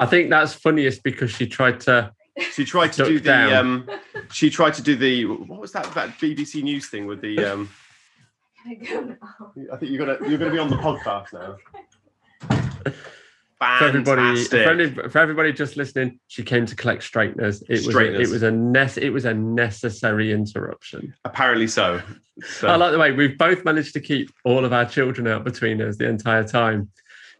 I 0.00 0.06
think 0.06 0.30
that's 0.30 0.54
funniest 0.54 1.02
because 1.02 1.30
she 1.30 1.46
tried 1.46 1.78
to. 1.80 2.12
She 2.52 2.64
tried 2.64 2.92
to 2.94 3.04
do 3.04 3.20
the. 3.20 3.24
Down. 3.24 3.52
Um, 3.52 3.90
she 4.32 4.48
tried 4.48 4.74
to 4.74 4.82
do 4.82 4.96
the. 4.96 5.26
What 5.26 5.60
was 5.60 5.72
that? 5.72 5.92
That 5.94 6.18
BBC 6.18 6.62
News 6.62 6.88
thing 6.88 7.06
with 7.06 7.20
the. 7.20 7.38
Um, 7.44 7.68
I 8.66 8.74
think 9.76 9.90
you're 9.90 10.04
gonna 10.06 10.28
you're 10.28 10.38
gonna 10.38 10.50
be 10.50 10.58
on 10.58 10.70
the 10.70 10.76
podcast 10.76 11.32
now. 11.32 11.56
for 13.58 13.84
everybody 13.84 14.44
for, 14.44 14.56
any, 14.56 14.90
for, 14.90 15.18
everybody 15.18 15.52
just 15.52 15.76
listening 15.76 16.18
she 16.28 16.42
came 16.42 16.64
to 16.64 16.74
collect 16.74 17.02
straighteners 17.02 17.62
it 17.68 17.86
was 17.86 17.94
a, 17.94 18.20
it 18.20 18.28
was 18.30 18.42
a 18.42 18.50
nece- 18.50 19.02
it 19.02 19.10
was 19.10 19.26
a 19.26 19.34
necessary 19.34 20.32
interruption 20.32 21.12
apparently 21.26 21.66
so. 21.66 22.00
so. 22.42 22.68
i 22.68 22.76
like 22.76 22.90
the 22.92 22.98
way 22.98 23.12
we've 23.12 23.36
both 23.36 23.62
managed 23.62 23.92
to 23.92 24.00
keep 24.00 24.30
all 24.46 24.64
of 24.64 24.72
our 24.72 24.86
children 24.86 25.26
out 25.26 25.44
between 25.44 25.82
us 25.82 25.98
the 25.98 26.08
entire 26.08 26.42
time 26.42 26.90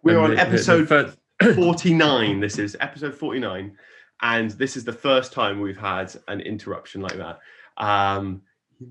we're 0.03 0.19
and 0.19 0.25
on 0.25 0.31
the, 0.33 0.41
episode 0.43 0.89
the, 0.89 1.05
the 1.05 1.17
49 1.43 2.41
this 2.41 2.59
is 2.59 2.77
episode 2.81 3.15
49 3.15 3.77
and 4.23 4.51
this 4.53 4.77
is 4.77 4.85
the 4.85 4.93
first 4.93 5.33
time 5.33 5.61
we've 5.61 5.79
had 5.79 6.15
an 6.29 6.41
interruption 6.41 7.01
like 7.01 7.17
that. 7.17 7.41
Um 7.77 8.43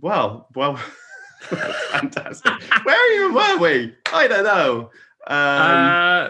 well 0.02 0.48
well 0.56 0.80
fantastic. 1.92 2.52
Where 2.84 3.16
even 3.16 3.34
were 3.34 3.58
we? 3.58 3.96
I 4.14 4.28
don't 4.28 4.44
know. 4.44 4.90
Um, 5.28 5.38
uh, 5.38 6.30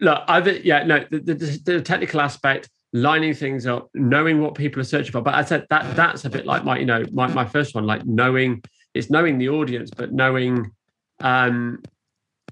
look, 0.00 0.22
I've 0.26 0.64
yeah, 0.64 0.84
no, 0.84 1.04
the, 1.10 1.20
the, 1.20 1.60
the, 1.64 1.80
technical 1.80 2.20
aspect, 2.20 2.68
lining 2.92 3.34
things 3.34 3.66
up, 3.66 3.88
knowing 3.94 4.40
what 4.40 4.54
people 4.54 4.80
are 4.80 4.84
searching 4.84 5.12
for. 5.12 5.22
But 5.22 5.34
I 5.34 5.44
said 5.44 5.66
that 5.70 5.94
that's 5.96 6.24
a 6.24 6.30
bit 6.30 6.46
like 6.46 6.64
my, 6.64 6.78
you 6.78 6.86
know, 6.86 7.04
my, 7.12 7.26
my 7.28 7.44
first 7.44 7.74
one, 7.74 7.86
like 7.86 8.04
knowing 8.04 8.62
it's 8.94 9.10
knowing 9.10 9.38
the 9.38 9.48
audience, 9.48 9.90
but 9.94 10.12
knowing 10.12 10.70
um 11.20 11.82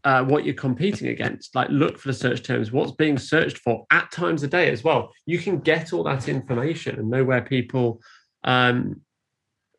uh, 0.05 0.23
what 0.25 0.45
you're 0.45 0.55
competing 0.55 1.09
against. 1.09 1.55
Like 1.55 1.69
look 1.71 1.99
for 1.99 2.09
the 2.09 2.15
search 2.15 2.43
terms, 2.43 2.73
what's 2.73 2.93
being 2.93 3.19
searched 3.19 3.59
for 3.59 3.87
at 3.91 4.11
times 4.11 4.43
a 4.43 4.49
day 4.49 4.71
as 4.71 4.85
well. 4.85 5.13
You 5.27 5.39
can 5.39 5.59
get 5.59 5.93
all 5.93 6.05
that 6.05 6.29
information 6.29 6.99
and 6.99 7.11
know 7.11 7.25
where 7.25 7.43
people 7.43 8.01
um 8.45 9.01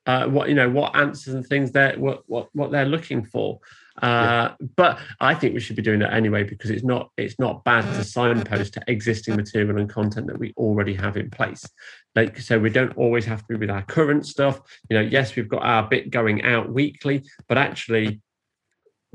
uh, 0.07 0.27
what 0.27 0.49
you 0.49 0.55
know 0.55 0.69
what 0.69 0.95
answers 0.95 1.33
and 1.33 1.45
things 1.45 1.71
they're 1.71 1.97
what 1.97 2.23
what 2.27 2.49
what 2.53 2.71
they're 2.71 2.85
looking 2.85 3.25
for 3.25 3.59
uh, 4.01 4.51
yeah. 4.59 4.67
But 4.75 4.99
I 5.21 5.33
think 5.35 5.53
we 5.53 5.61
should 5.61 5.77
be 5.77 5.81
doing 5.81 6.01
it 6.01 6.11
anyway 6.11 6.43
because 6.43 6.69
it's 6.69 6.83
not 6.83 7.11
it's 7.17 7.39
not 7.39 7.63
bad 7.63 7.83
to 7.95 8.03
signpost 8.03 8.73
to 8.73 8.83
existing 8.87 9.35
material 9.35 9.77
and 9.77 9.89
content 9.89 10.27
that 10.27 10.37
we 10.37 10.53
already 10.57 10.93
have 10.95 11.15
in 11.17 11.29
place. 11.29 11.65
Like 12.13 12.39
so, 12.39 12.59
we 12.59 12.69
don't 12.69 12.95
always 12.97 13.25
have 13.25 13.39
to 13.39 13.45
be 13.47 13.55
with 13.55 13.69
our 13.69 13.83
current 13.83 14.25
stuff. 14.25 14.59
You 14.89 14.97
know, 14.97 15.03
yes, 15.03 15.35
we've 15.35 15.47
got 15.47 15.63
our 15.63 15.87
bit 15.87 16.09
going 16.09 16.43
out 16.43 16.71
weekly, 16.71 17.23
but 17.47 17.57
actually, 17.57 18.21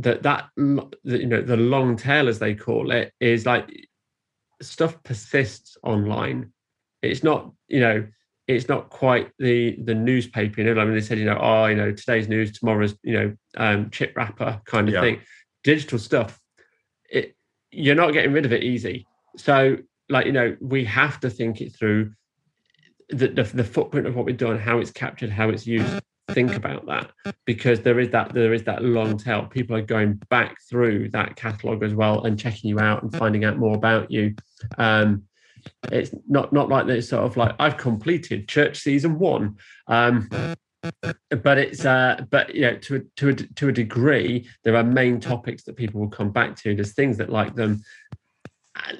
that 0.03 0.22
that 0.22 0.48
you 0.57 1.26
know 1.26 1.42
the 1.42 1.57
long 1.57 1.96
tail 1.96 2.28
as 2.28 2.38
they 2.38 2.55
call 2.55 2.90
it 2.90 3.12
is 3.20 3.46
like 3.46 3.88
stuff 4.62 5.03
persists 5.03 5.76
online. 5.82 6.53
It's 7.03 7.22
not 7.22 7.53
you 7.68 7.80
know 7.80 8.07
it's 8.46 8.68
not 8.68 8.90
quite 8.90 9.30
the 9.38 9.76
the 9.84 9.94
newspaper. 9.94 10.61
You 10.61 10.74
know, 10.74 10.80
I 10.80 10.84
mean, 10.84 10.94
they 10.94 11.01
said, 11.01 11.18
you 11.18 11.24
know, 11.24 11.38
oh, 11.40 11.66
you 11.66 11.76
know, 11.76 11.92
today's 11.92 12.28
news, 12.28 12.59
tomorrow's, 12.59 12.96
you 13.03 13.12
know, 13.12 13.36
um, 13.57 13.90
chip 13.90 14.16
wrapper 14.16 14.61
kind 14.64 14.88
of 14.88 14.94
yeah. 14.94 15.01
thing. 15.01 15.20
Digital 15.62 15.98
stuff, 15.98 16.40
it 17.09 17.36
you're 17.70 17.94
not 17.94 18.12
getting 18.12 18.32
rid 18.32 18.44
of 18.44 18.53
it 18.53 18.64
easy. 18.64 19.07
So, 19.36 19.76
like, 20.09 20.26
you 20.26 20.32
know, 20.32 20.57
we 20.61 20.84
have 20.86 21.20
to 21.20 21.30
think 21.30 21.61
it 21.61 21.74
through 21.76 22.12
the, 23.11 23.28
the, 23.28 23.44
the 23.44 23.64
footprint 23.64 24.07
of 24.07 24.16
what 24.16 24.26
we're 24.26 24.36
doing, 24.36 24.59
how 24.59 24.78
it's 24.78 24.90
captured, 24.90 25.30
how 25.30 25.51
it's 25.51 25.66
used. 25.66 26.01
Think 26.33 26.55
about 26.55 26.87
that 26.87 27.11
because 27.47 27.81
there 27.81 27.99
is 28.01 28.11
that 28.11 28.33
there 28.33 28.53
is 28.53 28.64
that 28.64 28.85
long 28.85 29.18
tail. 29.18 29.47
People 29.47 29.76
are 29.76 29.83
going 29.83 30.14
back 30.28 30.57
through 30.68 31.11
that 31.11 31.37
catalog 31.37 31.83
as 31.83 31.95
well 31.95 32.24
and 32.24 32.39
checking 32.39 32.70
you 32.70 32.78
out 32.78 33.03
and 33.03 33.14
finding 33.14 33.45
out 33.45 33.59
more 33.59 33.74
about 33.74 34.11
you. 34.11 34.35
Um, 34.78 35.24
it's 35.91 36.14
not 36.28 36.53
not 36.53 36.68
like 36.68 36.87
this 36.87 37.09
sort 37.09 37.24
of 37.24 37.37
like 37.37 37.55
I've 37.59 37.76
completed 37.76 38.49
church 38.49 38.78
season 38.78 39.18
one. 39.18 39.57
Um, 39.87 40.28
but 41.43 41.59
it's 41.59 41.85
uh 41.85 42.24
but 42.31 42.55
you 42.55 42.62
know 42.62 42.76
to 42.76 42.97
a, 42.97 43.01
to 43.16 43.28
a, 43.28 43.35
to 43.35 43.68
a 43.68 43.72
degree 43.72 44.49
there 44.64 44.76
are 44.76 44.83
main 44.83 45.20
topics 45.20 45.64
that 45.64 45.76
people 45.76 46.01
will 46.01 46.09
come 46.09 46.31
back 46.31 46.57
to 46.57 46.74
there's 46.74 46.95
things 46.95 47.18
that 47.18 47.28
like 47.28 47.55
them 47.55 47.83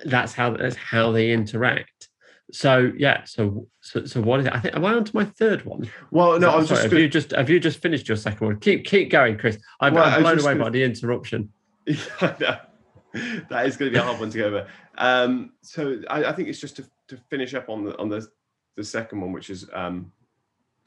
that's 0.05 0.35
how 0.35 0.51
that's 0.51 0.77
how 0.77 1.11
they 1.11 1.33
interact 1.33 2.10
so 2.53 2.93
yeah 2.97 3.25
so 3.25 3.67
so, 3.81 4.05
so 4.05 4.21
what 4.21 4.41
is 4.41 4.47
it? 4.47 4.55
I 4.55 4.61
think 4.61 4.77
am 4.77 4.85
i 4.85 4.93
on 4.93 5.05
to 5.05 5.15
my 5.15 5.25
third 5.25 5.65
one? 5.65 5.89
Well 6.11 6.39
no 6.39 6.51
i'm 6.51 6.67
sorry, 6.67 6.81
just 6.81 6.83
have 6.83 6.93
you 6.93 7.09
just 7.09 7.31
have 7.33 7.51
you 7.51 7.61
just 7.61 7.81
finished 7.81 8.09
your 8.09 8.17
second 8.17 8.47
one? 8.47 8.61
Keep 8.61 8.85
keep 8.85 9.11
going 9.11 9.39
chris. 9.39 9.59
I'm, 9.81 9.95
well, 9.95 10.05
I'm 10.05 10.23
blown 10.23 10.41
away 10.41 10.53
gonna... 10.53 10.65
by 10.65 10.71
the 10.71 10.83
interruption. 10.83 11.51
That 13.13 13.67
is 13.67 13.77
going 13.77 13.91
to 13.91 13.93
be 13.93 14.01
a 14.01 14.05
hard 14.05 14.21
one 14.21 14.31
to 14.31 14.39
go 14.39 14.45
over. 14.45 14.69
Um 14.97 15.55
so 15.63 16.01
I, 16.09 16.27
I 16.27 16.33
think 16.33 16.49
it's 16.49 16.61
just 16.61 16.77
to, 16.77 16.89
to 17.09 17.17
finish 17.29 17.55
up 17.55 17.69
on 17.69 17.85
the 17.85 17.99
on 17.99 18.09
the 18.09 18.29
the 18.77 18.85
second 18.85 19.21
one 19.21 19.33
which 19.33 19.51
is 19.51 19.69
um 19.73 20.13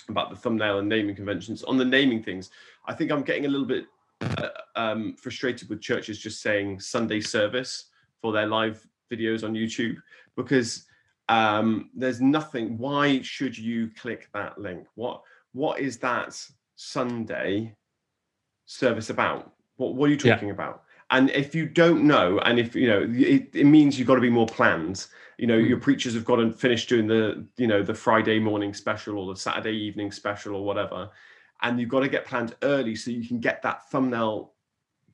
about 0.09 0.29
the 0.29 0.35
thumbnail 0.35 0.79
and 0.79 0.89
naming 0.89 1.15
conventions. 1.15 1.63
On 1.63 1.77
the 1.77 1.85
naming 1.85 2.23
things, 2.23 2.49
I 2.85 2.93
think 2.93 3.11
I'm 3.11 3.23
getting 3.23 3.45
a 3.45 3.49
little 3.49 3.67
bit 3.67 3.85
uh, 4.21 4.49
um, 4.75 5.15
frustrated 5.15 5.69
with 5.69 5.81
churches 5.81 6.19
just 6.19 6.41
saying 6.41 6.79
Sunday 6.79 7.21
service 7.21 7.85
for 8.21 8.31
their 8.31 8.47
live 8.47 8.85
videos 9.11 9.43
on 9.43 9.53
YouTube 9.53 9.97
because 10.35 10.85
um, 11.33 11.89
there's 11.95 12.21
nothing. 12.21 12.77
Why 12.77 13.21
should 13.21 13.57
you 13.57 13.89
click 13.99 14.29
that 14.33 14.57
link? 14.57 14.87
What 14.95 15.21
What 15.53 15.79
is 15.79 15.97
that 15.99 16.39
Sunday 16.75 17.75
service 18.65 19.09
about? 19.09 19.53
What 19.77 19.95
What 19.95 20.07
are 20.07 20.11
you 20.11 20.17
talking 20.17 20.49
yeah. 20.49 20.53
about? 20.53 20.83
And 21.11 21.29
if 21.29 21.53
you 21.53 21.67
don't 21.67 22.05
know, 22.05 22.39
and 22.39 22.59
if 22.59 22.75
you 22.75 22.87
know, 22.87 23.01
it, 23.09 23.49
it 23.53 23.65
means 23.65 23.97
you've 23.97 24.07
got 24.07 24.15
to 24.15 24.21
be 24.21 24.29
more 24.29 24.47
planned 24.47 25.05
you 25.37 25.47
know, 25.47 25.57
mm. 25.57 25.67
your 25.67 25.79
preachers 25.79 26.13
have 26.13 26.25
got 26.25 26.37
to 26.37 26.51
finish 26.51 26.87
doing 26.87 27.07
the, 27.07 27.45
you 27.57 27.67
know, 27.67 27.83
the 27.83 27.93
Friday 27.93 28.39
morning 28.39 28.73
special 28.73 29.17
or 29.17 29.33
the 29.33 29.39
Saturday 29.39 29.75
evening 29.75 30.11
special 30.11 30.55
or 30.55 30.63
whatever. 30.63 31.09
And 31.61 31.79
you've 31.79 31.89
got 31.89 32.01
to 32.01 32.09
get 32.09 32.25
planned 32.25 32.55
early 32.61 32.95
so 32.95 33.11
you 33.11 33.27
can 33.27 33.39
get 33.39 33.61
that 33.63 33.89
thumbnail 33.89 34.53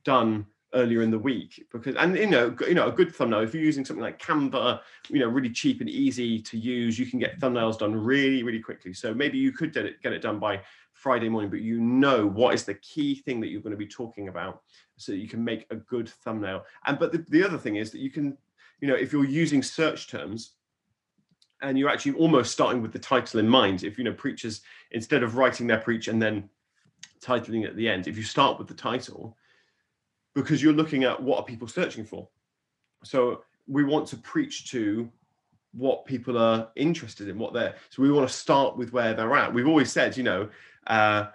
done 0.04 0.46
earlier 0.74 1.02
in 1.02 1.10
the 1.10 1.18
week 1.18 1.66
because 1.72 1.96
and 1.96 2.16
you 2.16 2.26
know 2.26 2.54
you 2.66 2.74
know 2.74 2.88
a 2.88 2.92
good 2.92 3.14
thumbnail 3.14 3.40
if 3.40 3.52
you're 3.52 3.62
using 3.62 3.84
something 3.84 4.02
like 4.02 4.22
canva 4.22 4.80
you 5.08 5.18
know 5.18 5.26
really 5.26 5.50
cheap 5.50 5.80
and 5.80 5.90
easy 5.90 6.40
to 6.40 6.56
use 6.56 6.96
you 6.98 7.06
can 7.06 7.18
get 7.18 7.40
thumbnails 7.40 7.78
done 7.78 7.94
really 7.94 8.42
really 8.42 8.60
quickly. 8.60 8.92
So 8.92 9.12
maybe 9.12 9.36
you 9.36 9.52
could 9.52 9.74
get 9.74 9.86
it, 9.86 10.02
get 10.02 10.12
it 10.12 10.22
done 10.22 10.38
by 10.38 10.60
friday 10.92 11.28
morning 11.28 11.50
but 11.50 11.60
you 11.60 11.80
know 11.80 12.26
what 12.26 12.54
is 12.54 12.64
the 12.64 12.74
key 12.74 13.14
thing 13.14 13.40
that 13.40 13.48
you're 13.48 13.62
going 13.62 13.70
to 13.70 13.76
be 13.76 13.86
talking 13.86 14.28
about 14.28 14.62
so 14.96 15.12
you 15.12 15.28
can 15.28 15.42
make 15.42 15.66
a 15.70 15.76
good 15.76 16.08
thumbnail. 16.08 16.64
And 16.86 16.98
but 16.98 17.10
the, 17.12 17.24
the 17.30 17.42
other 17.42 17.58
thing 17.58 17.76
is 17.76 17.90
that 17.90 18.00
you 18.00 18.10
can 18.10 18.36
you 18.80 18.88
know, 18.88 18.94
if 18.94 19.12
you're 19.12 19.24
using 19.24 19.62
search 19.62 20.08
terms 20.08 20.54
and 21.62 21.78
you're 21.78 21.90
actually 21.90 22.12
almost 22.12 22.52
starting 22.52 22.80
with 22.80 22.92
the 22.92 22.98
title 22.98 23.40
in 23.40 23.48
mind, 23.48 23.84
if 23.84 23.98
you 23.98 24.04
know 24.04 24.12
preachers 24.12 24.62
instead 24.92 25.22
of 25.22 25.36
writing 25.36 25.66
their 25.66 25.78
preach 25.78 26.08
and 26.08 26.20
then 26.20 26.48
titling 27.22 27.66
at 27.66 27.76
the 27.76 27.88
end, 27.88 28.08
if 28.08 28.16
you 28.16 28.22
start 28.22 28.58
with 28.58 28.68
the 28.68 28.74
title, 28.74 29.36
because 30.34 30.62
you're 30.62 30.72
looking 30.72 31.04
at 31.04 31.20
what 31.20 31.38
are 31.38 31.44
people 31.44 31.68
searching 31.68 32.04
for. 32.04 32.28
So 33.04 33.42
we 33.66 33.84
want 33.84 34.06
to 34.08 34.16
preach 34.16 34.70
to 34.72 35.10
what 35.72 36.04
people 36.04 36.36
are 36.36 36.68
interested 36.76 37.28
in, 37.28 37.38
what 37.38 37.52
they're 37.52 37.74
so 37.90 38.02
we 38.02 38.10
want 38.10 38.28
to 38.28 38.34
start 38.34 38.76
with 38.76 38.92
where 38.92 39.14
they're 39.14 39.36
at. 39.36 39.52
We've 39.52 39.68
always 39.68 39.92
said, 39.92 40.16
you 40.16 40.24
know, 40.24 40.48
uh, 40.86 41.26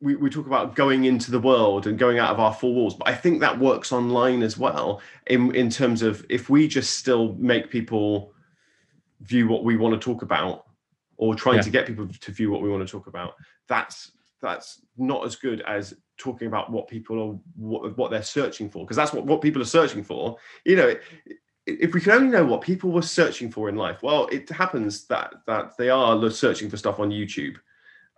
we, 0.00 0.16
we 0.16 0.30
talk 0.30 0.46
about 0.46 0.74
going 0.74 1.04
into 1.04 1.30
the 1.30 1.38
world 1.38 1.86
and 1.86 1.98
going 1.98 2.18
out 2.18 2.30
of 2.30 2.40
our 2.40 2.52
four 2.52 2.74
walls, 2.74 2.94
but 2.94 3.08
I 3.08 3.14
think 3.14 3.40
that 3.40 3.58
works 3.58 3.92
online 3.92 4.42
as 4.42 4.58
well. 4.58 5.00
In 5.26 5.54
in 5.54 5.70
terms 5.70 6.02
of 6.02 6.24
if 6.28 6.50
we 6.50 6.66
just 6.66 6.98
still 6.98 7.34
make 7.34 7.70
people 7.70 8.32
view 9.20 9.46
what 9.46 9.62
we 9.62 9.76
want 9.76 9.94
to 9.94 10.04
talk 10.04 10.22
about, 10.22 10.66
or 11.18 11.34
trying 11.34 11.56
yeah. 11.56 11.62
to 11.62 11.70
get 11.70 11.86
people 11.86 12.08
to 12.08 12.32
view 12.32 12.50
what 12.50 12.62
we 12.62 12.68
want 12.68 12.86
to 12.86 12.90
talk 12.90 13.06
about, 13.06 13.34
that's 13.68 14.10
that's 14.42 14.82
not 14.96 15.24
as 15.24 15.36
good 15.36 15.62
as 15.62 15.94
talking 16.18 16.48
about 16.48 16.70
what 16.70 16.88
people 16.88 17.20
are 17.20 17.38
what, 17.56 17.96
what 17.96 18.10
they're 18.10 18.22
searching 18.22 18.68
for 18.68 18.84
because 18.84 18.96
that's 18.96 19.12
what, 19.12 19.24
what 19.24 19.40
people 19.40 19.62
are 19.62 19.66
searching 19.66 20.04
for 20.04 20.36
you 20.66 20.76
know 20.76 20.94
if 21.64 21.94
we 21.94 22.00
can 22.00 22.12
only 22.12 22.28
know 22.28 22.44
what 22.44 22.60
people 22.60 22.90
were 22.90 23.00
searching 23.00 23.50
for 23.50 23.68
in 23.68 23.76
life 23.76 24.02
well 24.02 24.26
it 24.26 24.48
happens 24.50 25.06
that 25.06 25.32
that 25.46 25.76
they 25.78 25.88
are 25.88 26.30
searching 26.30 26.68
for 26.68 26.76
stuff 26.76 27.00
on 27.00 27.10
youtube 27.10 27.56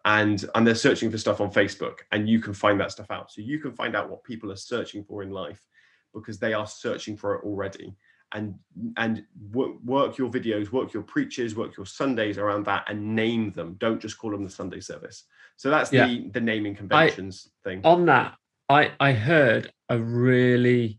and 0.05 0.45
and 0.55 0.67
they're 0.67 0.75
searching 0.75 1.11
for 1.11 1.19
stuff 1.19 1.41
on 1.41 1.51
Facebook, 1.51 2.01
and 2.13 2.29
you 2.29 2.39
can 2.41 2.53
find 2.53 2.79
that 2.81 2.93
stuff 2.93 3.11
out. 3.11 3.33
So 3.33 3.41
you 3.41 3.59
can 3.59 3.73
find 3.73 3.97
out 3.97 4.11
what 4.11 4.25
people 4.25 4.53
are 4.53 4.57
searching 4.57 5.03
for 5.03 5.23
in 5.23 5.31
life 5.31 5.67
because 6.13 6.39
they 6.39 6.53
are 6.53 6.67
searching 6.67 7.17
for 7.17 7.35
it 7.35 7.45
already. 7.45 7.95
And 8.35 8.57
and 8.97 9.25
work 9.53 10.19
your 10.19 10.29
videos, 10.29 10.73
work 10.73 10.93
your 10.93 11.05
preachers, 11.05 11.55
work 11.55 11.77
your 11.77 11.87
Sundays 11.87 12.37
around 12.37 12.67
that, 12.67 12.85
and 12.89 13.15
name 13.15 13.53
them. 13.53 13.77
Don't 13.79 14.01
just 14.01 14.19
call 14.19 14.33
them 14.33 14.43
the 14.43 14.51
Sunday 14.51 14.81
service. 14.81 15.25
So 15.57 15.71
that's 15.71 15.93
yeah. 15.93 16.07
the 16.07 16.29
the 16.31 16.41
naming 16.41 16.75
conventions 16.75 17.49
I, 17.65 17.69
thing. 17.69 17.81
On 17.85 18.07
that, 18.07 18.35
I 18.69 18.91
I 18.99 19.13
heard 19.13 19.73
a 19.89 19.99
really 19.99 20.99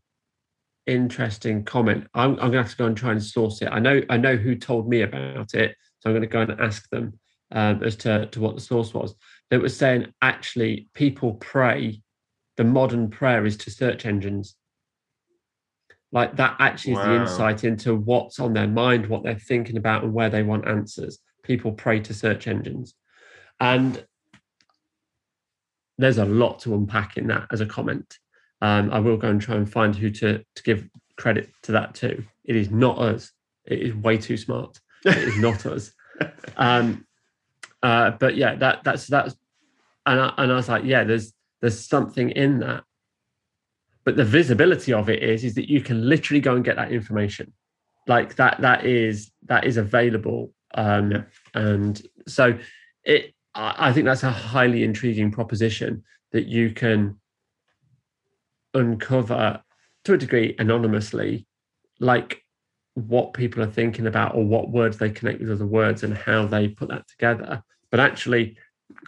interesting 0.88 1.64
comment. 1.64 2.08
I'm, 2.14 2.32
I'm 2.32 2.38
going 2.38 2.52
to 2.54 2.62
have 2.62 2.72
to 2.72 2.78
go 2.78 2.86
and 2.86 2.98
try 2.98 3.12
and 3.12 3.24
source 3.24 3.62
it. 3.62 3.70
I 3.70 3.80
know 3.80 4.02
I 4.10 4.18
know 4.18 4.36
who 4.36 4.56
told 4.56 4.88
me 4.88 5.02
about 5.02 5.54
it, 5.54 5.76
so 6.00 6.10
I'm 6.10 6.14
going 6.14 6.22
to 6.22 6.28
go 6.28 6.42
and 6.42 6.60
ask 6.62 6.90
them 6.90 7.20
um, 7.52 7.84
as 7.84 7.96
to, 7.98 8.28
to 8.28 8.40
what 8.40 8.56
the 8.56 8.62
source 8.62 8.94
was. 8.94 9.16
That 9.50 9.62
was 9.62 9.76
saying 9.76 10.14
actually 10.22 10.90
people 10.94 11.34
pray, 11.36 12.02
the 12.58 12.64
modern 12.64 13.10
prayer 13.10 13.46
is 13.46 13.58
to 13.58 13.72
search 13.72 14.06
engines. 14.06 14.56
Like 16.16 16.38
that 16.38 16.56
actually 16.60 16.94
wow. 16.94 17.02
is 17.02 17.06
the 17.06 17.16
insight 17.16 17.64
into 17.66 17.94
what's 17.94 18.40
on 18.40 18.54
their 18.54 18.70
mind, 18.70 19.08
what 19.08 19.22
they're 19.22 19.38
thinking 19.38 19.76
about, 19.76 20.04
and 20.04 20.14
where 20.14 20.30
they 20.30 20.44
want 20.44 20.66
answers. 20.66 21.20
People 21.44 21.74
pray 21.74 22.00
to 22.00 22.14
search 22.14 22.48
engines. 22.48 22.96
And 23.60 24.02
there's 25.98 26.18
a 26.18 26.24
lot 26.26 26.60
to 26.60 26.74
unpack 26.74 27.18
in 27.18 27.28
that 27.28 27.48
as 27.52 27.60
a 27.60 27.66
comment. 27.66 28.18
Um, 28.62 28.92
I 28.92 29.00
will 29.00 29.18
go 29.18 29.28
and 29.28 29.42
try 29.42 29.56
and 29.56 29.70
find 29.70 29.94
who 29.94 30.10
to, 30.12 30.42
to 30.56 30.64
give 30.64 30.88
credit 31.18 31.50
to 31.64 31.74
that 31.74 31.96
too. 31.96 32.24
It 32.46 32.56
is 32.56 32.72
not 32.72 32.98
us. 32.98 33.34
It 33.66 33.80
is 33.82 33.94
way 33.94 34.18
too 34.18 34.38
smart. 34.38 34.80
It 35.04 35.18
is 35.18 35.38
not 35.38 35.66
us. 35.66 35.92
Um, 36.56 37.06
uh, 37.84 38.12
but 38.12 38.38
yeah, 38.38 38.56
that 38.56 38.86
that's 38.86 39.08
that's 39.08 39.36
and 40.06 40.22
I, 40.22 40.34
and 40.38 40.50
I 40.50 40.56
was 40.56 40.70
like, 40.70 40.86
yeah, 40.86 41.04
there's 41.04 41.34
there's 41.60 41.86
something 41.86 42.30
in 42.30 42.60
that. 42.60 42.86
But 44.06 44.16
the 44.16 44.24
visibility 44.24 44.94
of 44.94 45.10
it 45.10 45.24
is 45.24 45.44
is 45.44 45.56
that 45.56 45.70
you 45.70 45.82
can 45.82 46.08
literally 46.08 46.40
go 46.40 46.56
and 46.56 46.64
get 46.64 46.76
that 46.76 46.92
information, 46.92 47.52
like 48.08 48.36
that 48.36 48.62
that 48.62 48.86
is 48.86 49.32
that 49.48 49.66
is 49.66 49.78
available. 49.78 50.54
Um, 50.76 51.12
yeah. 51.12 51.22
And 51.54 52.02
so 52.28 52.58
it, 53.04 53.34
I, 53.54 53.90
I 53.90 53.94
think 53.94 54.06
that's 54.06 54.24
a 54.24 54.32
highly 54.32 54.84
intriguing 54.84 55.32
proposition 55.32 56.04
that 56.32 56.46
you 56.46 56.72
can 56.72 57.20
uncover 58.74 59.62
to 60.04 60.14
a 60.14 60.18
degree 60.18 60.56
anonymously, 60.60 61.48
like 62.00 62.42
what 62.94 63.34
people 63.34 63.64
are 63.64 63.72
thinking 63.72 64.08
about 64.08 64.36
or 64.36 64.46
what 64.46 64.70
words 64.70 64.98
they 64.98 65.10
connect 65.10 65.40
with 65.40 65.52
other 65.52 65.66
words 65.66 66.04
and 66.04 66.16
how 66.16 66.46
they 66.46 66.68
put 66.68 66.90
that 66.90 67.08
together 67.08 67.64
but 67.96 68.00
actually, 68.00 68.58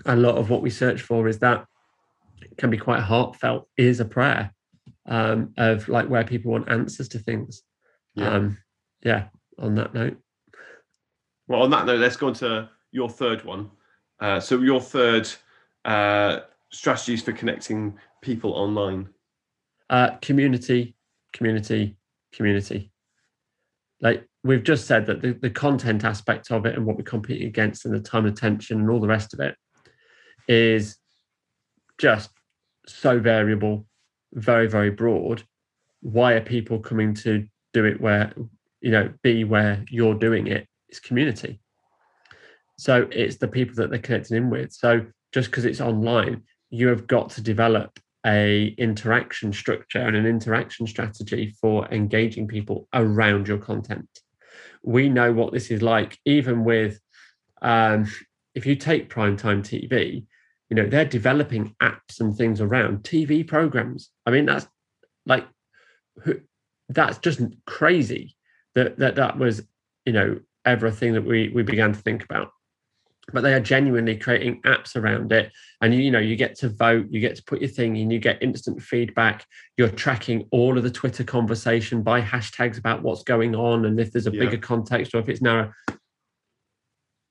a 0.05 0.15
lot 0.15 0.37
of 0.37 0.49
what 0.49 0.61
we 0.61 0.69
search 0.69 1.01
for 1.01 1.27
is 1.27 1.39
that 1.39 1.65
can 2.57 2.69
be 2.69 2.77
quite 2.77 3.01
heartfelt, 3.01 3.67
is 3.75 3.99
a 3.99 4.05
prayer 4.05 4.53
um, 5.07 5.53
of 5.57 5.87
like 5.87 6.09
where 6.09 6.23
people 6.23 6.51
want 6.51 6.69
answers 6.69 7.07
to 7.09 7.19
things. 7.19 7.63
Yeah. 8.15 8.31
Um, 8.31 8.57
yeah, 9.03 9.25
on 9.59 9.75
that 9.75 9.93
note. 9.93 10.17
Well, 11.47 11.61
on 11.61 11.69
that 11.69 11.85
note, 11.85 11.99
let's 11.99 12.17
go 12.17 12.27
on 12.27 12.33
to 12.35 12.69
your 12.91 13.09
third 13.09 13.45
one. 13.45 13.69
Uh, 14.19 14.39
so, 14.39 14.59
your 14.59 14.81
third 14.81 15.29
uh, 15.85 16.39
strategies 16.71 17.23
for 17.23 17.31
connecting 17.31 17.97
people 18.21 18.51
online. 18.53 19.09
Uh, 19.89 20.17
community, 20.21 20.95
community, 21.33 21.97
community. 22.33 22.91
Like 24.01 24.27
we've 24.43 24.63
just 24.63 24.85
said 24.85 25.05
that 25.07 25.21
the, 25.21 25.33
the 25.33 25.49
content 25.49 26.03
aspect 26.03 26.51
of 26.51 26.65
it 26.65 26.75
and 26.75 26.85
what 26.85 26.97
we're 26.97 27.03
competing 27.03 27.47
against 27.47 27.85
and 27.85 27.93
the 27.93 27.99
time 27.99 28.25
and 28.25 28.37
attention 28.37 28.79
and 28.79 28.89
all 28.89 28.99
the 28.99 29.07
rest 29.07 29.33
of 29.33 29.39
it 29.39 29.55
is 30.47 30.97
just 31.97 32.29
so 32.85 33.19
variable, 33.19 33.85
very, 34.33 34.67
very 34.67 34.89
broad. 34.89 35.43
Why 36.01 36.33
are 36.33 36.41
people 36.41 36.79
coming 36.79 37.13
to 37.15 37.47
do 37.73 37.85
it 37.85 37.99
where, 37.99 38.33
you 38.81 38.91
know, 38.91 39.13
be 39.23 39.43
where 39.43 39.83
you're 39.89 40.15
doing 40.15 40.47
it? 40.47 40.67
It's 40.89 40.99
community. 40.99 41.59
So 42.77 43.07
it's 43.11 43.37
the 43.37 43.47
people 43.47 43.75
that 43.75 43.89
they're 43.89 43.99
connecting 43.99 44.37
in 44.37 44.49
with. 44.49 44.71
So 44.71 45.05
just 45.31 45.49
because 45.49 45.65
it's 45.65 45.81
online, 45.81 46.43
you 46.69 46.87
have 46.87 47.07
got 47.07 47.31
to 47.31 47.41
develop 47.41 47.99
a 48.25 48.67
interaction 48.77 49.53
structure 49.53 49.99
and 49.99 50.15
an 50.15 50.25
interaction 50.25 50.85
strategy 50.85 51.55
for 51.61 51.87
engaging 51.91 52.47
people 52.47 52.87
around 52.93 53.47
your 53.47 53.57
content 53.57 54.07
we 54.87 55.09
know 55.09 55.33
what 55.33 55.51
this 55.51 55.69
is 55.69 55.81
like, 55.81 56.17
even 56.25 56.63
with 56.63 56.99
um, 57.61 58.09
if 58.55 58.65
you 58.65 58.75
take 58.75 59.13
primetime 59.13 59.61
TV, 59.61 60.25
you 60.69 60.75
know, 60.75 60.85
they're 60.85 61.05
developing 61.05 61.75
apps 61.81 62.19
and 62.19 62.35
things 62.35 62.61
around 62.61 63.03
TV 63.03 63.47
programs. 63.47 64.09
I 64.25 64.31
mean, 64.31 64.45
that's 64.45 64.67
like 65.25 65.45
that's 66.89 67.17
just 67.19 67.41
crazy 67.65 68.35
that 68.75 68.97
that 68.99 69.15
that 69.15 69.37
was, 69.37 69.61
you 70.05 70.13
know, 70.13 70.39
everything 70.65 71.13
that 71.13 71.25
we 71.25 71.49
we 71.49 71.63
began 71.63 71.93
to 71.93 71.99
think 71.99 72.23
about 72.23 72.51
but 73.33 73.41
they 73.41 73.53
are 73.53 73.59
genuinely 73.59 74.15
creating 74.15 74.61
apps 74.61 74.95
around 74.95 75.31
it 75.31 75.51
and 75.81 75.93
you, 75.93 76.01
you 76.01 76.11
know 76.11 76.19
you 76.19 76.35
get 76.35 76.55
to 76.55 76.69
vote 76.69 77.07
you 77.09 77.19
get 77.19 77.35
to 77.35 77.43
put 77.43 77.61
your 77.61 77.69
thing 77.69 77.95
in 77.95 78.09
you 78.09 78.19
get 78.19 78.41
instant 78.41 78.81
feedback 78.81 79.45
you're 79.77 79.89
tracking 79.89 80.47
all 80.51 80.77
of 80.77 80.83
the 80.83 80.91
twitter 80.91 81.23
conversation 81.23 82.01
by 82.01 82.21
hashtags 82.21 82.77
about 82.77 83.01
what's 83.03 83.23
going 83.23 83.55
on 83.55 83.85
and 83.85 83.99
if 83.99 84.11
there's 84.11 84.27
a 84.27 84.31
yeah. 84.31 84.39
bigger 84.39 84.57
context 84.57 85.13
or 85.13 85.19
if 85.19 85.29
it's 85.29 85.41
narrow 85.41 85.71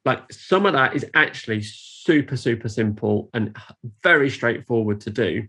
like 0.07 0.33
some 0.33 0.65
of 0.65 0.73
that 0.73 0.95
is 0.97 1.05
actually 1.13 1.61
super 1.61 2.37
super 2.37 2.69
simple 2.69 3.29
and 3.35 3.55
very 4.03 4.31
straightforward 4.31 5.01
to 5.03 5.11
do. 5.11 5.47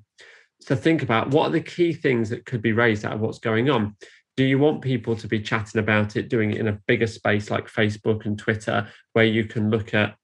So 0.59 0.75
think 0.75 1.03
about 1.03 1.29
what 1.29 1.47
are 1.47 1.51
the 1.51 1.61
key 1.61 1.93
things 1.93 2.29
that 2.31 2.45
could 2.45 2.61
be 2.61 2.73
raised 2.73 3.05
out 3.05 3.13
of 3.13 3.21
what's 3.21 3.39
going 3.39 3.69
on. 3.69 3.95
Do 4.35 4.43
you 4.43 4.59
want 4.59 4.81
people 4.81 5.15
to 5.15 5.27
be 5.27 5.39
chatting 5.39 5.79
about 5.79 6.15
it 6.15 6.29
doing 6.29 6.51
it 6.51 6.57
in 6.57 6.67
a 6.67 6.79
bigger 6.87 7.07
space 7.07 7.49
like 7.49 7.67
facebook 7.67 8.25
and 8.25 8.37
twitter 8.37 8.87
where 9.13 9.25
you 9.25 9.45
can 9.45 9.69
look 9.69 9.93
at 9.93 10.15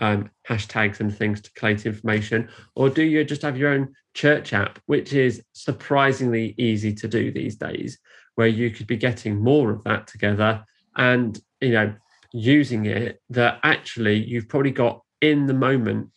um, 0.00 0.30
hashtags 0.46 1.00
and 1.00 1.16
things 1.16 1.40
to 1.40 1.52
collate 1.54 1.86
information, 1.86 2.48
or 2.74 2.90
do 2.90 3.02
you 3.02 3.24
just 3.24 3.42
have 3.42 3.56
your 3.56 3.70
own 3.70 3.94
church 4.14 4.52
app, 4.52 4.78
which 4.86 5.12
is 5.12 5.42
surprisingly 5.52 6.54
easy 6.58 6.92
to 6.94 7.08
do 7.08 7.30
these 7.30 7.56
days, 7.56 7.98
where 8.34 8.46
you 8.48 8.70
could 8.70 8.86
be 8.86 8.96
getting 8.96 9.42
more 9.42 9.70
of 9.70 9.82
that 9.84 10.06
together 10.06 10.64
and 10.96 11.40
you 11.60 11.72
know 11.72 11.94
using 12.36 12.86
it 12.86 13.20
that 13.30 13.58
actually 13.62 14.22
you've 14.22 14.48
probably 14.48 14.70
got 14.70 15.02
in 15.20 15.46
the 15.46 15.54
moment 15.54 16.10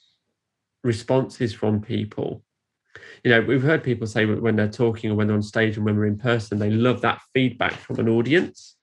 responses 0.84 1.54
from 1.54 1.82
people. 1.82 2.44
You 3.24 3.32
know, 3.32 3.42
we've 3.42 3.64
heard 3.64 3.84
people 3.84 4.08
say 4.08 4.26
when 4.26 4.56
they're 4.56 4.70
talking 4.70 5.12
or 5.12 5.16
when 5.16 5.28
they're 5.28 5.36
on 5.36 5.42
stage 5.42 5.78
and 5.78 5.86
when 5.86 5.98
we're 5.98 6.06
in 6.08 6.18
person, 6.18 6.60
they 6.60 6.70
love 6.70 7.02
that 7.02 7.22
feedback 7.34 7.74
from 7.74 8.00
an 8.00 8.10
audience. 8.10 8.76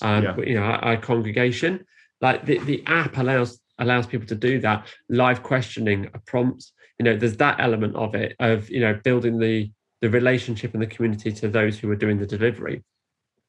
Um, 0.00 0.24
yeah. 0.24 0.36
you 0.38 0.54
know, 0.54 0.62
our, 0.62 0.84
our 0.84 0.96
congregation. 0.96 1.84
Like 2.20 2.44
the, 2.44 2.58
the 2.58 2.82
app 2.86 3.16
allows 3.18 3.60
allows 3.78 4.06
people 4.06 4.26
to 4.26 4.34
do 4.34 4.60
that 4.60 4.86
live 5.08 5.42
questioning 5.42 6.10
prompts 6.26 6.72
you 6.98 7.04
know 7.04 7.16
there's 7.16 7.36
that 7.36 7.60
element 7.60 7.94
of 7.96 8.14
it 8.14 8.34
of 8.40 8.68
you 8.70 8.80
know 8.80 8.98
building 9.04 9.38
the 9.38 9.70
the 10.00 10.10
relationship 10.10 10.74
and 10.74 10.82
the 10.82 10.86
community 10.86 11.32
to 11.32 11.48
those 11.48 11.78
who 11.78 11.90
are 11.90 11.96
doing 11.96 12.18
the 12.18 12.26
delivery 12.26 12.82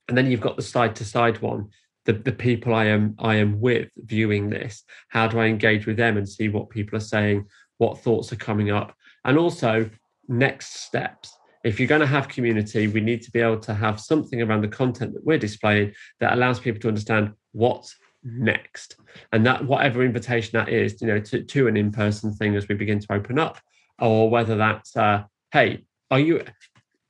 and 0.07 0.17
then 0.17 0.29
you've 0.29 0.41
got 0.41 0.55
the 0.55 0.61
side 0.61 0.95
to 0.95 1.05
side 1.05 1.41
one 1.41 1.67
the, 2.09 2.13
the 2.13 2.31
people 2.31 2.73
i 2.73 2.85
am 2.85 3.15
i 3.19 3.35
am 3.35 3.61
with 3.61 3.87
viewing 3.97 4.49
this. 4.49 4.83
How 5.09 5.27
do 5.27 5.39
i 5.39 5.45
engage 5.45 5.85
with 5.85 5.97
them 5.97 6.17
and 6.17 6.27
see 6.27 6.49
what 6.49 6.71
people 6.71 6.97
are 6.97 7.11
saying 7.15 7.45
what 7.77 7.99
thoughts 7.99 8.33
are 8.33 8.47
coming 8.47 8.71
up? 8.71 8.95
And 9.23 9.37
also 9.37 9.89
next 10.27 10.85
steps. 10.85 11.31
If 11.63 11.79
you're 11.79 11.87
going 11.87 12.01
to 12.01 12.07
have 12.07 12.27
community 12.27 12.87
we 12.87 12.99
need 12.99 13.21
to 13.21 13.31
be 13.31 13.41
able 13.41 13.59
to 13.59 13.75
have 13.75 13.99
something 13.99 14.41
around 14.41 14.61
the 14.61 14.67
content 14.81 15.13
that 15.13 15.23
we're 15.23 15.37
displaying 15.37 15.93
that 16.19 16.33
allows 16.33 16.59
people 16.59 16.81
to 16.81 16.87
understand 16.87 17.33
what's 17.51 17.95
next. 18.23 18.95
And 19.31 19.45
that 19.45 19.63
whatever 19.65 20.03
invitation 20.03 20.57
that 20.57 20.69
is 20.69 20.99
you 21.01 21.07
know 21.07 21.19
to, 21.19 21.43
to 21.43 21.67
an 21.67 21.77
in-person 21.77 22.33
thing 22.33 22.55
as 22.55 22.67
we 22.67 22.73
begin 22.73 22.99
to 22.99 23.13
open 23.13 23.37
up 23.37 23.59
or 23.99 24.31
whether 24.31 24.55
that's 24.55 24.97
uh 24.97 25.25
hey 25.51 25.83
are 26.09 26.19
you 26.19 26.43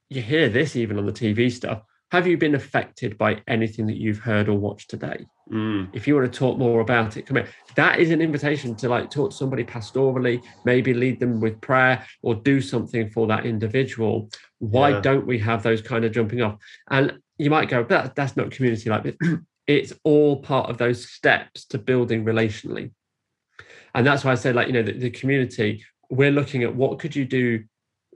you 0.10 0.22
hear 0.22 0.50
this 0.50 0.76
even 0.76 0.98
on 0.98 1.06
the 1.06 1.14
tv 1.14 1.52
stuff 1.52 1.84
have 2.12 2.28
you 2.28 2.38
been 2.38 2.56
affected 2.56 3.18
by 3.18 3.42
anything 3.48 3.86
that 3.88 3.98
you've 3.98 4.20
heard 4.20 4.50
or 4.50 4.58
watched 4.58 4.90
today? 4.90 5.26
Mm. 5.52 5.90
if 5.94 6.08
you 6.08 6.14
want 6.14 6.32
to 6.32 6.40
talk 6.40 6.60
more 6.60 6.80
about 6.80 7.18
it 7.18 7.26
come 7.26 7.38
in 7.38 7.48
that 7.74 8.00
is 8.00 8.12
an 8.12 8.22
invitation 8.22 8.76
to 8.76 8.88
like 8.88 9.10
talk 9.10 9.32
to 9.32 9.36
somebody 9.36 9.64
pastorally 9.64 10.44
maybe 10.64 10.94
lead 10.94 11.20
them 11.20 11.40
with 11.40 11.60
prayer 11.60 12.06
or 12.22 12.36
do 12.36 12.62
something 12.62 13.10
for 13.10 13.26
that 13.26 13.48
individual. 13.48 14.30
Why 14.60 14.90
yeah. 14.92 15.02
don't 15.02 15.26
we 15.26 15.40
have 15.40 15.64
those 15.64 15.82
kind 15.82 16.06
of 16.06 16.12
jumping 16.12 16.44
off? 16.44 16.58
And 16.92 17.18
you 17.40 17.50
might 17.50 17.68
go 17.68 17.84
but 17.84 18.14
that's 18.14 18.38
not 18.38 18.52
community 18.52 18.90
like 18.90 19.04
this. 19.04 19.16
It's 19.66 19.94
all 20.04 20.42
part 20.42 20.72
of 20.72 20.80
those 20.80 21.08
steps 21.08 21.66
to 21.66 21.78
building 21.78 22.26
relationally. 22.26 22.90
And 23.94 24.06
that's 24.06 24.24
why 24.24 24.32
i 24.32 24.36
said 24.36 24.56
like 24.56 24.68
you 24.68 24.74
know 24.74 24.84
the, 24.84 24.94
the, 24.94 25.10
community 25.12 25.84
we're 26.10 26.32
looking 26.32 26.64
at 26.64 26.76
what 26.76 26.98
could 27.00 27.16
you 27.16 27.26
do 27.26 27.64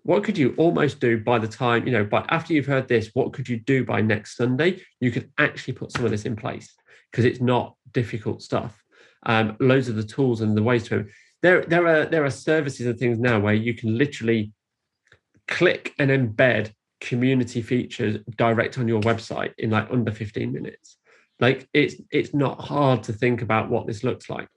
what 0.03 0.23
could 0.23 0.37
you 0.37 0.53
almost 0.57 0.99
do 0.99 1.17
by 1.17 1.39
the 1.39 1.47
time 1.47 1.85
you 1.87 1.91
know 1.91 2.03
but 2.03 2.25
after 2.29 2.53
you've 2.53 2.65
heard 2.65 2.87
this 2.87 3.09
what 3.13 3.33
could 3.33 3.49
you 3.49 3.57
do 3.57 3.83
by 3.83 4.01
next 4.01 4.37
sunday? 4.37 4.81
You 4.99 5.11
could 5.11 5.31
actually 5.37 5.73
put 5.73 5.91
some 5.91 6.05
of 6.05 6.11
this 6.11 6.25
in 6.25 6.35
place 6.35 6.73
because 7.11 7.25
it's 7.25 7.41
not 7.41 7.75
difficult 7.91 8.41
stuff. 8.41 8.83
Um, 9.25 9.55
loads 9.59 9.87
of 9.87 9.95
the 9.95 10.03
tools 10.03 10.41
and 10.41 10.57
the 10.57 10.63
ways 10.63 10.87
to 10.89 11.05
there 11.41 11.61
there 11.61 11.87
are 11.87 12.05
there 12.05 12.25
are 12.25 12.29
services 12.29 12.85
and 12.85 12.99
things 12.99 13.19
now 13.19 13.39
where 13.39 13.53
you 13.53 13.73
can 13.73 13.97
literally 13.97 14.51
click 15.47 15.93
and 15.99 16.09
embed 16.09 16.73
community 16.99 17.61
features 17.61 18.17
direct 18.37 18.77
on 18.77 18.87
your 18.87 19.01
website 19.01 19.53
in 19.57 19.69
like 19.69 19.87
under 19.91 20.11
15 20.11 20.51
minutes. 20.51 20.97
Like 21.39 21.67
it's 21.73 21.95
it's 22.11 22.33
not 22.33 22.59
hard 22.59 23.03
to 23.03 23.13
think 23.13 23.41
about 23.41 23.69
what 23.69 23.87
this 23.87 24.03
looks 24.03 24.29
like. 24.29 24.47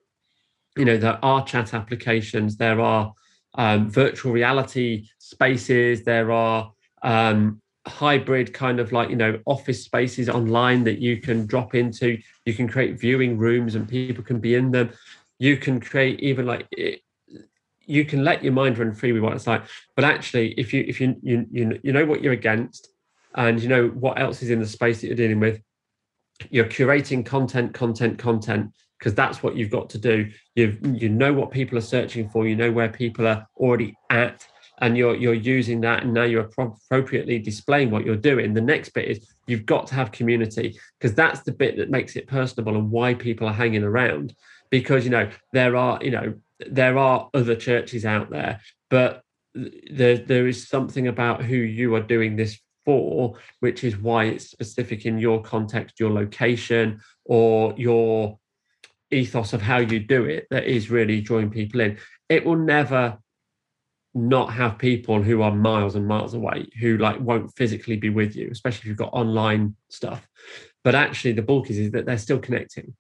You 0.77 0.85
know 0.85 0.97
there 0.97 1.25
are 1.25 1.45
chat 1.45 1.75
applications 1.75 2.57
there 2.57 2.81
are 2.81 3.13
um, 3.57 3.91
virtual 3.91 4.33
reality 4.33 5.09
spaces. 5.19 6.05
There 6.05 6.33
are 6.33 6.73
um, 7.03 7.61
hybrid 7.87 8.53
kind 8.53 8.81
of 8.81 8.93
like 8.93 9.11
you 9.11 9.17
know 9.17 9.39
office 9.47 9.85
spaces 9.85 10.29
online 10.29 10.85
that 10.85 10.99
you 10.99 11.21
can 11.21 11.47
drop 11.47 11.75
into. 11.75 12.19
You 12.45 12.55
can 12.55 12.69
create 12.69 12.99
viewing 12.99 13.39
rooms 13.39 13.75
and 13.75 13.89
people 13.89 14.25
can 14.25 14.41
be 14.41 14.55
in 14.55 14.71
them. 14.71 14.91
You 15.39 15.57
can 15.57 15.81
create 15.81 16.21
even 16.21 16.47
like 16.47 16.67
it, 16.73 17.01
you 17.89 18.05
can 18.05 18.25
let 18.25 18.43
your 18.43 18.53
mind 18.53 18.79
run 18.79 18.93
free 18.93 19.13
with 19.13 19.23
what 19.23 19.35
it's 19.35 19.47
like. 19.47 19.63
But 19.95 20.05
actually 20.05 20.53
if 20.53 20.73
you 20.73 20.85
if 20.87 21.01
you 21.01 21.17
you 21.23 21.47
you, 21.51 21.81
you 21.83 21.93
know 21.93 22.07
what 22.07 22.23
you're 22.23 22.33
against 22.33 22.89
and 23.35 23.61
you 23.63 23.69
know 23.69 23.89
what 23.89 24.19
else 24.19 24.43
is 24.43 24.51
in 24.51 24.61
the 24.61 24.67
space 24.67 25.01
that 25.01 25.09
you're 25.09 25.17
dealing 25.17 25.41
with 25.41 25.61
you're 26.51 26.67
curating 26.67 27.25
content, 27.25 27.73
content, 27.75 28.19
content, 28.19 28.73
because 28.99 29.15
that's 29.15 29.43
what 29.43 29.57
you've 29.57 29.71
got 29.71 29.91
to 29.91 29.99
do. 29.99 30.31
You 30.55 30.69
mm. 30.73 31.01
you 31.01 31.09
know 31.09 31.33
what 31.33 31.51
people 31.51 31.79
are 31.79 31.83
searching 31.83 32.29
for. 32.29 32.47
You 32.47 32.57
know 32.57 32.73
where 32.73 32.89
people 32.89 33.27
are 33.27 33.47
already 33.57 33.95
at, 34.11 34.47
and 34.81 34.97
you're 34.97 35.15
you're 35.15 35.35
using 35.35 35.81
that, 35.83 36.03
and 36.03 36.15
now 36.15 36.25
you're 36.25 36.49
appropriately 36.91 37.39
displaying 37.39 37.91
what 37.91 38.05
you're 38.05 38.17
doing. 38.17 38.55
The 38.55 38.61
next 38.61 38.91
bit 38.91 39.09
is 39.09 39.35
you've 39.47 39.67
got 39.67 39.87
to 39.89 39.95
have 39.95 40.13
community 40.13 40.79
because 40.99 41.15
that's 41.15 41.41
the 41.41 41.53
bit 41.53 41.77
that 41.77 41.91
makes 41.91 42.17
it 42.17 42.27
personable 42.27 42.77
and 42.77 42.91
why 42.91 43.15
people 43.15 43.47
are 43.47 43.55
hanging 43.55 43.85
around. 43.85 44.35
Because 44.71 45.05
you 45.05 45.11
know 45.11 45.31
there 45.53 45.77
are 45.77 45.99
you 46.03 46.11
know 46.11 46.35
there 46.67 46.99
are 46.99 47.29
other 47.35 47.55
churches 47.55 48.05
out 48.05 48.31
there, 48.31 48.61
but 48.91 49.23
there 49.55 50.19
there 50.19 50.47
is 50.47 50.69
something 50.69 51.07
about 51.09 51.43
who 51.43 51.57
you 51.57 51.95
are 51.95 52.03
doing 52.03 52.37
this 52.37 52.59
for, 52.85 53.35
which 53.61 53.85
is 53.85 53.99
why 53.99 54.25
it's 54.25 54.51
specific 54.51 55.05
in 55.05 55.19
your 55.19 55.43
context, 55.43 56.01
your 56.01 56.11
location, 56.11 57.01
or 57.25 57.75
your 57.77 58.39
ethos 59.17 59.53
of 59.53 59.63
how 59.63 59.79
you 59.79 60.01
do 60.01 60.25
it 60.25 60.47
that 60.51 60.65
is 60.65 60.91
really 60.91 61.21
drawing 61.21 61.51
people 61.51 61.81
in. 61.81 61.99
It 62.29 62.45
will 62.45 62.57
never 62.57 63.19
not 64.15 64.53
have 64.53 64.79
people 64.79 65.23
who 65.23 65.43
are 65.43 65.55
miles 65.55 65.95
and 65.95 66.07
miles 66.07 66.35
away 66.35 66.67
who 66.81 66.97
like 66.97 67.21
won't 67.21 67.55
physically 67.55 67.97
be 67.97 68.09
with 68.09 68.35
you, 68.35 68.49
especially 68.51 68.81
if 68.81 68.87
you've 68.87 68.97
got 68.97 69.13
online 69.13 69.77
stuff. 69.91 70.27
But 70.83 70.95
actually, 70.95 71.33
the 71.33 71.43
bulk 71.43 71.69
is, 71.71 71.79
is 71.79 71.91
that 71.93 72.07
they're 72.07 72.19
still 72.19 72.39
connecting. 72.39 72.95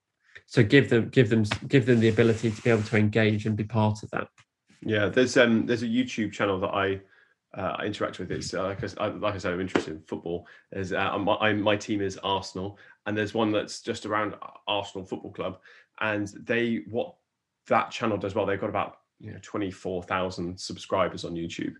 So 0.46 0.62
give 0.62 0.90
them 0.90 1.08
give 1.08 1.30
them 1.30 1.44
give 1.66 1.86
them 1.86 2.00
the 2.00 2.08
ability 2.08 2.50
to 2.50 2.62
be 2.62 2.70
able 2.70 2.82
to 2.82 2.96
engage 2.96 3.46
and 3.46 3.56
be 3.56 3.64
part 3.64 4.02
of 4.02 4.10
that. 4.10 4.28
Yeah, 4.82 5.08
there's 5.08 5.36
um 5.36 5.66
there's 5.66 5.82
a 5.82 5.88
YouTube 5.88 6.32
channel 6.32 6.60
that 6.60 6.74
I 6.74 7.00
uh, 7.56 7.76
interact 7.84 8.18
with. 8.18 8.30
It's 8.30 8.52
uh, 8.52 8.64
like, 8.64 8.84
I, 8.98 9.06
like 9.08 9.34
I 9.34 9.38
said, 9.38 9.54
I'm 9.54 9.60
interested 9.60 9.94
in 9.94 10.02
football. 10.02 10.46
There's 10.70 10.92
uh, 10.92 11.18
my 11.18 11.76
team 11.76 12.02
is 12.02 12.18
Arsenal, 12.22 12.78
and 13.06 13.16
there's 13.16 13.34
one 13.34 13.50
that's 13.50 13.80
just 13.80 14.04
around 14.04 14.34
Arsenal 14.68 15.06
Football 15.06 15.32
Club, 15.32 15.58
and 16.00 16.28
they 16.44 16.82
what 16.88 17.14
that 17.68 17.90
channel 17.90 18.16
does 18.16 18.34
well. 18.34 18.46
They've 18.46 18.60
got 18.60 18.70
about 18.70 18.98
you 19.18 19.32
know 19.32 19.38
24,000 19.42 20.58
subscribers 20.58 21.24
on 21.24 21.34
YouTube, 21.34 21.74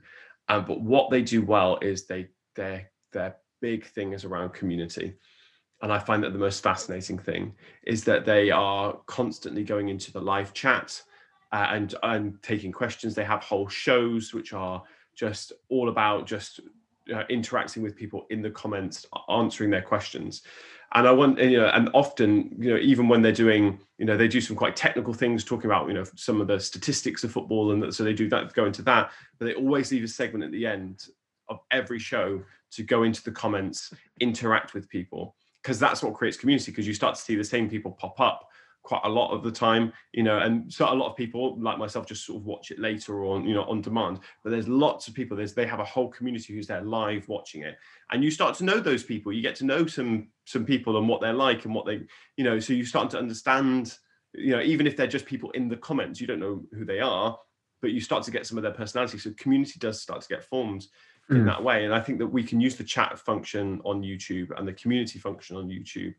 um, 0.49 0.65
but 0.65 0.81
what 0.81 1.11
they 1.11 1.23
do 1.23 1.43
well 1.43 1.79
is 1.83 2.07
they 2.07 2.29
their 2.55 2.91
their 3.13 3.37
big 3.61 3.87
thing 3.87 4.13
is 4.13 4.25
around 4.25 4.53
community. 4.53 5.15
And 5.83 5.93
I 5.93 5.99
find 5.99 6.23
that 6.25 6.33
the 6.33 6.39
most 6.39 6.63
fascinating 6.63 7.19
thing 7.19 7.55
is 7.87 8.03
that 8.05 8.25
they 8.25 8.51
are 8.51 8.99
constantly 9.07 9.63
going 9.63 9.91
into 9.91 10.11
the 10.11 10.21
live 10.21 10.55
chat 10.55 11.03
uh, 11.53 11.67
and 11.71 11.95
and 12.03 12.43
taking 12.43 12.73
questions. 12.73 13.15
They 13.15 13.25
have 13.25 13.43
whole 13.43 13.69
shows 13.69 14.33
which 14.33 14.53
are 14.53 14.83
just 15.15 15.53
all 15.69 15.89
about 15.89 16.27
just 16.27 16.61
uh, 17.15 17.25
interacting 17.29 17.83
with 17.83 17.97
people 17.97 18.27
in 18.31 18.43
the 18.43 18.51
comments, 18.51 19.07
answering 19.29 19.71
their 19.71 19.83
questions. 19.83 20.43
And 20.95 21.07
I 21.07 21.11
want, 21.11 21.39
you 21.39 21.59
know, 21.59 21.67
and 21.69 21.91
often, 21.95 22.55
you 22.59 22.71
know, 22.71 22.79
even 22.79 23.09
when 23.09 23.21
they're 23.21 23.33
doing, 23.33 23.81
you 23.99 24.05
know, 24.05 24.17
they 24.17 24.29
do 24.29 24.41
some 24.41 24.57
quite 24.57 24.77
technical 24.77 25.13
things, 25.13 25.45
talking 25.45 25.67
about, 25.67 25.89
you 25.89 25.95
know, 25.95 26.05
some 26.15 26.41
of 26.41 26.47
the 26.47 26.61
statistics 26.61 27.25
of 27.25 27.33
football, 27.33 27.73
and 27.73 27.93
so 27.93 28.05
they 28.05 28.13
do 28.13 28.29
that, 28.29 28.53
go 28.55 28.67
into 28.67 28.83
that. 28.83 29.11
But 29.39 29.47
they 29.47 29.55
always 29.55 29.91
leave 29.91 30.05
a 30.05 30.09
segment 30.09 30.45
at 30.45 30.53
the 30.53 30.67
end 30.67 31.07
of 31.49 31.59
every 31.71 31.99
show 31.99 32.43
to 32.73 32.83
go 32.83 33.03
into 33.03 33.23
the 33.23 33.33
comments, 33.33 33.93
interact 34.21 34.75
with 34.75 34.89
people, 34.89 35.35
because 35.63 35.79
that's 35.79 36.03
what 36.03 36.15
creates 36.15 36.37
community. 36.37 36.71
Because 36.71 36.87
you 36.87 36.95
start 36.95 37.17
to 37.17 37.21
see 37.21 37.35
the 37.35 37.45
same 37.45 37.69
people 37.69 37.93
pop 37.93 38.21
up 38.21 38.49
quite 38.87 39.03
a 39.05 39.09
lot 39.09 39.33
of 39.33 39.43
the 39.43 39.51
time, 39.51 39.93
you 40.13 40.23
know, 40.23 40.39
and 40.39 40.73
so 40.73 40.85
a 40.85 40.95
lot 40.95 41.11
of 41.11 41.17
people 41.17 41.61
like 41.61 41.77
myself 41.77 42.07
just 42.07 42.25
sort 42.25 42.39
of 42.39 42.47
watch 42.47 42.71
it 42.71 42.79
later 42.79 43.15
or 43.15 43.35
on, 43.35 43.45
you 43.45 43.53
know, 43.53 43.65
on 43.65 43.81
demand. 43.81 44.21
But 44.45 44.51
there's 44.51 44.69
lots 44.69 45.09
of 45.09 45.15
people. 45.15 45.37
There's 45.37 45.55
they 45.55 45.67
have 45.67 45.81
a 45.81 45.85
whole 45.85 46.09
community 46.09 46.55
who's 46.55 46.69
there 46.69 46.83
live 46.83 47.29
watching 47.29 47.63
it, 47.63 47.77
and 48.13 48.23
you 48.23 48.31
start 48.31 48.57
to 48.59 48.65
know 48.65 48.79
those 48.79 49.03
people. 49.03 49.33
You 49.33 49.43
get 49.43 49.57
to 49.57 49.65
know 49.65 49.87
some 49.87 50.29
some 50.45 50.65
people 50.65 50.97
and 50.99 51.09
what 51.09 51.21
they're 51.21 51.33
like 51.33 51.65
and 51.65 51.75
what 51.75 51.85
they, 51.85 52.03
you 52.37 52.45
know, 52.45 52.61
so 52.61 52.73
you 52.73 52.85
start 52.85 53.11
to 53.11 53.19
understand, 53.19 53.99
you 54.33 54.53
know, 54.53 54.63
even 54.63 54.87
if 54.87 54.97
they're 54.97 55.09
just 55.09 55.27
people 55.27 55.51
in 55.51 55.69
the 55.69 55.77
comments, 55.77 56.21
you 56.21 56.29
don't 56.29 56.39
know 56.39 56.63
who 56.73 56.85
they 56.85 57.01
are, 57.01 57.37
but 57.83 57.91
you 57.91 58.01
start 58.01 58.23
to 58.23 58.31
get 58.31 58.47
some 58.47 58.57
of 58.57 58.63
their 58.63 58.73
personality. 58.73 59.19
So 59.19 59.33
community 59.37 59.81
does 59.81 60.01
start 60.01 60.21
to 60.21 60.29
get 60.29 60.45
formed 60.45 60.87
in 61.29 61.39
mm. 61.39 61.47
that 61.47 61.61
way. 61.63 61.85
And 61.85 61.93
I 61.93 61.99
think 61.99 62.21
that 62.21 62.29
we 62.29 62.45
can 62.45 62.61
use 62.61 62.77
the 62.77 62.85
chat 62.85 63.19
function 63.19 63.81
on 63.85 64.03
YouTube 64.03 64.57
and 64.57 64.69
the 64.69 64.73
community 64.75 65.19
function 65.19 65.57
on 65.57 65.67
YouTube 65.67 66.15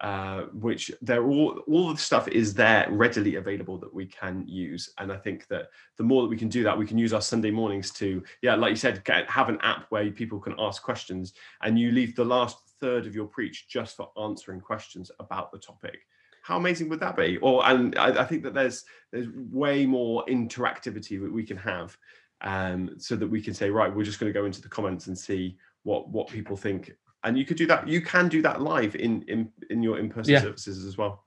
uh, 0.00 0.42
which 0.52 0.90
they're 1.02 1.26
all 1.26 1.62
all 1.66 1.92
the 1.92 1.98
stuff 1.98 2.28
is 2.28 2.52
there 2.52 2.86
readily 2.90 3.36
available 3.36 3.78
that 3.78 3.92
we 3.92 4.06
can 4.06 4.46
use. 4.46 4.90
And 4.98 5.12
i 5.12 5.16
think 5.16 5.46
that 5.48 5.68
the 5.96 6.04
more 6.04 6.22
that 6.22 6.28
we 6.28 6.36
can 6.36 6.48
do 6.48 6.62
that 6.64 6.76
we 6.76 6.86
can 6.86 6.98
use 6.98 7.12
our 7.12 7.22
sunday 7.22 7.50
mornings 7.50 7.90
to 7.92 8.22
yeah 8.42 8.54
like 8.54 8.70
you 8.70 8.76
said 8.76 9.04
get, 9.04 9.28
have 9.30 9.48
an 9.48 9.58
app 9.62 9.86
where 9.90 10.10
people 10.10 10.38
can 10.38 10.54
ask 10.58 10.82
questions 10.82 11.32
and 11.62 11.78
you 11.78 11.92
leave 11.92 12.14
the 12.14 12.24
last 12.24 12.58
third 12.80 13.06
of 13.06 13.14
your 13.14 13.26
preach 13.26 13.68
just 13.68 13.96
for 13.96 14.10
answering 14.22 14.60
questions 14.60 15.10
about 15.18 15.50
the 15.50 15.58
topic. 15.58 15.98
How 16.42 16.56
amazing 16.56 16.88
would 16.90 17.00
that 17.00 17.16
be? 17.16 17.38
Or 17.38 17.66
and 17.66 17.98
i, 17.98 18.22
I 18.22 18.24
think 18.24 18.42
that 18.44 18.54
there's 18.54 18.84
there's 19.12 19.28
way 19.50 19.86
more 19.86 20.24
interactivity 20.26 21.20
that 21.20 21.32
we 21.32 21.44
can 21.44 21.56
have 21.56 21.96
um, 22.42 22.90
so 22.98 23.16
that 23.16 23.26
we 23.26 23.40
can 23.40 23.54
say 23.54 23.70
right 23.70 23.94
we're 23.94 24.04
just 24.04 24.20
going 24.20 24.32
to 24.32 24.38
go 24.38 24.44
into 24.44 24.60
the 24.60 24.68
comments 24.68 25.06
and 25.06 25.18
see 25.18 25.56
what 25.84 26.08
what 26.08 26.28
people 26.28 26.56
think 26.56 26.92
and 27.26 27.36
you 27.36 27.44
could 27.44 27.56
do 27.56 27.66
that 27.66 27.86
you 27.86 28.00
can 28.00 28.28
do 28.28 28.40
that 28.40 28.62
live 28.62 28.94
in 28.94 29.22
in, 29.22 29.50
in 29.68 29.82
your 29.82 29.98
in-person 29.98 30.32
yeah. 30.32 30.40
services 30.40 30.84
as 30.86 30.96
well 30.96 31.24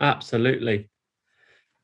absolutely 0.00 0.90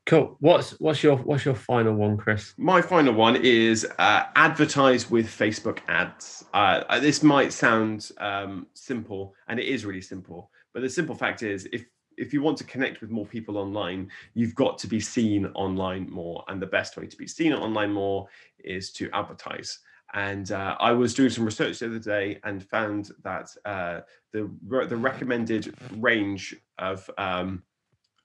cool 0.06 0.36
what's 0.40 0.72
what's 0.80 1.02
your 1.02 1.16
what's 1.16 1.44
your 1.44 1.54
final 1.54 1.94
one 1.94 2.16
chris 2.16 2.52
my 2.58 2.82
final 2.82 3.14
one 3.14 3.36
is 3.36 3.86
uh, 3.98 4.24
advertise 4.34 5.10
with 5.10 5.26
facebook 5.26 5.78
ads 5.88 6.44
uh, 6.52 6.82
uh, 6.88 6.98
this 6.98 7.22
might 7.22 7.52
sound 7.52 8.10
um, 8.18 8.66
simple 8.74 9.34
and 9.46 9.60
it 9.60 9.66
is 9.66 9.86
really 9.86 10.02
simple 10.02 10.50
but 10.74 10.82
the 10.82 10.90
simple 10.90 11.14
fact 11.14 11.42
is 11.42 11.68
if 11.72 11.86
if 12.18 12.32
you 12.32 12.42
want 12.42 12.58
to 12.58 12.64
connect 12.64 13.00
with 13.00 13.10
more 13.10 13.24
people 13.24 13.56
online, 13.56 14.10
you've 14.34 14.56
got 14.56 14.76
to 14.78 14.88
be 14.88 14.98
seen 14.98 15.46
online 15.54 16.10
more. 16.10 16.44
And 16.48 16.60
the 16.60 16.66
best 16.66 16.96
way 16.96 17.06
to 17.06 17.16
be 17.16 17.28
seen 17.28 17.52
online 17.52 17.92
more 17.92 18.26
is 18.58 18.90
to 18.94 19.08
advertise. 19.12 19.78
And 20.14 20.50
uh, 20.52 20.76
I 20.80 20.92
was 20.92 21.14
doing 21.14 21.30
some 21.30 21.44
research 21.44 21.78
the 21.78 21.86
other 21.86 21.98
day 21.98 22.40
and 22.44 22.64
found 22.64 23.10
that 23.24 23.50
uh, 23.64 24.00
the 24.32 24.50
the 24.88 24.96
recommended 24.96 25.74
range 25.96 26.56
of 26.78 27.10
um, 27.18 27.62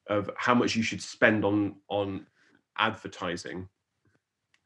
of 0.08 0.30
how 0.38 0.54
much 0.54 0.76
you 0.76 0.84
should 0.84 1.02
spend 1.02 1.44
on 1.44 1.76
on 1.90 2.26
advertising 2.78 3.68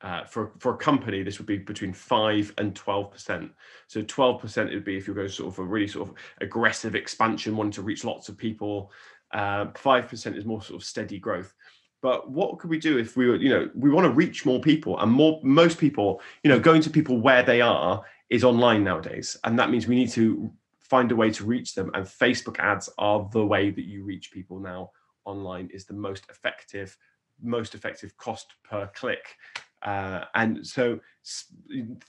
uh, 0.02 0.24
for 0.26 0.52
for 0.60 0.76
a 0.76 0.78
company, 0.78 1.24
this 1.24 1.40
would 1.40 1.48
be 1.48 1.58
between 1.58 1.94
five 1.94 2.54
and 2.60 2.76
twelve 2.76 3.12
percent. 3.12 3.52
So 3.88 4.02
twelve 4.04 4.40
percent 4.40 4.72
would 4.72 4.86
be 4.86 4.98
if 4.98 5.08
you 5.08 5.14
go 5.14 5.28
sort 5.28 5.52
of 5.52 5.60
a 5.60 5.64
really 5.64 5.88
sort 5.88 6.10
of 6.10 6.16
aggressive 6.42 6.96
expansion, 6.96 7.58
wanting 7.58 7.72
to 7.72 7.82
reach 7.82 8.04
lots 8.04 8.30
of 8.30 8.38
people. 8.38 8.92
Uh, 9.34 9.66
five 9.76 10.08
percent 10.08 10.38
is 10.38 10.46
more 10.46 10.62
sort 10.62 10.82
of 10.82 10.88
steady 10.88 11.18
growth 11.18 11.54
but 12.02 12.30
what 12.30 12.60
could 12.60 12.70
we 12.70 12.80
do 12.80 12.98
if 12.98 13.18
we 13.18 13.28
were 13.28 13.36
you 13.36 13.50
know 13.50 13.70
we 13.76 13.90
want 13.90 14.06
to 14.06 14.12
reach 14.12 14.46
more 14.46 14.60
people 14.60 15.00
and 15.00 15.12
more 15.12 15.40
most 15.44 15.78
people 15.78 16.22
you 16.44 16.50
know 16.50 16.60
going 16.60 16.82
to 16.82 16.90
people 16.90 17.20
where 17.20 17.44
they 17.44 17.62
are 17.62 18.04
is 18.30 18.44
online 18.44 18.84
nowadays. 18.84 19.38
And 19.44 19.58
that 19.60 19.70
means 19.70 19.88
we 19.88 19.96
need 19.96 20.10
to 20.12 20.52
find 20.80 21.12
a 21.12 21.16
way 21.16 21.32
to 21.32 21.46
reach 21.46 21.76
them 21.76 21.92
and 21.94 22.06
facebook 22.06 22.60
ads 22.60 22.90
are 22.98 23.28
the 23.34 23.46
way 23.46 23.72
that 23.72 23.86
you 23.86 24.06
reach 24.06 24.32
people 24.32 24.58
now 24.60 24.90
online 25.26 25.70
is 25.74 25.86
the 25.86 25.94
most 25.94 26.26
effective 26.30 26.98
most 27.42 27.76
effective 27.76 28.18
cost 28.18 28.54
per 28.64 28.88
click. 28.96 29.36
Uh, 29.84 30.24
and 30.34 30.66
so 30.66 31.00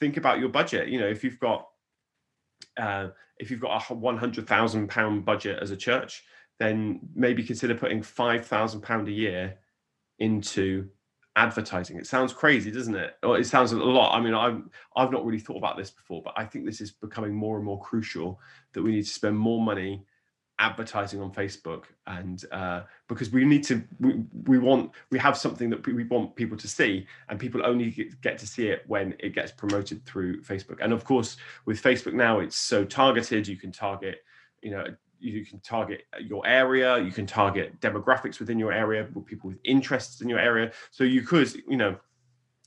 think 0.01 0.17
about 0.17 0.39
your 0.39 0.49
budget. 0.49 0.89
You 0.89 1.01
know 1.01 1.09
if 1.09 1.23
you've 1.23 1.41
got 1.41 1.69
uh, 2.77 3.09
if 3.39 3.51
you've 3.51 3.61
got 3.61 3.91
a 3.91 3.95
100,000 3.95 4.89
pound 4.89 5.25
budget 5.25 5.59
as 5.61 5.71
a 5.71 5.77
church 5.77 6.25
then 6.59 7.01
maybe 7.15 7.43
consider 7.43 7.73
putting 7.75 8.03
5,000 8.03 8.81
pound 8.81 9.07
a 9.07 9.13
year 9.13 9.59
into 10.19 10.89
advertising. 11.37 11.97
It 11.97 12.07
sounds 12.07 12.33
crazy, 12.33 12.71
doesn't 12.71 12.97
it? 12.97 13.17
Or 13.23 13.39
it 13.39 13.47
sounds 13.47 13.73
a 13.73 13.77
lot. 13.77 14.17
I 14.17 14.21
mean, 14.21 14.35
I've 14.35 14.63
I've 14.97 15.13
not 15.13 15.25
really 15.25 15.39
thought 15.39 15.57
about 15.57 15.77
this 15.77 15.91
before, 15.91 16.23
but 16.23 16.35
I 16.37 16.45
think 16.45 16.65
this 16.65 16.81
is 16.81 16.91
becoming 16.91 17.35
more 17.35 17.57
and 17.57 17.65
more 17.65 17.81
crucial 17.81 18.41
that 18.73 18.83
we 18.83 18.93
need 18.93 19.05
to 19.05 19.11
spend 19.11 19.39
more 19.39 19.63
money 19.63 20.05
advertising 20.61 21.21
on 21.21 21.31
Facebook, 21.31 21.85
and 22.09 22.45
uh, 22.51 22.83
because 23.09 23.31
we 23.31 23.45
need 23.45 23.63
to, 23.63 23.81
we, 24.01 24.25
we 24.47 24.59
want 24.59 24.91
we 25.11 25.19
have 25.19 25.37
something 25.37 25.71
that 25.71 25.87
we 25.87 26.03
want 26.05 26.35
people 26.35 26.57
to 26.57 26.67
see, 26.67 27.07
and 27.29 27.39
people 27.39 27.65
only 27.65 28.11
get 28.21 28.39
to 28.39 28.47
see 28.47 28.69
it 28.69 28.83
when 28.89 29.15
it 29.21 29.35
gets 29.35 29.53
promoted 29.53 30.05
through 30.05 30.43
Facebook. 30.43 30.79
And 30.83 30.93
of 30.93 31.05
course, 31.05 31.37
with 31.65 31.81
Facebook 31.81 32.15
now, 32.15 32.41
it's 32.41 32.57
so 32.57 32.85
targeted. 32.85 33.47
You 33.47 33.57
can 33.57 33.71
target, 33.71 34.25
you 34.61 34.73
know, 34.73 34.87
you 35.21 35.45
can 35.45 35.61
target 35.61 36.03
your 36.21 36.47
area 36.47 36.99
you 36.99 37.13
can 37.13 37.27
target 37.27 37.79
demographics 37.81 38.39
within 38.39 38.59
your 38.59 38.73
area 38.73 39.07
people 39.27 39.51
with 39.51 39.59
interests 39.65 40.21
in 40.21 40.29
your 40.29 40.39
area. 40.39 40.73
So 40.91 41.05
you 41.05 41.23
could 41.23 41.53
you 41.69 41.77
know 41.77 41.97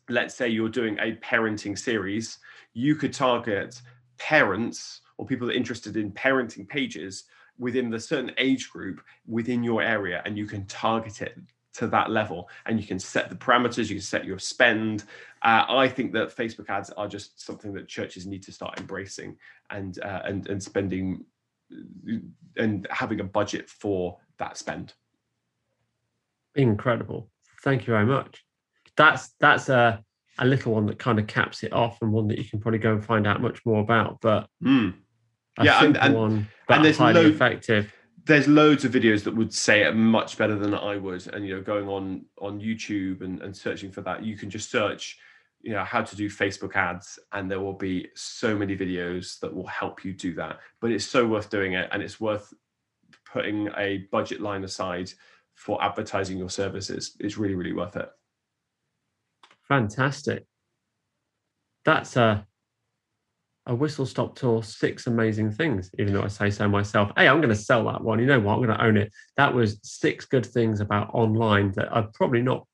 let's 0.10 0.36
say 0.36 0.48
you're 0.48 0.70
doing 0.70 0.98
a 1.00 1.16
parenting 1.18 1.78
series 1.78 2.40
you 2.74 2.96
could 2.96 3.14
target 3.14 3.82
parents 4.18 5.02
or 5.18 5.26
people 5.26 5.48
that 5.48 5.54
are 5.54 5.58
interested 5.58 5.98
in 5.98 6.12
parenting 6.12 6.68
pages 6.68 7.26
within 7.58 7.90
the 7.90 8.00
certain 8.00 8.32
age 8.38 8.70
group 8.70 9.02
within 9.28 9.64
your 9.64 9.82
area 9.82 10.22
and 10.26 10.38
you 10.38 10.46
can 10.46 10.66
target 10.66 11.22
it 11.22 11.38
to 11.74 11.88
that 11.88 12.10
level 12.10 12.50
and 12.66 12.82
you 12.82 12.86
can 12.86 13.00
set 13.00 13.30
the 13.30 13.36
parameters 13.36 13.90
you 13.90 13.96
can 13.96 14.02
set 14.02 14.26
your 14.26 14.40
spend. 14.40 15.04
Uh, 15.44 15.66
i 15.70 15.88
think 15.88 16.12
that 16.12 16.36
facebook 16.36 16.70
ads 16.70 16.90
are 16.92 17.08
just 17.08 17.40
something 17.42 17.74
that 17.74 17.88
churches 17.88 18.28
need 18.28 18.44
to 18.44 18.52
start 18.52 18.80
embracing 18.80 19.36
and 19.70 20.00
uh, 20.00 20.22
and 20.26 20.48
and 20.48 20.62
spending 20.62 21.26
and 22.58 22.88
having 22.90 23.20
a 23.20 23.24
budget 23.24 23.70
for 23.70 24.18
that 24.38 24.58
spend. 24.58 24.94
Incredible. 26.56 27.30
Thank 27.64 27.88
you 27.88 27.94
very 27.94 28.06
much. 28.06 28.44
That's 28.98 29.30
that's 29.40 29.70
a 29.70 30.04
a 30.40 30.46
little 30.46 30.74
one 30.74 30.86
that 30.88 31.00
kind 31.00 31.20
of 31.20 31.28
caps 31.28 31.64
it 31.64 31.74
off 31.74 32.02
and 32.02 32.12
one 32.12 32.28
that 32.28 32.38
you 32.38 32.44
can 32.44 32.60
probably 32.60 32.80
go 32.80 32.94
and 32.94 33.06
find 33.06 33.28
out 33.28 33.42
much 33.42 33.66
more 33.66 33.80
about. 33.82 34.20
But 34.22 34.48
mm. 34.64 34.94
yeah, 35.62 35.84
and, 35.84 35.98
and, 35.98 36.16
one, 36.16 36.48
and 36.70 36.86
there's 36.86 36.98
highly 36.98 37.24
lo- 37.24 37.30
effective. 37.30 37.94
There's 38.26 38.48
loads 38.48 38.86
of 38.86 38.92
videos 38.92 39.24
that 39.24 39.36
would 39.36 39.54
say 39.54 39.84
it 39.84 39.96
much 39.96 40.38
better 40.38 40.56
than 40.56 40.74
I 40.74 40.98
would. 40.98 41.28
And 41.34 41.46
you 41.46 41.56
know, 41.56 41.62
going 41.62 41.88
on 41.88 42.26
on 42.40 42.60
YouTube 42.60 43.22
and, 43.22 43.42
and 43.42 43.56
searching 43.56 43.92
for 43.92 44.02
that, 44.02 44.24
you 44.24 44.38
can 44.38 44.50
just 44.50 44.72
search 44.72 45.18
you 45.64 45.72
know 45.74 45.84
how 45.84 46.02
to 46.02 46.16
do 46.16 46.30
facebook 46.30 46.76
ads 46.76 47.20
and 47.34 47.50
there 47.50 47.60
will 47.60 47.74
be 47.74 48.08
so 48.16 48.58
many 48.58 48.76
videos 48.76 49.40
that 49.40 49.54
will 49.54 49.68
help 49.68 50.04
you 50.04 50.14
do 50.14 50.34
that. 50.36 50.60
But 50.80 50.92
it's 50.92 51.06
so 51.06 51.26
worth 51.28 51.50
doing 51.50 51.74
it 51.74 51.90
and 51.92 52.02
it's 52.02 52.20
worth 52.20 52.54
putting 53.32 53.70
a 53.78 54.08
budget 54.12 54.42
line 54.42 54.64
aside 54.64 55.12
for 55.56 55.84
advertising 55.84 56.38
your 56.38 56.50
services. 56.50 57.16
It's 57.20 57.38
really 57.38 57.56
really 57.56 57.74
worth 57.74 57.96
it. 57.96 58.10
Fantastic. 59.68 60.46
That's 61.86 62.16
a 62.16 62.46
a 63.68 63.76
whistle 63.76 64.08
stop 64.08 64.36
tour 64.36 64.64
six 64.64 65.06
amazing 65.06 65.52
things 65.52 65.92
even 66.00 66.12
though 66.14 66.24
i 66.24 66.28
say 66.28 66.50
so 66.50 66.68
myself. 66.68 67.12
Hey 67.16 67.28
i'm 67.28 67.38
going 67.38 67.50
to 67.50 67.56
sell 67.56 67.86
that 67.86 68.04
one. 68.04 68.20
You 68.20 68.26
know 68.26 68.40
what? 68.40 68.56
I'm 68.56 68.64
going 68.64 68.78
to 68.78 68.84
own 68.84 68.98
it. 68.98 69.12
That 69.38 69.54
was 69.54 69.80
six 69.84 70.26
good 70.26 70.46
things 70.46 70.80
about 70.80 71.14
online 71.14 71.72
that 71.74 71.96
i've 71.96 72.12
probably 72.14 72.42
not 72.42 72.66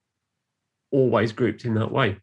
always 0.91 1.33
grouped 1.33 1.65
in 1.65 1.73
that 1.73 1.91
way 1.91 2.17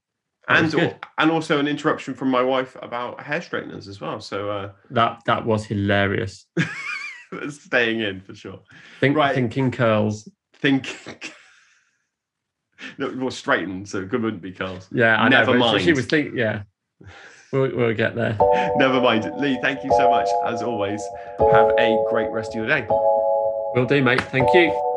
and 0.48 0.96
and 1.18 1.30
also 1.30 1.58
an 1.58 1.68
interruption 1.68 2.14
from 2.14 2.28
my 2.30 2.42
wife 2.42 2.76
about 2.82 3.22
hair 3.22 3.40
straighteners 3.40 3.88
as 3.88 4.00
well. 4.00 4.20
So 4.20 4.50
uh, 4.50 4.72
that 4.90 5.22
that 5.26 5.44
was 5.44 5.66
hilarious. 5.66 6.46
staying 7.48 8.00
in 8.00 8.20
for 8.20 8.34
sure. 8.34 8.60
Think 9.00 9.16
right. 9.16 9.34
thinking 9.34 9.70
curls. 9.70 10.28
Thinking. 10.54 11.16
no, 12.98 13.10
more 13.12 13.30
straightened, 13.30 13.88
so 13.88 13.98
it 14.02 14.12
wouldn't 14.12 14.42
be 14.42 14.52
curls. 14.52 14.88
Yeah, 14.92 15.16
I 15.16 15.28
never 15.28 15.52
know, 15.52 15.58
mind. 15.58 15.82
She 15.82 15.92
was 15.92 16.06
thinking. 16.06 16.36
Yeah, 16.36 16.62
we'll, 17.52 17.74
we'll 17.74 17.94
get 17.94 18.14
there. 18.14 18.36
Never 18.76 19.00
mind, 19.00 19.30
Lee. 19.38 19.58
Thank 19.62 19.84
you 19.84 19.90
so 19.92 20.10
much 20.10 20.28
as 20.46 20.62
always. 20.62 21.02
Have 21.38 21.72
a 21.78 22.04
great 22.10 22.30
rest 22.30 22.50
of 22.50 22.56
your 22.56 22.66
day. 22.66 22.86
Will 22.88 23.86
do, 23.86 24.02
mate. 24.02 24.22
Thank 24.22 24.52
you. 24.54 24.93